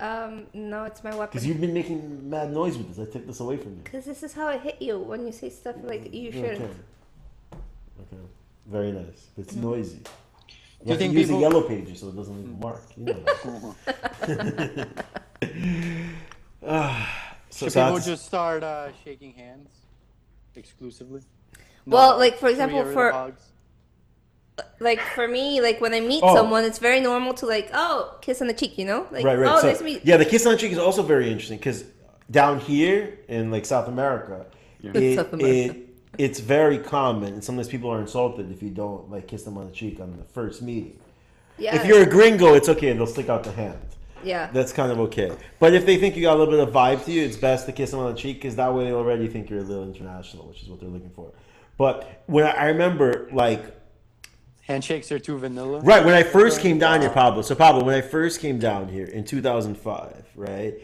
[0.00, 1.26] Um, no, it's my weapon.
[1.30, 2.98] because you've been making mad noise with this.
[3.06, 3.80] I took this away from you.
[3.84, 6.62] Because this is how I hit you when you say stuff like you shouldn't.
[7.52, 8.16] Okay.
[8.66, 9.28] Very nice.
[9.36, 9.98] But it's noisy.
[9.98, 10.04] You,
[10.84, 12.82] you have think to use people- a yellow pages so it doesn't leave a mark.
[12.96, 13.24] You know
[13.84, 15.04] that.
[17.52, 19.68] So Should so people just start uh, shaking hands
[20.54, 21.20] exclusively?
[21.84, 23.42] Well, like, for example, get rid of for- hugs?
[24.80, 26.34] Like for me, like when I meet Oh.
[26.34, 29.06] someone, it's very normal to like, oh, kiss on the cheek, you know?
[29.10, 29.52] Like, right, right.
[29.56, 30.04] oh, so, nice to meet.
[30.04, 31.84] yeah, the kiss on the cheek is also very interesting because
[32.30, 34.46] down here in like South America,
[34.82, 35.78] it, South America.
[35.78, 35.86] it
[36.18, 39.66] it's very common, and sometimes people are insulted if you don't like kiss them on
[39.66, 40.98] the cheek on the first meeting.
[41.58, 41.76] Yeah.
[41.76, 43.78] If you're a gringo, it's okay; they'll stick out the hand.
[44.24, 44.50] yeah.
[44.52, 45.30] That's kind of okay.
[45.58, 47.66] But if they think you got a little bit of vibe to you, it's best
[47.66, 49.84] to kiss them on the cheek because that way they already think you're a little
[49.84, 51.32] international, which is what they're looking for.
[51.78, 53.62] But when I, I remember, like,
[54.70, 55.80] Handshakes are too vanilla.
[55.80, 57.42] right when I first came down here, Pablo.
[57.42, 60.74] So Pablo, when I first came down here in 2005, right,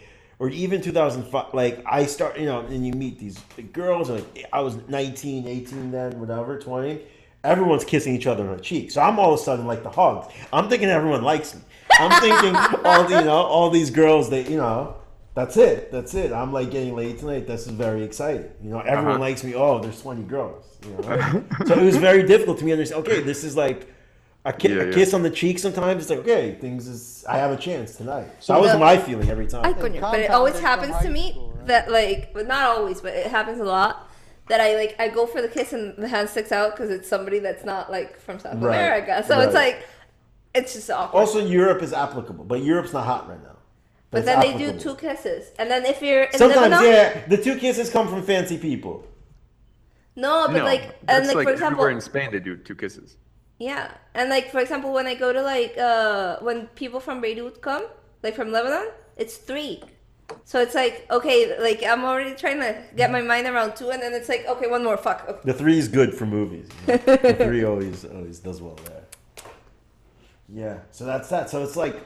[0.40, 3.38] or even 2005, like I start, you know, and you meet these
[3.72, 7.00] girls, and like I was 19, 18 then, whatever, 20.
[7.44, 8.90] Everyone's kissing each other on the cheek.
[8.90, 10.34] So I'm all of a sudden like the hugs.
[10.52, 11.60] I'm thinking everyone likes me.
[11.92, 14.96] I'm thinking all you know all these girls that you know.
[15.36, 15.92] That's it.
[15.92, 16.32] That's it.
[16.32, 17.46] I'm like getting laid tonight.
[17.46, 18.50] This is very exciting.
[18.62, 19.20] You know, everyone Uh-huh.
[19.20, 19.54] likes me.
[19.54, 20.64] Oh, there's 20 girls.
[20.84, 23.06] You know, so it was very difficult to me to understand.
[23.06, 23.92] Okay, this is like
[24.46, 24.92] a, ki- Yeah, a yeah.
[24.94, 25.58] kiss on the cheek.
[25.58, 27.24] Sometimes it's like okay, things is.
[27.28, 28.28] I have a chance tonight.
[28.40, 29.64] So So that was the- my feeling every time.
[29.66, 31.66] I couldn't, but it always happens to me school, right?
[31.66, 34.08] that like, but not always, but it happens a lot.
[34.48, 37.08] That I like, I go for the kiss and the hand sticks out because it's
[37.08, 39.22] somebody that's not like from South Right, America.
[39.26, 39.84] So it's like,
[40.54, 41.18] it's just awkward.
[41.20, 43.55] also, Europe is applicable, but Europe's not hot right now.
[44.16, 47.26] But it's then they do two kisses, and then if you're in Sometimes, Lebanon, yeah,
[47.26, 49.04] the two kisses come from fancy people.
[50.16, 52.74] no, but no, like, and like, like for example, everywhere in Spain they do two
[52.74, 53.16] kisses.
[53.58, 57.60] Yeah, and like for example, when I go to like uh when people from Beirut
[57.62, 57.86] come,
[58.22, 59.82] like from Lebanon, it's three.
[60.44, 64.02] So it's like okay, like I'm already trying to get my mind around two, and
[64.02, 65.24] then it's like okay, one more, fuck.
[65.28, 65.40] Okay.
[65.44, 66.68] The three is good for movies.
[66.86, 67.16] you know.
[67.16, 69.04] the three always always does well there.
[70.48, 71.50] Yeah, so that's that.
[71.50, 71.96] So it's like,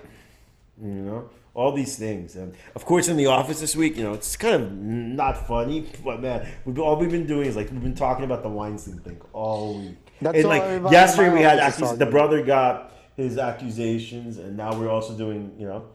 [0.81, 4.13] you know, all these things, and of course in the office this week, you know,
[4.13, 7.83] it's kind of not funny, but man, we've all we've been doing is like we've
[7.83, 9.97] been talking about the Weinstein thing all week.
[10.21, 14.79] That's and all like yesterday we had accus- the brother got his accusations, and now
[14.79, 15.87] we're also doing, you know,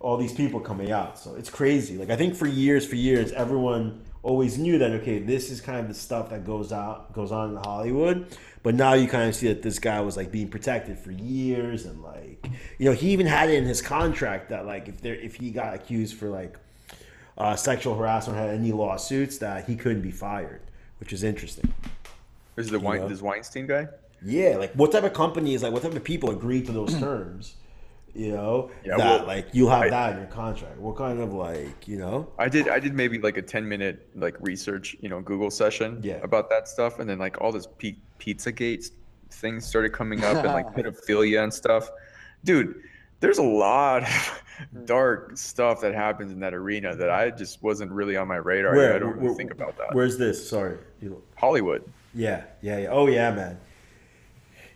[0.00, 1.18] all these people coming out.
[1.18, 1.96] So it's crazy.
[1.96, 5.78] Like I think for years, for years, everyone always knew that okay, this is kind
[5.80, 8.26] of the stuff that goes out goes on in Hollywood.
[8.62, 11.86] But now you kind of see that this guy was like being protected for years,
[11.86, 12.44] and like
[12.78, 15.50] you know he even had it in his contract that like if there if he
[15.50, 16.56] got accused for like
[17.38, 20.60] uh, sexual harassment or had any lawsuits that he couldn't be fired,
[21.00, 21.72] which is interesting.
[22.56, 23.86] Is the Wein- this Weinstein guy?
[24.24, 27.54] Yeah, like what type of companies, like what type of people agree to those terms?
[28.18, 30.76] You know, Yeah, that well, like you'll have I- that in your contract.
[30.78, 32.28] What kind of like, you know?
[32.36, 36.00] I did I did maybe like a 10 minute like research, you know, Google session
[36.02, 36.18] Yeah.
[36.24, 38.90] about that stuff and then like all this P- Pizzagate
[39.30, 41.90] things started coming up and like pedophilia and stuff.
[42.42, 42.82] Dude,
[43.20, 44.84] there's a lot of hmm.
[44.84, 48.74] dark stuff that happens in that arena that I just wasn't really on my radar.
[48.74, 49.94] Where I don't really think about that.
[49.94, 50.48] Where's this?
[50.48, 50.76] Sorry.
[51.36, 51.84] Hollywood.
[52.14, 52.88] Yeah, yeah, yeah.
[52.88, 53.60] Oh yeah, man.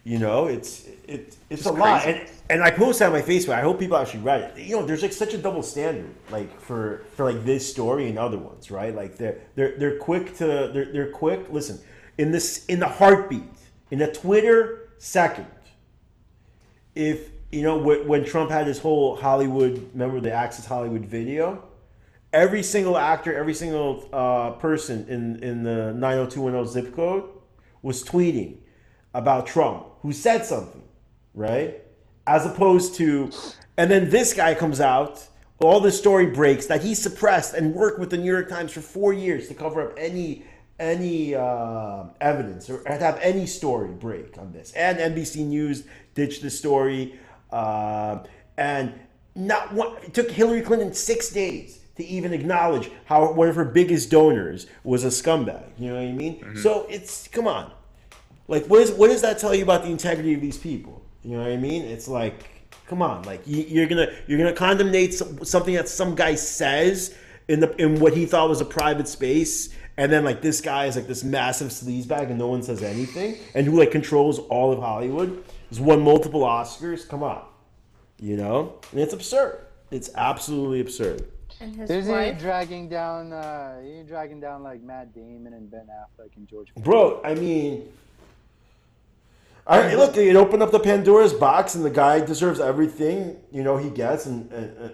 [0.04, 3.54] You know, it's it, it's It's a lot, and and I posted on my Facebook.
[3.54, 4.58] I hope people actually read it.
[4.58, 8.18] You know, there's like such a double standard, like for for like this story and
[8.18, 8.92] other ones, right?
[8.94, 11.46] Like they're they're they're quick to they're they're quick.
[11.50, 11.78] Listen,
[12.18, 13.44] in this in the heartbeat,
[13.92, 15.46] in a Twitter second,
[16.96, 21.62] if you know when, when Trump had his whole Hollywood, remember the Access Hollywood video,
[22.32, 27.24] every single actor, every single uh, person in in the 90210 zip code
[27.82, 28.56] was tweeting
[29.14, 30.82] about Trump, who said something,
[31.34, 31.82] right?
[32.26, 33.30] As opposed to,
[33.76, 35.26] and then this guy comes out.
[35.60, 38.80] All the story breaks that he suppressed and worked with the New York Times for
[38.80, 40.44] four years to cover up any
[40.80, 44.72] any uh, evidence or to have any story break on this.
[44.72, 45.84] And NBC News
[46.14, 47.18] ditched the story,
[47.52, 48.18] uh,
[48.56, 48.92] and
[49.36, 49.96] not one.
[50.02, 54.66] It took Hillary Clinton six days to even acknowledge how one of her biggest donors
[54.82, 55.64] was a scumbag.
[55.78, 56.56] You know what I mean?
[56.56, 57.70] So it's come on,
[58.52, 61.02] like what is what does that tell you about the integrity of these people?
[61.24, 61.82] You know what I mean?
[61.82, 62.50] It's like
[62.86, 67.14] come on, like you, you're gonna you're gonna condemnate some, something that some guy says
[67.48, 69.70] in the in what he thought was a private space.
[69.96, 73.38] And then like this guy is like this massive sleazebag and no one says anything,
[73.54, 77.08] and who like controls all of Hollywood, has won multiple Oscars.
[77.08, 77.42] Come on,
[78.18, 79.60] you know, and it's absurd.
[79.90, 81.26] It's absolutely absurd.
[81.60, 82.38] And his There's he wife.
[82.38, 86.68] dragging down, uh, he dragging down like Matt Damon and Ben Affleck and George.
[86.74, 86.84] Clooney.
[86.84, 87.88] Bro, I mean,
[89.66, 90.16] I look.
[90.16, 94.26] It opened up the Pandora's box, and the guy deserves everything you know he gets,
[94.26, 94.92] and and, and-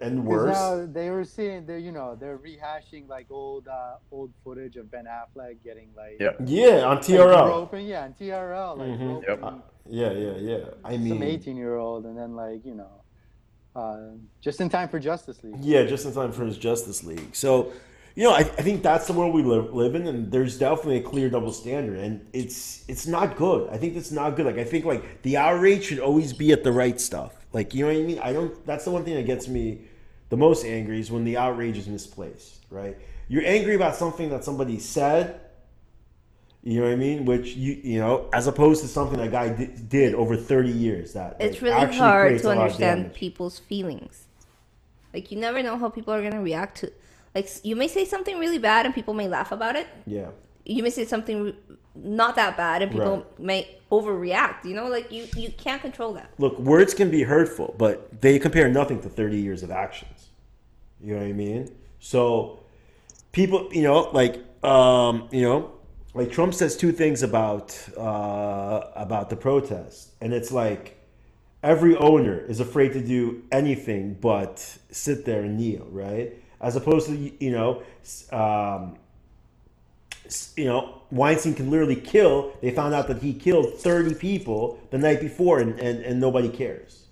[0.00, 0.54] and 'Cause worse.
[0.54, 4.90] now they were seeing, they you know, they're rehashing like old, uh, old footage of
[4.90, 6.30] Ben Affleck getting like Yeah.
[6.46, 7.44] Yeah, on like, TRL.
[7.44, 9.26] groping, yeah, on TRL, like Mhm.
[9.28, 9.40] Yep.
[9.40, 10.64] groping Yeah, yeah, yeah.
[10.82, 12.88] I mean, some 18 year old, and then like you know,
[13.78, 15.56] uh, just in time for Justice League.
[15.60, 17.36] yeah, just in time for his Justice League.
[17.36, 17.70] So,
[18.16, 20.96] you know, I, I think that's the world we live, live in, and there's definitely
[20.96, 23.68] a clear double standard, and it's it's not good.
[23.68, 24.46] I think that's not good.
[24.46, 27.34] Like I think like the outrage should always be at the right stuff.
[27.52, 28.18] Like you know what I mean?
[28.20, 28.64] I don't.
[28.64, 29.82] That's the one thing that gets me
[30.30, 32.64] the most angry is when the outrage is misplaced.
[32.70, 32.96] Right?
[33.28, 35.40] You're angry about something that somebody said.
[36.62, 37.26] You know what I mean?
[37.26, 41.12] Which you you know, as opposed to something that guy did, did over 30 years.
[41.12, 44.24] That it's like, really hard to a lot of understand people's feelings.
[45.12, 46.90] Like you never know how people are gonna react to.
[47.36, 49.86] Like you may say something really bad and people may laugh about it.
[50.06, 50.28] Yeah.
[50.64, 51.54] You may say something
[51.94, 53.38] not that bad and people Right.
[53.38, 54.64] may overreact.
[54.64, 56.30] You know, like you you can't control that.
[56.38, 60.30] Look, words can be hurtful, but they compare nothing to 30 years of actions.
[60.98, 61.76] You know what I mean?
[62.00, 62.60] So
[63.32, 64.34] people, you know, like
[64.64, 65.72] um, you know,
[66.14, 70.84] like Trump says two things about uh, about the protest, and it's like
[71.62, 76.32] every owner is afraid to do anything but sit there and kneel, right?
[76.66, 77.82] As opposed to you know,
[78.32, 78.96] um,
[80.56, 82.52] you know, Weinstein can literally kill.
[82.60, 86.48] They found out that he killed 30 people the night before, and, and, and nobody
[86.48, 87.04] cares.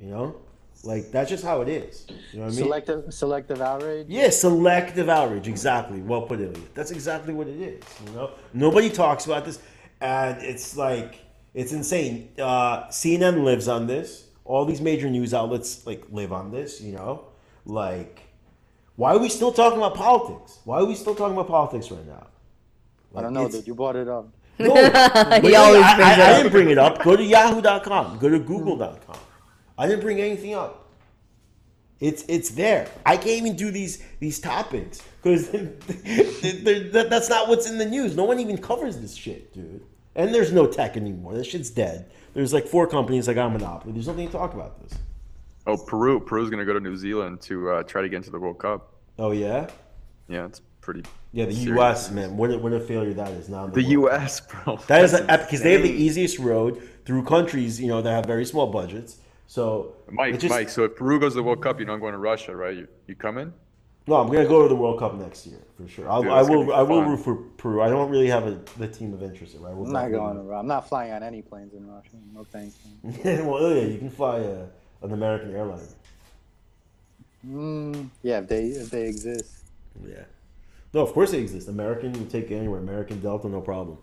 [0.00, 0.36] You know,
[0.84, 2.06] like that's just how it is.
[2.32, 2.64] You know what I mean?
[2.64, 4.06] Selective, selective outrage.
[4.08, 5.48] Yeah, selective outrage.
[5.48, 6.00] Exactly.
[6.00, 6.74] Well put, Elliot.
[6.74, 7.84] That's exactly what it is.
[8.06, 9.58] You know, nobody talks about this,
[10.00, 11.20] and it's like
[11.52, 12.30] it's insane.
[12.38, 14.28] Uh, CNN lives on this.
[14.46, 16.80] All these major news outlets like live on this.
[16.80, 17.26] You know,
[17.66, 18.23] like
[18.96, 20.58] why are we still talking about politics?
[20.64, 22.26] Why are we still talking about politics right now?
[23.16, 23.66] I don't know, It's- dude.
[23.66, 24.28] You brought it up.
[24.60, 27.02] no, He yeah, always I, I, it I didn't bring it up.
[27.02, 28.18] Go to yahoo.com.
[28.18, 29.16] Go to google.com.
[29.76, 30.88] I didn't bring anything up.
[31.98, 32.88] It's it's there.
[33.04, 35.48] I can't even do these these topics because
[36.92, 38.14] that's not what's in the news.
[38.14, 39.82] No one even covers this shit, dude.
[40.14, 41.34] And there's no tech anymore.
[41.34, 42.10] This shit's dead.
[42.34, 43.92] There's like four companies that got a monopoly.
[43.92, 44.98] There's nothing to talk about this.
[45.66, 46.20] Oh, Peru.
[46.20, 48.92] Peru's gonna go to New Zealand to uh, try to get into the World Cup.
[49.18, 49.68] Oh yeah,
[50.28, 51.02] Yeah, it's pretty.
[51.32, 51.46] yeah.
[51.46, 51.76] The serious.
[51.76, 52.10] U.S.
[52.10, 53.64] man, what a, what a failure that is now.
[53.66, 54.40] in The U.S.
[54.40, 54.76] bro.
[54.88, 58.26] That is That's because they have the easiest road through countries, you know, that have
[58.26, 59.18] very small budgets.
[59.46, 60.68] So Mike, just- Mike.
[60.68, 62.76] So if Peru goes to the World Cup, you're not going to Russia, right?
[62.76, 63.52] You, you coming?
[64.06, 66.10] no, I'm gonna go to the World Cup next year for sure.
[66.10, 66.66] I'll, Dude, I will.
[66.66, 67.80] be I will root for Peru.
[67.80, 69.54] I don't really have a the team of interest.
[69.54, 69.66] in it.
[69.66, 70.52] I will I'm not going to.
[70.52, 72.16] I'm not flying on any planes in Russia.
[72.34, 72.76] No thanks.
[73.02, 73.46] man.
[73.46, 74.66] well, yeah, you can fly a,
[75.04, 75.80] an American airline.
[77.46, 79.64] Mm, yeah, if they if they exist.
[80.02, 80.24] Yeah.
[80.92, 81.68] No, of course they exist.
[81.68, 82.78] American, you can take anywhere.
[82.80, 83.98] American Delta, no problem.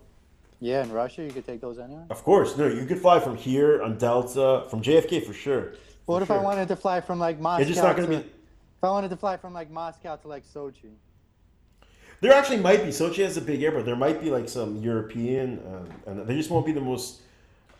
[0.60, 2.06] Yeah, in Russia, you could take those anywhere.
[2.10, 5.74] Of course, no, you could fly from here on Delta, from JFK for sure.
[6.06, 7.62] What For if I wanted to fly from like Moscow?
[7.62, 8.24] It's just not going to, be.
[8.24, 10.92] If I wanted to fly from like Moscow to like Sochi.
[12.20, 12.90] There actually might be.
[12.90, 13.86] Sochi has a big airport.
[13.86, 17.22] There might be like some European, uh, and they just won't be the most.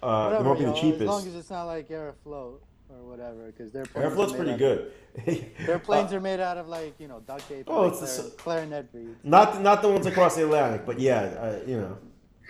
[0.02, 1.06] Uh, they Whatever, won't be the yo, As cheapest.
[1.06, 2.60] long as it's not like Aeroflot
[2.94, 4.92] or whatever, because their planes Airflot's are pretty good.
[5.28, 7.66] Out, their planes Uh, are made out of like you know duct tape.
[7.68, 9.18] Oh, like it's the clar- clarinet reeds.
[9.24, 11.98] Not not the ones across the Atlantic, but yeah, I, you know,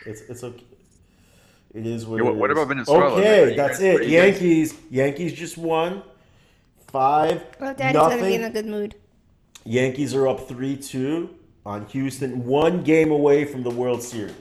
[0.05, 0.65] it's it's okay.
[1.73, 2.17] It is what.
[2.17, 2.57] Yeah, what- it what is.
[2.57, 3.05] about Venezuela?
[3.15, 3.93] Okay, that's guys- it.
[3.93, 4.73] you guys- Yankees.
[4.89, 6.03] Yankees just won.
[6.87, 7.43] Five.
[7.61, 8.95] Oh, Daddy's gonna be in a good mood.
[9.63, 11.29] Yankees are up three two
[11.65, 14.33] on Houston, one game away from the World Series.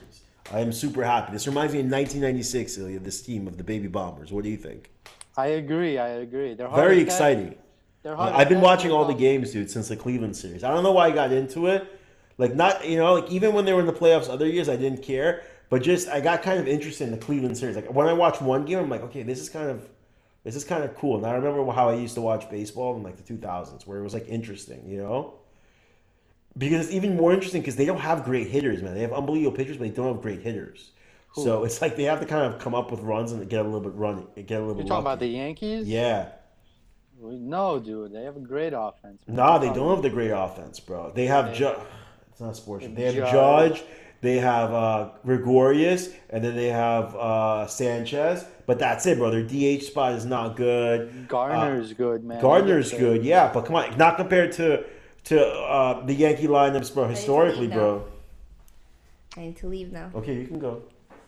[0.51, 1.31] I am super happy.
[1.31, 2.99] This reminds me of 1996, Ilya.
[2.99, 4.33] This team of the Baby Bombers.
[4.33, 4.89] What do you think?
[5.37, 5.97] I agree.
[5.97, 6.53] I agree.
[6.53, 7.55] They're Very exciting.
[8.03, 10.63] They're hard I've been watching all the games, dude, since the Cleveland series.
[10.63, 11.87] I don't know why I got into it.
[12.37, 14.75] Like not, you know, like even when they were in the playoffs other years, I
[14.75, 15.43] didn't care.
[15.69, 17.75] But just I got kind of interested in the Cleveland series.
[17.75, 19.87] Like when I watch one game, I'm like, okay, this is kind of,
[20.43, 21.17] this is kind of cool.
[21.17, 24.03] And I remember how I used to watch baseball in like the 2000s, where it
[24.03, 25.35] was like interesting, you know.
[26.57, 28.95] Because it's even more interesting because they don't have great hitters, man.
[28.95, 30.91] They have unbelievable pitchers, but they don't have great hitters.
[31.33, 33.63] So it's like they have to kind of come up with runs and get a
[33.63, 34.87] little bit running, get a little You're bit.
[34.87, 35.27] talking about the.
[35.27, 35.87] Yankees?
[35.87, 36.29] yeah.
[37.23, 38.13] No, dude.
[38.13, 39.21] They have a great offense.
[39.27, 39.37] man.
[39.37, 41.11] Nah, they don't have the great offense, bro.
[41.13, 41.77] They have They- Judge.
[42.31, 42.85] It's not sports.
[42.91, 43.31] They have Judge.
[43.31, 43.83] Judge.
[44.21, 48.45] They have uh, Gregorius, and then they have uh, Sanchez.
[48.67, 49.31] But that's it, bro.
[49.31, 51.27] Their DH spot is not good.
[51.27, 52.39] Gardner's good, man.
[52.41, 54.83] Gardner's good, yeah, but come on, not compared to
[55.25, 57.07] to uh, the Yankee lineups, bro.
[57.07, 58.05] Historically, leave bro.
[59.37, 60.11] I need to leave now.
[60.13, 60.83] Okay, you can go.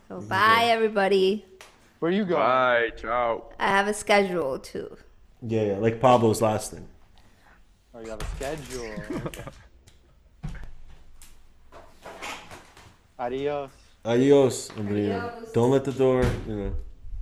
[0.08, 1.44] So bye, everybody.
[1.98, 2.40] Where you going?
[2.40, 2.90] Bye.
[2.96, 3.44] Ciao.
[3.58, 4.96] I have a schedule too.
[5.40, 6.86] Yeah, yeah, like Pablo's last thing.
[7.94, 8.94] Oh, you have a schedule.
[9.26, 9.44] Okay.
[13.18, 13.70] Adios.
[14.04, 15.18] Adios, Andrea.
[15.20, 15.52] Adios.
[15.52, 16.74] Don't let the door, you know.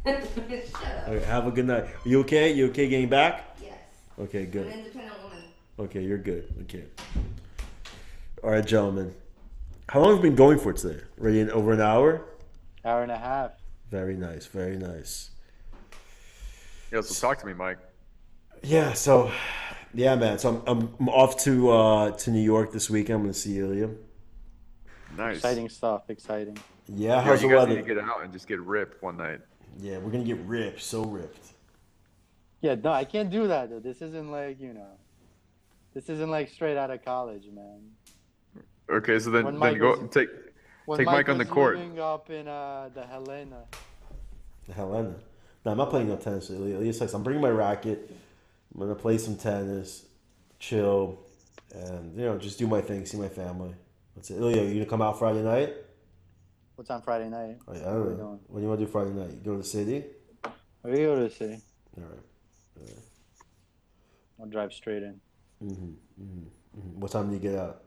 [0.07, 1.09] Shut up.
[1.09, 1.85] All right, have a good night.
[2.05, 2.53] You okay?
[2.53, 3.57] You okay getting back?
[3.63, 3.75] Yes.
[4.19, 4.67] Okay, I'm good.
[4.67, 5.39] an independent woman.
[5.79, 6.49] Okay, you're good.
[6.63, 6.85] Okay.
[8.43, 9.15] All right, gentlemen.
[9.89, 11.01] How long have we been going for today?
[11.21, 12.23] Already in over an hour?
[12.85, 13.53] Hour and a half.
[13.91, 14.47] Very nice.
[14.47, 15.31] Very nice.
[16.91, 17.79] Yeah, so talk to me, Mike.
[18.63, 18.93] Yeah.
[18.93, 19.31] So,
[19.95, 20.39] yeah, man.
[20.39, 23.17] So I'm, I'm, I'm off to uh, to New York this weekend.
[23.17, 23.91] I'm gonna see Ilya.
[25.17, 25.37] Nice.
[25.37, 26.09] Exciting stuff.
[26.09, 26.59] Exciting.
[26.89, 27.17] Yeah.
[27.17, 27.75] Yo, How's the you guys weather?
[27.77, 29.41] need to get out and just get ripped one night.
[29.79, 30.83] Yeah, we're gonna get ripped.
[30.83, 31.49] So ripped.
[32.61, 33.81] Yeah, no, I can't do that though.
[33.81, 34.99] This isn't like you know.
[35.95, 37.81] This isn't like straight out of college, man.
[38.91, 40.29] Okay, so then, then Mike go take.
[40.87, 41.79] When Take Mike on the court.
[41.79, 43.65] living up in uh, the Helena.
[44.67, 45.15] The Helena.
[45.65, 46.51] No, I'm not playing no tennis.
[46.51, 46.79] Ilya.
[46.79, 48.11] Ilya says I'm bringing my racket.
[48.75, 50.05] I'm gonna play some tennis,
[50.59, 51.19] chill,
[51.73, 53.75] and you know just do my thing, see my family.
[54.17, 54.39] That's it.
[54.39, 55.75] Ilya, you gonna come out Friday night?
[56.75, 57.59] What's on Friday night?
[57.69, 58.17] I, I What don't we know.
[58.17, 58.41] doing?
[58.49, 59.31] What do you want to do Friday night?
[59.31, 60.05] You go to the city?
[60.81, 61.59] Where you go to the city.
[61.97, 62.19] All right.
[62.81, 63.05] All right.
[64.41, 65.21] I'll drive straight in.
[65.63, 67.01] Mm-hmm, mm-hmm.
[67.01, 67.83] What time do you get out?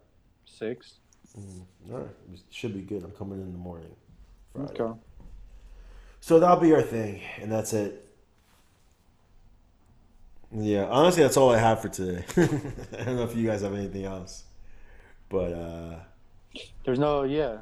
[0.46, 1.00] Six.
[1.38, 2.08] All right.
[2.34, 3.04] It should be good.
[3.04, 3.96] I'm coming in the morning.
[4.54, 4.82] Friday.
[4.82, 5.00] Okay.
[6.22, 8.02] So that'll be our thing, and that's it.
[10.52, 12.24] Yeah, honestly, that's all I have for today.
[12.98, 14.44] I don't know if you guys have anything else,
[15.30, 15.96] but uh,
[16.86, 17.58] There's no yeah.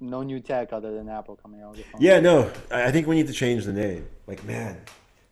[0.00, 2.00] No new tech other than Apple coming out with the phone.
[2.00, 4.06] yeah, no, I I think we need to change the name.
[4.28, 4.80] Like, man,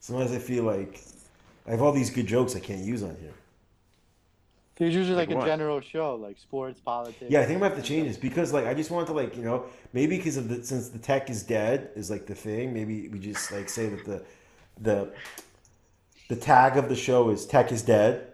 [0.00, 1.00] sometimes I feel like
[1.66, 3.34] I have all these good jokes I can't use on here.
[4.78, 5.46] It's usually like, Like a what?
[5.46, 7.30] general show, like sports, politics.
[7.30, 9.12] Yeah, I think I'm gonna have to change this because like I just want to
[9.14, 12.34] like you know maybe because of the since the tech is dead is like the
[12.34, 12.74] thing.
[12.74, 14.22] Maybe we just like say that the
[14.80, 15.12] the
[16.28, 18.32] the tag of the show is tech is dead,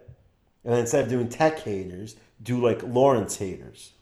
[0.65, 3.93] and then instead of doing tech haters, do like Lawrence haters.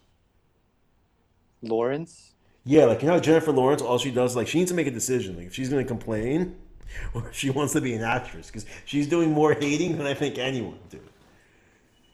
[1.62, 2.34] Lawrence.
[2.64, 4.90] Yeah, like you know Jennifer Lawrence, all she does like she needs to make a
[4.90, 5.36] decision.
[5.36, 6.56] Like if she's gonna complain,
[7.14, 10.14] or if she wants to be an actress, because she's doing more hating than I
[10.14, 11.00] think anyone do.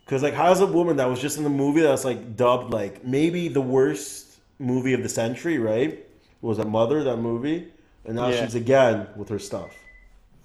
[0.07, 3.05] Because like, how's a woman that was just in the movie that's like dubbed like
[3.05, 6.07] maybe the worst movie of the century, right?
[6.41, 7.69] Was it Mother that movie?
[8.05, 8.45] And now Yeah.
[8.45, 9.74] she's again with her stuff.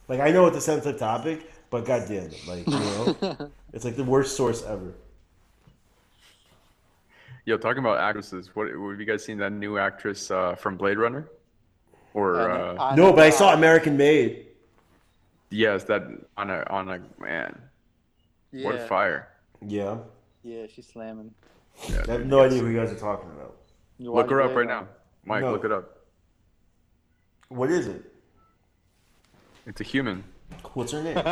[0.08, 3.96] Like I know it's a sensitive topic, but goddamn it, like you know, it's like
[3.96, 4.94] the worst source ever.
[7.46, 10.98] Yo, talking about actresses, what have you guys seen that new actress uh, from Blade
[10.98, 11.28] Runner?
[12.14, 14.48] Or Anna- uh, Anna No, but I saw American Made.
[15.50, 16.04] yes, that
[16.38, 17.60] on a on a man.
[18.52, 18.66] Yeah.
[18.66, 19.30] What a fire!
[19.66, 19.98] Yeah,
[20.44, 21.34] Yeah, she's slamming.
[21.88, 22.52] Yeah, I have dude, no yes.
[22.52, 23.58] idea who you guys are talking about.
[23.98, 24.88] You Look her up right now,
[25.26, 25.42] Mike.
[25.42, 25.52] No.
[25.52, 26.00] Look it up.
[27.50, 28.12] What is it?
[29.68, 30.24] It's a human.
[30.74, 31.18] What's her name?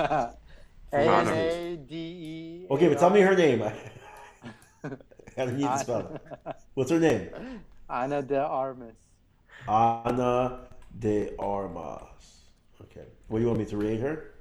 [0.92, 1.32] A Anna.
[1.32, 2.68] N A D E.
[2.72, 3.62] Okay, but tell me her name.
[4.84, 4.90] I
[5.36, 6.56] don't need to spell it.
[6.74, 7.30] What's her name?
[7.90, 8.96] Ana de Armas.
[9.68, 10.62] Ana
[11.00, 12.04] de Armas.
[12.82, 13.06] Okay.
[13.28, 14.36] What do you want me to rate her?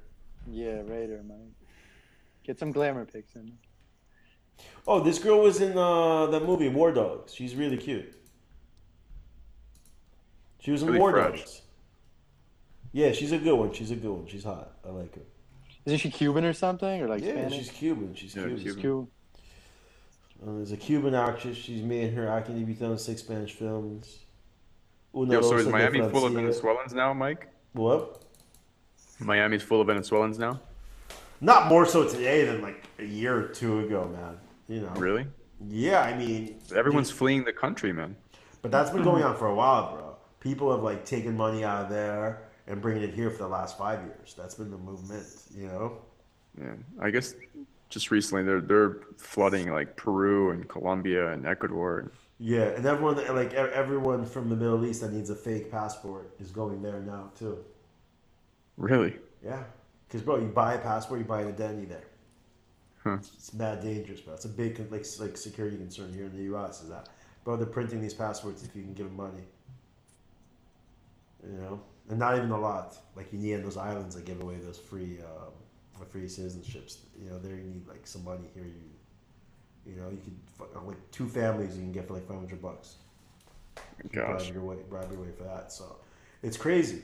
[0.47, 1.51] Yeah, Raider, man.
[2.43, 3.51] Get some glamour pics in.
[4.87, 7.33] Oh, this girl was in uh, that movie War Dogs.
[7.33, 8.13] She's really cute.
[10.59, 11.39] She was in Really War fresh.
[11.39, 11.61] Dogs.
[12.91, 13.71] Yeah, she's a good one.
[13.71, 14.27] She's a good one.
[14.27, 14.71] She's hot.
[14.85, 15.21] I like her.
[15.85, 17.01] Isn't she Cuban or something?
[17.01, 17.55] Or like Yeah, Spanish?
[17.55, 18.13] she's Cuban.
[18.15, 18.57] She's Yeah, Cuban.
[18.57, 18.81] She's Cuban.
[18.81, 19.07] Cuban.
[20.41, 21.57] Uh, there's a Cuban actress.
[21.57, 24.19] She's made her acting debut on six Spanish films.
[25.15, 27.47] Una Yo, so is Rosa de Miami full of Venezuelans now, Mike?
[27.73, 28.23] What?
[29.19, 30.59] Miami's full of Venezuelans now?
[31.41, 34.37] Not more so today than like a year or two ago, man.
[34.69, 34.89] You know.
[34.95, 35.27] Really?
[35.67, 38.15] Yeah, I mean, Everyone's fleeing the country, man.
[38.61, 40.15] but that's been going on for a while, bro.
[40.39, 43.77] People have like taken money out of there and bringing it here for the last
[43.77, 44.33] five years.
[44.37, 45.97] That's been the movement, you know.
[46.57, 46.75] Yeah.
[47.01, 47.33] I guess
[47.89, 51.99] just recently they're they're flooding like Peru and Colombia and Ecuador.
[51.99, 56.31] And, Yeah, and everyone like everyone from the Middle East that needs a fake passport
[56.39, 57.65] is going there now too.
[58.77, 59.17] really?
[59.43, 59.63] Yeah,
[60.07, 62.03] because bro, you buy a passport, you buy an identity there.
[63.09, 63.17] Huh.
[63.33, 64.33] It's mad dangerous, bro.
[64.33, 66.81] It's a big like like security concern here in the U.S.
[66.81, 67.09] Is that,
[67.43, 67.55] bro?
[67.55, 69.43] They're printing these passports if you can give them money.
[71.43, 72.97] You know, and not even a lot.
[73.15, 76.97] Like you need in those islands that give away those free, um, free citizenships.
[77.21, 78.49] You know, there you need like some money.
[78.53, 82.37] Here you, you know, you could like two families you can get for like five
[82.37, 82.95] hundred bucks.
[84.03, 84.43] You Gosh.
[84.43, 85.71] bribe your way, bribe your way for that.
[85.71, 85.95] So,
[86.43, 87.01] it's crazy.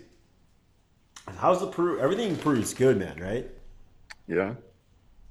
[1.27, 1.99] And How's the Peru?
[1.99, 3.19] Everything in Peru is good, man.
[3.19, 3.49] Right?
[4.27, 4.53] Yeah.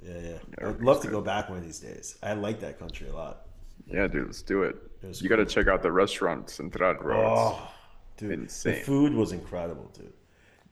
[0.04, 0.38] Yeah, yeah.
[0.60, 2.16] Yeah, I'd love to go back one of these days.
[2.22, 3.46] I like that country a lot.
[3.86, 4.76] Yeah, dude, let's do it.
[5.02, 7.20] It was You got to check out the restaurant Central, bro.
[7.20, 7.70] It's- Oh,
[8.16, 8.74] dude, insane.
[8.74, 10.12] the food was incredible, dude.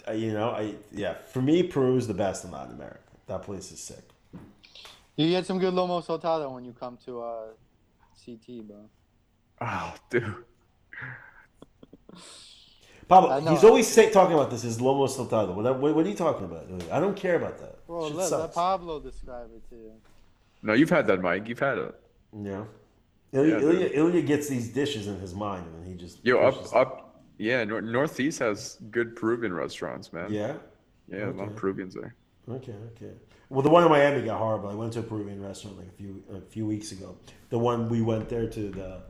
[0.07, 1.15] Uh, you know, I yeah.
[1.15, 2.99] For me, Peru is the best in Latin America.
[3.27, 4.03] That place is sick.
[5.17, 7.47] You get some good lomo saltado when you come to uh,
[8.25, 8.89] CT, bro.
[9.61, 10.35] Oh, dude.
[13.07, 13.51] Pablo, know.
[13.53, 14.65] he's always say, talking about this.
[14.65, 15.55] Is lomo saltado?
[15.55, 16.67] What, what, what are you talking about?
[16.91, 17.72] I don't care about that.
[17.87, 18.55] Bro, Shit let, let.
[18.55, 19.93] Pablo describe it to you.
[20.63, 21.49] No, you've had that, Mike.
[21.49, 21.95] You've had it.
[22.41, 22.65] Yeah.
[23.33, 23.61] Ilya, Yeah.
[23.67, 27.15] Ilya, Ilya gets these dishes in his mind, and he just Yo, pushes up, up.
[27.39, 30.33] Yeah, nor- Northeast has good Peruvian restaurants, man.
[30.33, 30.55] Yeah.
[31.09, 32.15] Yeah, a lot of Peruvians there.
[32.49, 33.13] Okay, okay.
[33.49, 34.69] Well, the one in Miami got horrible.
[34.71, 37.17] I went to a Peruvian restaurant like a few a few weeks ago.
[37.51, 39.01] The one we went there to the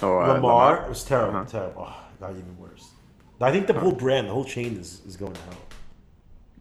[0.00, 0.84] Oh, uh, La Mar.
[0.86, 1.48] It was terrible, Uh-huh.
[1.50, 1.86] terrible.
[1.88, 2.90] Oh, got even worse.
[3.40, 5.58] I think the whole brand, the whole chain is, is going to hell.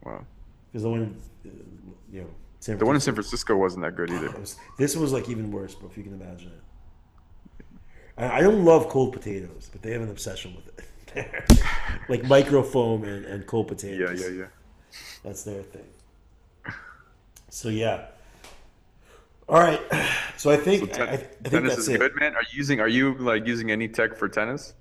[0.03, 0.25] Wow.
[0.71, 1.15] Because the one,
[1.45, 1.49] uh,
[2.11, 2.27] you know,
[2.59, 4.31] San The one in San Francisco wasn't that good either.
[4.39, 5.89] was- this was like even worse, bro.
[5.89, 7.65] If you can imagine it.
[8.17, 10.85] I, I don't love cold potatoes, but they have an obsession with it.
[12.09, 14.21] like microfoam and, and cold potatoes.
[14.21, 14.99] Yeah, yeah, yeah.
[15.23, 15.87] That's their thing.
[17.49, 18.05] So yeah.
[19.49, 19.81] All right.
[20.37, 21.99] So I think So ten- I, I think tennis that's is it.
[21.99, 22.35] good, man.
[22.35, 22.79] Are you using?
[22.79, 24.73] Are you like using any tech for tennis?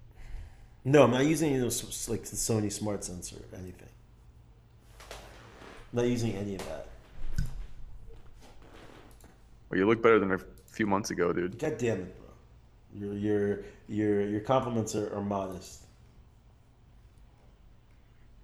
[0.84, 3.88] No, I'm not using any of those like the Sony Smart Sensor or anything.
[5.92, 6.86] Not using any of that.
[9.68, 11.58] Well, you look better than a few months ago, dude.
[11.58, 12.28] God damn it, bro.
[13.08, 13.58] Your your
[13.88, 15.84] your your compliments are, are modest.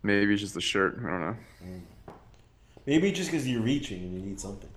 [0.03, 0.99] Maybe it's just the shirt.
[1.01, 1.37] I don't know.
[1.65, 1.81] Mm.
[2.87, 4.71] Maybe just because you're reaching and you need something.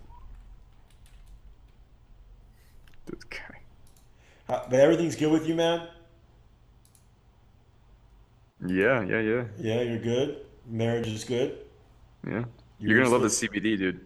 [3.05, 3.59] This guy.
[4.47, 5.87] How, but everything's good with you, man.
[8.65, 10.45] Yeah, yeah, yeah, Yeah, you're good.
[10.67, 11.59] Marriage is good.
[12.27, 12.43] yeah.
[12.79, 14.05] You're You're, gonna love the CBD, dude.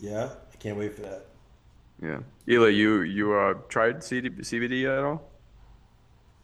[0.00, 1.26] Yeah, I can't wait for that.
[2.02, 2.18] Yeah.
[2.48, 5.22] Eli, you you uh tried CD, CBD at all?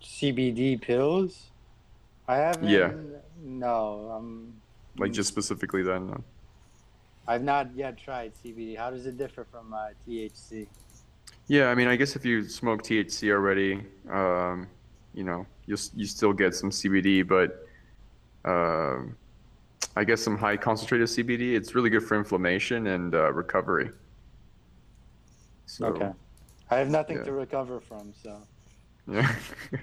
[0.02, 1.50] CBD pills?
[2.26, 2.68] I haven't.
[2.68, 2.92] Yeah.
[3.42, 4.54] No, um,
[4.98, 6.06] Like just specifically then?
[6.08, 6.24] No.
[7.28, 8.76] I've not yet tried CBD.
[8.76, 10.66] How does it differ from uh, THC?
[11.46, 14.66] Yeah, I mean, I guess if you smoke THC already, um,
[15.12, 17.66] you know, you you still get some CBD, but
[18.44, 19.16] um,
[19.96, 21.54] I guess some high concentrated CBD.
[21.54, 23.90] It's really good for inflammation and uh, recovery.
[25.66, 26.10] So, Okay.
[26.70, 27.24] I have nothing yeah.
[27.24, 28.38] to recover from, so.
[29.06, 29.34] Yeah.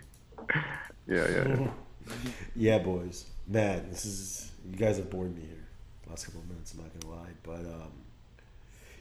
[1.07, 1.67] yeah, yeah, yeah.
[2.55, 3.25] Yeah, boys.
[3.47, 5.67] Man, this is you guys have bored me here.
[6.09, 7.91] Last couple of minutes, I'm not gonna lie, but um,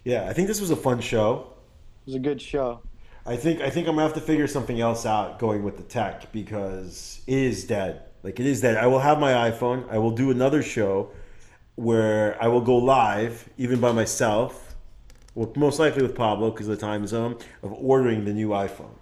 [0.04, 1.52] yeah, I think this was a fun show.
[2.02, 2.80] It was a good show.
[3.26, 5.82] I think I think I'm gonna have to figure something else out going with the
[5.82, 8.02] tech because it is dead.
[8.22, 9.88] Like it is that I will have my iPhone.
[9.90, 11.10] I will do another show
[11.76, 14.74] where I will go live, even by myself,
[15.34, 18.94] well, most likely with Pablo because of the time zone of ordering the new iPhone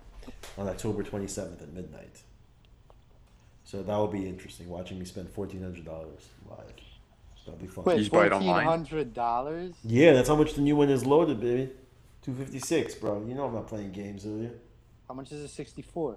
[0.57, 2.23] on October 27th at midnight.
[3.65, 4.69] So that will be interesting.
[4.69, 6.73] Watching me spend fourteen hundred dollars live.
[7.45, 7.85] That'll be fun.
[7.85, 8.67] You Wait, just buy it fourteen online?
[8.67, 9.75] hundred dollars?
[9.85, 11.71] Yeah, that's how much the new one is loaded, baby.
[12.23, 13.25] Two fifty six, bro.
[13.27, 14.51] You know I'm not playing games, are you?
[15.07, 16.17] How much is a sixty-four?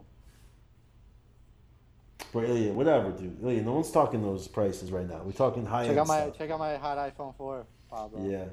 [2.34, 3.44] But Ilya, whatever, dude.
[3.44, 5.22] Ilya, no one's talking those prices right now.
[5.26, 6.38] We're talking high Check end out my stuff.
[6.38, 8.30] check out my hot iPhone 4, Pablo.
[8.30, 8.46] Yeah,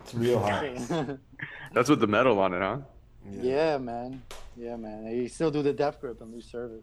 [0.00, 0.76] it's real high.
[1.72, 2.78] That's with the metal on it, huh?
[3.30, 4.22] yeah, man.
[4.56, 5.06] Yeah, man.
[5.06, 6.82] You still do the death grip and lose service.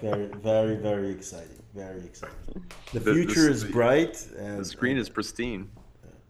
[0.00, 1.60] very, very, very exciting.
[1.74, 2.36] Very exciting.
[2.92, 5.68] The The- the future is s- bright, and The screen is pristine.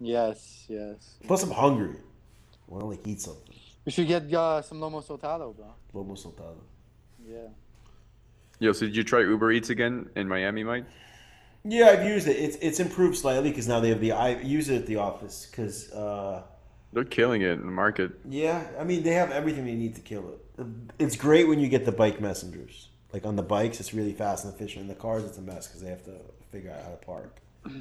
[0.00, 1.16] Yes, yes.
[1.26, 1.96] Plus, I'm hungry.
[1.96, 3.54] I want to like eat something.
[3.84, 5.74] We should get uh, some lomo saltado, bro.
[5.94, 6.60] Lomo saltado.
[7.26, 7.48] Yeah.
[8.60, 10.84] Yo, so did you try Uber Eats again in Miami, Mike?
[11.64, 12.36] Yeah, I've used it.
[12.36, 15.46] It's it's improved slightly because now they have the I use it at the office
[15.50, 16.42] because uh,
[16.92, 18.12] They're killing it in the market.
[18.24, 20.66] yeah, I mean they have everything they need to kill it.
[20.98, 22.88] It's great when you get the bike messengers.
[23.12, 24.82] Like on the bikes, it's really fast and efficient.
[24.82, 26.16] In the cars, it's a mess because they have to
[26.50, 27.40] figure out how to park.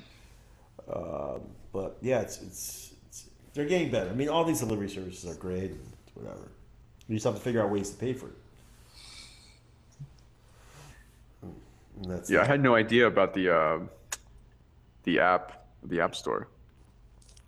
[0.87, 1.41] Um,
[1.73, 4.09] but yeah, it's, it's it's they're getting better.
[4.09, 5.71] I mean, all these delivery services are great.
[5.71, 6.49] And whatever,
[7.09, 8.35] you just have to figure out ways to pay for it.
[12.03, 13.79] That's Yeah, I had no idea about the uh,
[15.03, 16.47] the app, the app store.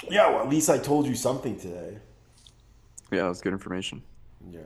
[0.10, 0.30] yeah.
[0.30, 1.98] Well, at least I told you something today.
[3.12, 4.02] Yeah, that's good information.
[4.52, 4.60] Yeah.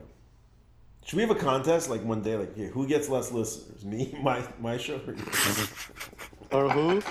[1.04, 2.36] Should we have a contest like one day?
[2.36, 3.84] Like, yeah, who gets less listeners?
[3.92, 5.00] Me, my my show,
[6.50, 6.66] or?
[6.66, 7.02] Or who?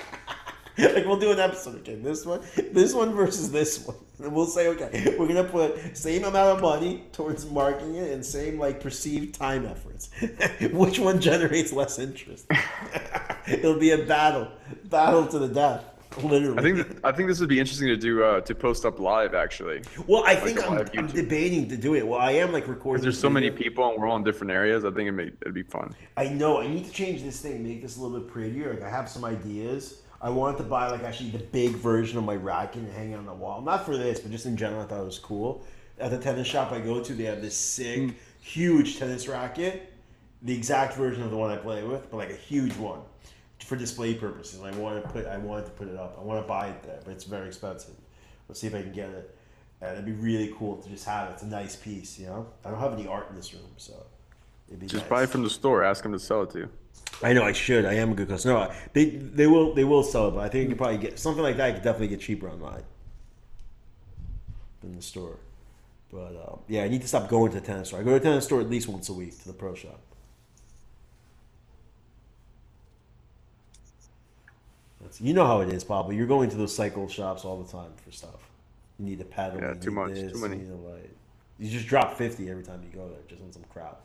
[0.78, 2.02] like we'll do an episode again.
[2.02, 2.40] This one,
[2.72, 6.62] this one versus this one, and we'll say, okay, we're gonna put same amount of
[6.62, 10.10] money towards marketing it and same like perceived time efforts.
[10.72, 12.46] Which one generates less interest?
[13.46, 14.48] It'll be a battle,
[14.86, 15.84] battle to the death,
[16.24, 16.58] literally.
[16.58, 18.98] I think th- I think this would be interesting to do uh, to post up
[18.98, 19.82] live actually.
[20.08, 22.04] well, I think a I'm, I'm debating to do it.
[22.04, 23.02] Well, I am like recording.
[23.04, 24.84] There's so many people and we're all in different areas.
[24.84, 25.94] I think it may it'd be fun.
[26.16, 26.60] I know.
[26.60, 28.74] I need to change this thing, make this a little bit prettier.
[28.74, 30.00] Like I have some ideas.
[30.24, 33.16] I wanted to buy like actually the big version of my racket and hang it
[33.16, 33.60] on the wall.
[33.60, 35.62] Not for this, but just in general, I thought it was cool.
[36.00, 38.10] At the tennis shop I go to, they have this sick, hmm.
[38.40, 39.92] huge tennis racket,
[40.40, 43.00] the exact version of the one I play with, but like a huge one
[43.58, 44.62] for display purposes.
[44.62, 46.16] I want to put, I wanted to put it up.
[46.18, 47.94] I want to buy it there, but it's very expensive.
[48.48, 49.36] Let's see if I can get it.
[49.82, 51.32] And it'd be really cool to just have it.
[51.34, 52.46] It's a nice piece, you know.
[52.64, 53.92] I don't have any art in this room, so
[54.68, 55.10] it'd be Just nice.
[55.10, 55.84] buy it from the store.
[55.84, 56.70] Ask them to sell it to you.
[57.22, 57.84] I know I should.
[57.84, 58.54] I am a good customer.
[58.54, 60.98] No, I- they they will they will sell it, but I think you could probably
[60.98, 61.68] get something like that.
[61.68, 62.82] You could definitely get cheaper online
[64.80, 65.36] than the store.
[66.12, 68.00] But uh, yeah, I need to stop going to the tennis store.
[68.00, 70.00] I go to the tennis store at least once a week to the pro shop.
[75.00, 76.12] That's, you know how it is, Pablo.
[76.12, 78.48] You're going to those cycle shops all the time for stuff.
[78.98, 79.60] You need a pedal.
[79.60, 80.56] Yeah, too much, this, too many.
[80.56, 81.10] You, need a light.
[81.58, 84.00] you just drop fifty every time you go there, just on some crap.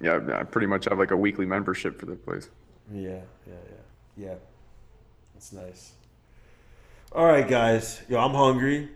[0.00, 2.50] Yeah, I pretty much have like a weekly membership for the place.
[2.92, 4.34] Yeah, yeah, yeah, yeah.
[5.34, 5.92] That's nice.
[7.12, 8.02] All right, guys.
[8.08, 8.88] Yo, I'm hungry.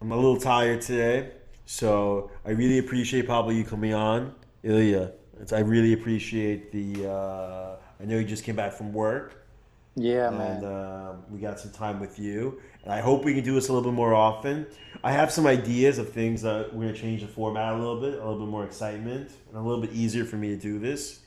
[0.00, 1.30] I'm a little tired today,
[1.66, 5.12] so I really appreciate Pablo you coming on, Ilya.
[5.40, 7.08] It's, I really appreciate the.
[7.10, 9.46] Uh, I know you just came back from work,
[9.94, 10.64] Yeah, and man.
[10.64, 12.60] uh, we got some time with you.
[12.88, 14.66] I hope we can do this a little bit more often.
[15.02, 18.14] I have some ideas of things that we're gonna change the format a little bit,
[18.14, 21.20] a little bit more excitement, and a little bit easier for me to do this.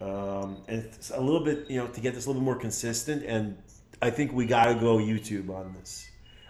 [0.00, 2.56] Um, and it's a little bit, you know, to get this a little bit more
[2.56, 3.24] consistent.
[3.24, 3.56] And
[4.02, 6.08] I think we got to go YouTube on this.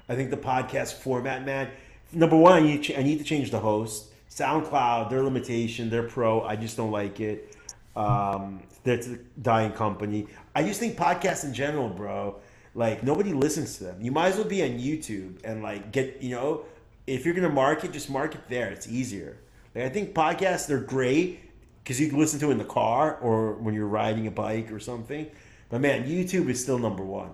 [0.09, 1.71] I think the podcast format, man.
[2.13, 4.13] Number one, I need, ch- I need to change the host.
[4.31, 6.43] SoundCloud, their limitation, they're pro.
[6.43, 7.57] I just don't like it.
[7.95, 10.27] Um, that's a dying company.
[10.55, 12.37] I just think podcasts in general, bro.
[12.77, 13.97] Like nobody listens to them.
[14.01, 16.67] You might as well be on YouTube and like get, you know,
[17.07, 18.69] if you're gonna market, just market there.
[18.71, 19.39] It's easier.
[19.75, 21.41] Like I think podcasts they're great
[21.83, 24.71] because you can listen to it in the car or when you're riding a bike
[24.71, 25.27] or something.
[25.71, 27.31] But man, YouTube is still number one.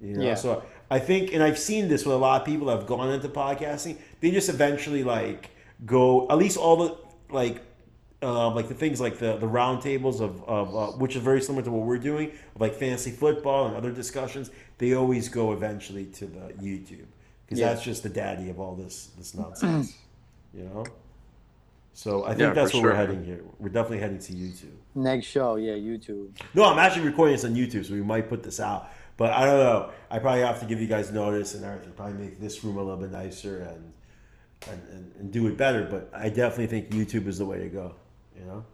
[0.00, 0.34] You know, Yeah.
[0.36, 3.10] so I think, and I've seen this with a lot of people that have gone
[3.10, 3.96] into podcasting.
[4.20, 5.50] They just eventually like
[5.84, 6.96] go at least all the
[7.30, 7.60] like.
[8.22, 11.64] Uh, like the things like the the roundtables of, of uh, which is very similar
[11.64, 14.50] to what we're doing, like fantasy football and other discussions.
[14.78, 17.06] They always go eventually to the YouTube
[17.46, 17.68] because Yeah.
[17.72, 19.96] that's just the daddy of all this this nonsense,
[20.54, 20.84] you know.
[21.94, 23.42] So I think Yeah, that's where we're heading here.
[23.58, 24.76] We're definitely heading to YouTube.
[24.94, 26.30] Next show, yeah, YouTube.
[26.54, 28.88] No, I'm actually recording this on YouTube, so we might put this out.
[29.16, 29.90] But I don't know.
[30.10, 31.92] I probably have to give you guys notice and everything.
[31.92, 33.92] Probably make this room a little bit nicer and
[34.70, 35.82] and, and, and do it better.
[35.90, 37.94] But I definitely think YouTube is the way to go.
[38.38, 38.64] You know,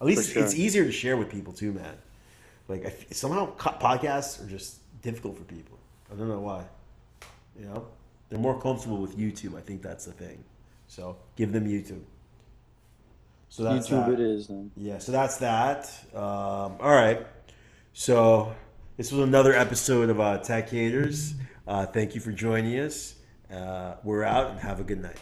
[0.00, 0.42] at least sure.
[0.42, 1.96] it's easier to share with people too, man.
[2.68, 5.78] Like I somehow podcasts are just difficult for people.
[6.12, 6.64] I don't know why.
[7.58, 7.86] You know,
[8.28, 9.56] they're more comfortable with YouTube.
[9.56, 10.44] I think that's the thing.
[10.88, 12.02] So give them YouTube.
[13.48, 14.12] So that's YouTube that.
[14.14, 14.70] it is then.
[14.76, 15.90] Yeah, so that's that.
[16.14, 17.26] Um, all right.
[17.92, 18.54] So
[18.96, 21.34] this was another episode of uh, Tech Haters.
[21.66, 23.14] Uh, thank you for joining us.
[23.52, 25.18] Uh, we're out and have a good night.